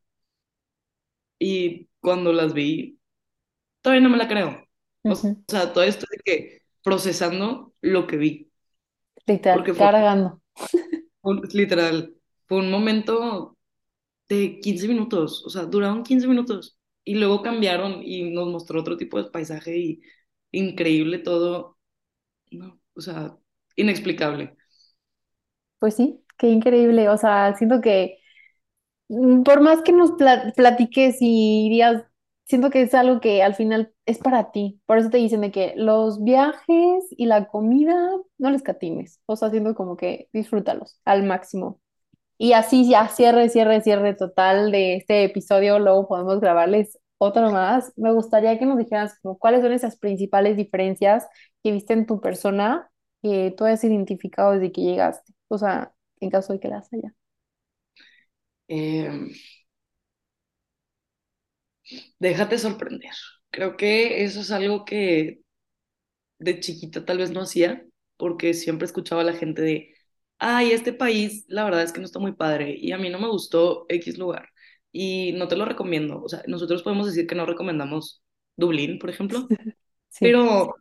y 1.40 1.90
cuando 2.00 2.34
las 2.34 2.54
vi, 2.54 3.00
todavía 3.82 4.04
no 4.04 4.12
me 4.12 4.18
la 4.18 4.28
creo. 4.28 4.66
O 5.08 5.16
Ujú. 5.16 5.44
sea, 5.48 5.74
todo 5.74 5.84
esto 5.84 6.06
de 6.12 6.20
que 6.26 6.62
procesando 6.84 7.74
lo 7.82 8.08
que 8.08 8.18
vi, 8.18 8.52
Literal, 9.28 9.60
porque 9.60 9.74
fue 9.74 9.90
cargando. 9.92 10.42
literal, 11.54 12.16
fue 12.48 12.60
un 12.60 12.72
momento 12.72 13.57
de 14.30 14.60
15 14.60 14.88
minutos, 14.88 15.44
o 15.46 15.50
sea, 15.50 15.64
duraron 15.66 16.04
15 16.04 16.28
minutos 16.28 16.78
y 17.04 17.16
luego 17.16 17.42
cambiaron 17.44 18.02
y 18.04 18.32
nos 18.32 18.48
mostró 18.50 18.82
otro 18.82 18.98
tipo 18.98 19.22
de 19.24 19.30
paisaje 19.32 19.78
y 19.78 20.02
increíble 20.52 21.20
todo, 21.20 21.78
no, 22.52 22.80
o 22.96 23.02
sea, 23.02 23.38
inexplicable. 23.78 24.58
Pues 25.80 25.96
sí, 25.96 26.24
qué 26.38 26.48
increíble. 26.50 27.10
O 27.10 27.18
sea, 27.18 27.56
siento 27.56 27.82
que 27.82 28.18
mm, 29.10 29.44
por 29.44 29.62
más 29.62 29.82
que 29.84 29.92
nos 29.94 30.12
pla- 30.14 30.54
platiques 30.56 31.18
y 31.22 31.70
digas, 31.72 32.06
siento 32.46 32.70
que 32.72 32.84
es 32.84 32.94
algo 32.96 33.22
que 33.22 33.44
al 33.44 33.56
final 33.56 33.94
es 34.06 34.20
para 34.20 34.52
ti. 34.52 34.82
Por 34.88 34.98
eso 35.00 35.10
te 35.10 35.18
dicen 35.18 35.42
de 35.42 35.52
que 35.52 35.74
los 35.78 36.24
viajes 36.24 37.06
y 37.12 37.26
la 37.28 37.48
comida 37.50 37.96
no 38.38 38.52
les 38.52 38.64
catimes. 38.64 39.22
O 39.28 39.36
sea, 39.36 39.50
siento 39.52 39.76
como 39.76 39.98
que 39.98 40.30
disfrútalos 40.34 41.00
al 41.06 41.24
máximo. 41.26 41.82
Y 42.38 42.54
así 42.54 42.90
ya 42.90 43.08
cierre, 43.10 43.50
cierre, 43.50 43.82
cierre 43.82 44.14
total 44.14 44.72
de 44.72 44.96
este 44.96 45.24
episodio. 45.24 45.80
Luego 45.80 46.08
podemos 46.08 46.40
grabarles 46.40 47.00
otro 47.18 47.52
más. 47.52 47.92
Me 47.96 48.12
gustaría 48.12 48.60
que 48.60 48.66
nos 48.66 48.78
dijeras 48.78 49.18
como 49.22 49.40
cuáles 49.40 49.62
son 49.62 49.74
esas 49.74 49.98
principales 49.98 50.58
diferencias 50.58 51.28
que 51.64 51.72
viste 51.72 51.94
en 51.94 52.06
tu 52.06 52.22
persona 52.22 52.90
que 53.24 53.54
tú 53.58 53.66
has 53.66 53.84
identificado 53.84 54.52
desde 54.54 54.72
que 54.72 54.82
llegaste. 54.82 55.34
O 55.48 55.58
sea, 55.58 55.94
en 56.20 56.30
caso 56.30 56.54
de 56.54 56.60
que 56.60 56.68
las 56.68 56.92
haya. 56.94 57.14
Eh, 58.68 59.32
déjate 62.20 62.58
sorprender. 62.58 63.12
Creo 63.50 63.78
que 63.78 64.24
eso 64.24 64.42
es 64.42 64.52
algo 64.52 64.86
que 64.86 65.40
de 66.40 66.60
chiquita 66.60 67.06
tal 67.06 67.20
vez 67.20 67.32
no 67.32 67.42
hacía, 67.42 67.86
porque 68.18 68.54
siempre 68.54 68.86
escuchaba 68.86 69.22
a 69.22 69.26
la 69.26 69.34
gente 69.34 69.62
de, 69.62 69.96
ay, 70.40 70.72
este 70.72 70.94
país, 70.94 71.46
la 71.48 71.64
verdad 71.66 71.84
es 71.84 71.92
que 71.94 72.00
no 72.00 72.06
está 72.06 72.20
muy 72.20 72.34
padre 72.34 72.76
y 72.78 72.92
a 72.92 72.98
mí 72.98 73.10
no 73.10 73.20
me 73.20 73.28
gustó 73.30 73.86
X 73.90 74.18
lugar 74.18 74.50
y 74.92 75.34
no 75.34 75.48
te 75.48 75.56
lo 75.58 75.66
recomiendo. 75.66 76.22
O 76.24 76.30
sea, 76.30 76.44
nosotros 76.48 76.84
podemos 76.84 77.08
decir 77.08 77.28
que 77.28 77.36
no 77.36 77.46
recomendamos 77.46 78.24
Dublín, 78.56 79.00
por 79.00 79.10
ejemplo, 79.10 79.54
Sí. 80.10 80.38
pero 80.40 80.76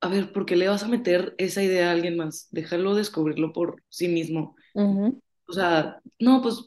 a 0.00 0.08
ver, 0.08 0.32
¿por 0.32 0.44
qué 0.46 0.56
le 0.56 0.68
vas 0.68 0.82
a 0.82 0.88
meter 0.88 1.34
esa 1.38 1.62
idea 1.62 1.88
a 1.88 1.92
alguien 1.92 2.16
más? 2.16 2.48
Déjalo 2.50 2.94
descubrirlo 2.94 3.52
por 3.52 3.82
sí 3.88 4.08
mismo. 4.08 4.56
Ujú. 4.74 5.20
O 5.48 5.52
sea, 5.54 6.00
no, 6.20 6.42
pues 6.42 6.60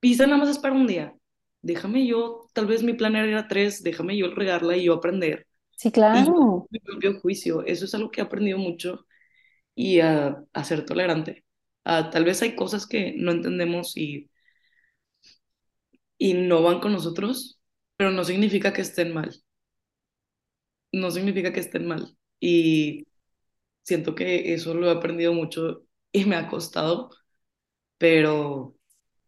Pisa 0.00 0.26
nada 0.26 0.38
más 0.38 0.50
es 0.50 0.58
para 0.60 0.74
un 0.76 0.86
día. 0.88 1.14
Déjame 1.62 2.06
yo, 2.06 2.48
tal 2.54 2.66
vez 2.66 2.82
mi 2.84 2.94
plan 2.94 3.16
era 3.16 3.48
tres, 3.48 3.82
déjame 3.84 4.16
yo 4.18 4.34
regarla 4.34 4.76
y 4.76 4.84
yo 4.86 4.94
aprender. 4.94 5.46
Sí, 5.76 5.90
Y 6.12 6.26
yo, 6.26 6.32
claro. 6.32 6.68
mi 6.70 6.80
propio 6.80 7.20
juicio, 7.20 7.64
eso 7.66 7.86
es 7.86 7.94
algo 7.96 8.10
que 8.12 8.22
he 8.22 8.24
aprendido 8.24 8.58
mucho 8.58 9.06
y 9.78 10.00
a, 10.00 10.44
ser 10.64 10.84
tolerante. 10.84 11.44
A, 11.84 12.10
tal 12.10 12.24
vez 12.24 12.42
hay 12.42 12.56
cosas 12.56 12.86
que 12.86 13.14
no 13.16 13.30
entendemos 13.32 13.96
y, 13.96 14.28
y 16.18 16.34
no 16.34 16.62
van 16.62 16.80
con 16.80 16.92
nosotros, 16.92 17.60
pero 17.96 18.10
no 18.10 18.24
significa 18.24 18.72
que 18.72 18.82
estén 18.82 19.12
mal. 19.14 19.42
No 20.92 21.10
significa 21.10 21.52
que 21.52 21.60
estén 21.60 21.86
mal. 21.86 22.16
Y 22.40 23.06
siento 23.82 24.14
que 24.14 24.54
eso 24.54 24.74
lo 24.74 24.88
he 24.88 24.92
aprendido 24.92 25.34
mucho 25.34 25.84
y 26.12 26.24
me 26.26 26.36
ha 26.36 26.48
costado, 26.48 27.10
pero 27.98 28.76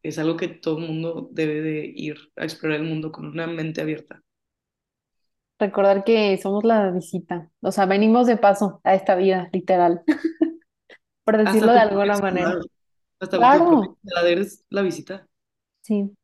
es 0.03 0.19
algo 0.19 0.37
que 0.37 0.49
todo 0.49 0.79
el 0.79 0.87
mundo 0.89 1.31
debe 1.33 1.63
de 1.63 1.93
ir 1.95 2.19
a 2.37 2.45
explorar 2.45 2.81
el 2.81 2.87
mundo 2.89 3.13
con 3.13 3.27
una 3.27 3.47
mente 3.49 3.83
abierta. 3.83 4.23
Recordar 5.61 6.05
que 6.05 6.39
somos 6.39 6.65
la 6.65 6.91
visita. 6.93 7.51
O 7.63 7.73
sea, 7.73 7.87
venimos 7.87 8.27
de 8.29 8.39
paso 8.39 8.81
a 8.85 8.95
esta 8.97 9.15
vida, 9.17 9.51
literal, 9.53 10.03
por 11.25 11.39
decirlo 11.39 11.73
Hasta 11.73 11.75
de 11.75 11.81
alguna 11.81 12.19
manera. 12.19 12.61
hasta 13.21 13.39
Claro. 13.39 13.99
eres 14.27 14.65
la 14.71 14.83
visita. 14.83 15.29
Sí. 15.83 16.17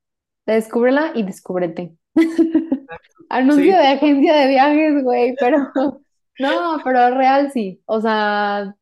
Descúbrela 0.47 1.13
y 1.15 1.23
descúbrete. 1.25 1.97
Anuncio 3.29 3.73
Sí, 3.73 3.77
de 3.77 3.89
agencia 3.89 4.35
de 4.37 4.49
viajes, 4.49 5.03
güey, 5.05 5.37
pero 5.39 5.59
no, 6.39 6.81
pero 6.85 7.11
real 7.17 7.51
sí. 7.53 7.83
O 7.87 8.01
sea, 8.01 8.77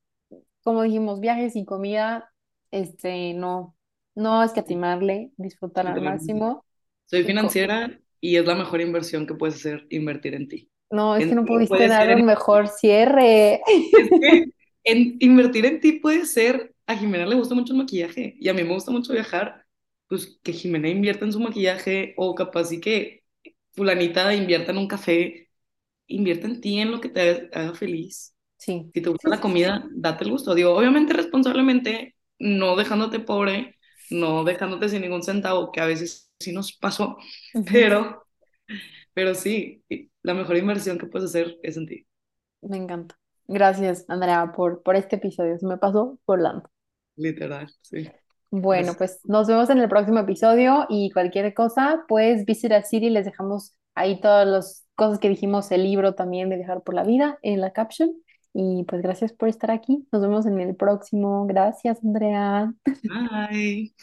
como 0.65 0.83
dijimos, 0.83 1.21
viajes 1.21 1.57
y 1.57 1.65
comida, 1.67 2.33
este, 2.71 3.35
no, 3.35 3.77
no 4.15 4.43
escatimarle, 4.45 5.33
disfrutar 5.37 5.87
al 5.89 6.03
máximo. 6.03 6.65
Soy 7.07 7.25
financiera 7.25 7.99
y 8.29 8.37
es 8.37 8.47
la 8.47 8.55
mejor 8.57 8.81
inversión 8.81 9.27
que 9.27 9.35
puedes 9.35 9.57
hacer, 9.57 9.87
invertir 9.91 10.35
en 10.35 10.49
ti. 10.49 10.71
no, 10.91 11.17
es 11.17 11.27
que 11.27 11.35
En 11.35 11.35
no 11.35 11.45
ti 11.45 11.67
pudiste 11.69 11.87
dar 11.89 12.11
en, 12.11 12.21
un 12.21 12.25
mejor 12.25 12.69
cierre. 12.69 13.61
es 13.95 14.13
que 14.21 14.47
en 14.85 15.17
invertir 15.21 15.67
en 15.67 15.81
ti 15.81 15.93
puede 16.01 16.27
ser, 16.27 16.75
a 16.87 16.97
Jimena 16.97 17.27
le 17.27 17.37
gusta 17.37 17.55
mucho 17.55 17.73
el 17.73 17.79
maquillaje 17.79 18.37
y 18.39 18.49
a 18.49 18.55
mí 18.55 18.63
me 18.65 18.75
gusta 18.75 18.91
mucho 18.91 19.13
viajar, 19.13 19.65
pues 20.09 20.39
que 20.43 20.53
Jimena 20.53 20.89
invierta 20.89 21.25
en 21.25 21.33
su 21.33 21.41
maquillaje 21.41 22.15
o 22.17 22.35
capaz 22.35 22.73
y 22.73 22.81
que 22.81 23.25
fulanita 23.73 24.35
invierta 24.35 24.73
en 24.73 24.79
un 24.79 24.89
café, 24.89 25.49
invierta 26.09 26.47
en 26.49 26.61
ti, 26.61 26.79
en 26.81 26.93
lo 26.93 27.01
que 27.01 27.09
te 27.11 27.51
haga, 27.55 27.75
feliz. 27.75 28.35
Sí, 28.59 28.93
Si 28.95 29.03
te 29.03 29.11
gusta 29.11 29.29
sí, 29.29 29.31
la 29.31 29.41
sí, 29.47 29.57
sí. 29.57 29.61
comida, 29.61 29.87
date 29.93 30.25
el 30.25 30.31
gusto. 30.33 30.55
Digo, 30.55 30.77
obviamente 30.77 31.13
responsablemente, 31.15 32.17
no 32.39 32.77
dejándote 32.77 33.21
pobre, 33.21 33.79
no 34.11 34.45
dejándote 34.45 34.89
sin 34.89 35.03
ningún 35.03 35.23
centavo, 35.25 35.73
que 35.73 35.81
a 35.81 35.87
veces 35.87 36.33
sí 36.45 36.53
nos 36.53 36.73
pasó, 36.77 37.19
pero, 37.73 38.25
pero 39.15 39.35
sí, 39.35 39.85
la 40.23 40.35
mejor 40.35 40.57
inversión 40.57 40.99
que 40.99 41.07
puedes 41.07 41.31
hacer 41.31 41.59
es 41.63 41.77
en 41.77 41.87
ti, 41.87 42.07
Me 42.63 42.77
encanta. 42.79 43.17
Gracias, 43.47 44.05
Andrea, 44.09 44.53
por, 44.53 44.83
por 44.83 44.97
este 44.97 45.17
episodio. 45.17 45.59
Se 45.59 45.67
me 45.67 45.77
pasó 45.79 46.19
volando. 46.27 46.69
literal, 47.17 47.69
sí. 47.83 48.11
Bueno, 48.51 48.95
Gracias. 48.95 48.97
pues 48.97 49.21
nos 49.25 49.49
vemos 49.49 49.69
en 49.71 49.79
el 49.79 49.89
próximo 49.89 50.21
episodio 50.21 50.87
y 50.89 51.11
cualquier 51.11 51.53
cosa, 51.55 52.05
pues 52.09 52.45
Visit 52.47 52.71
a 52.73 52.83
City, 52.85 53.11
les 53.11 53.25
dejamos 53.25 53.75
ahí 53.97 54.21
todas 54.21 54.47
las 54.47 54.87
cosas 54.95 55.19
que 55.19 55.29
dijimos, 55.29 55.71
el 55.73 55.83
libro 55.85 56.15
también 56.15 56.49
de 56.51 56.57
Viajar 56.57 56.83
por 56.85 56.95
la 56.95 57.03
Vida 57.05 57.39
en 57.43 57.61
la 57.61 57.73
caption. 57.73 58.15
Y 58.53 58.85
pues 58.85 59.03
gracias 59.03 59.33
por 59.33 59.49
estar 59.49 59.71
aquí. 59.73 60.07
Nos 60.13 60.23
vemos 60.23 60.47
en 60.47 60.61
el 60.61 60.77
próximo. 60.77 61.47
Gracias, 61.47 61.99
Andrea. 62.05 62.73
Bye. 63.03 63.95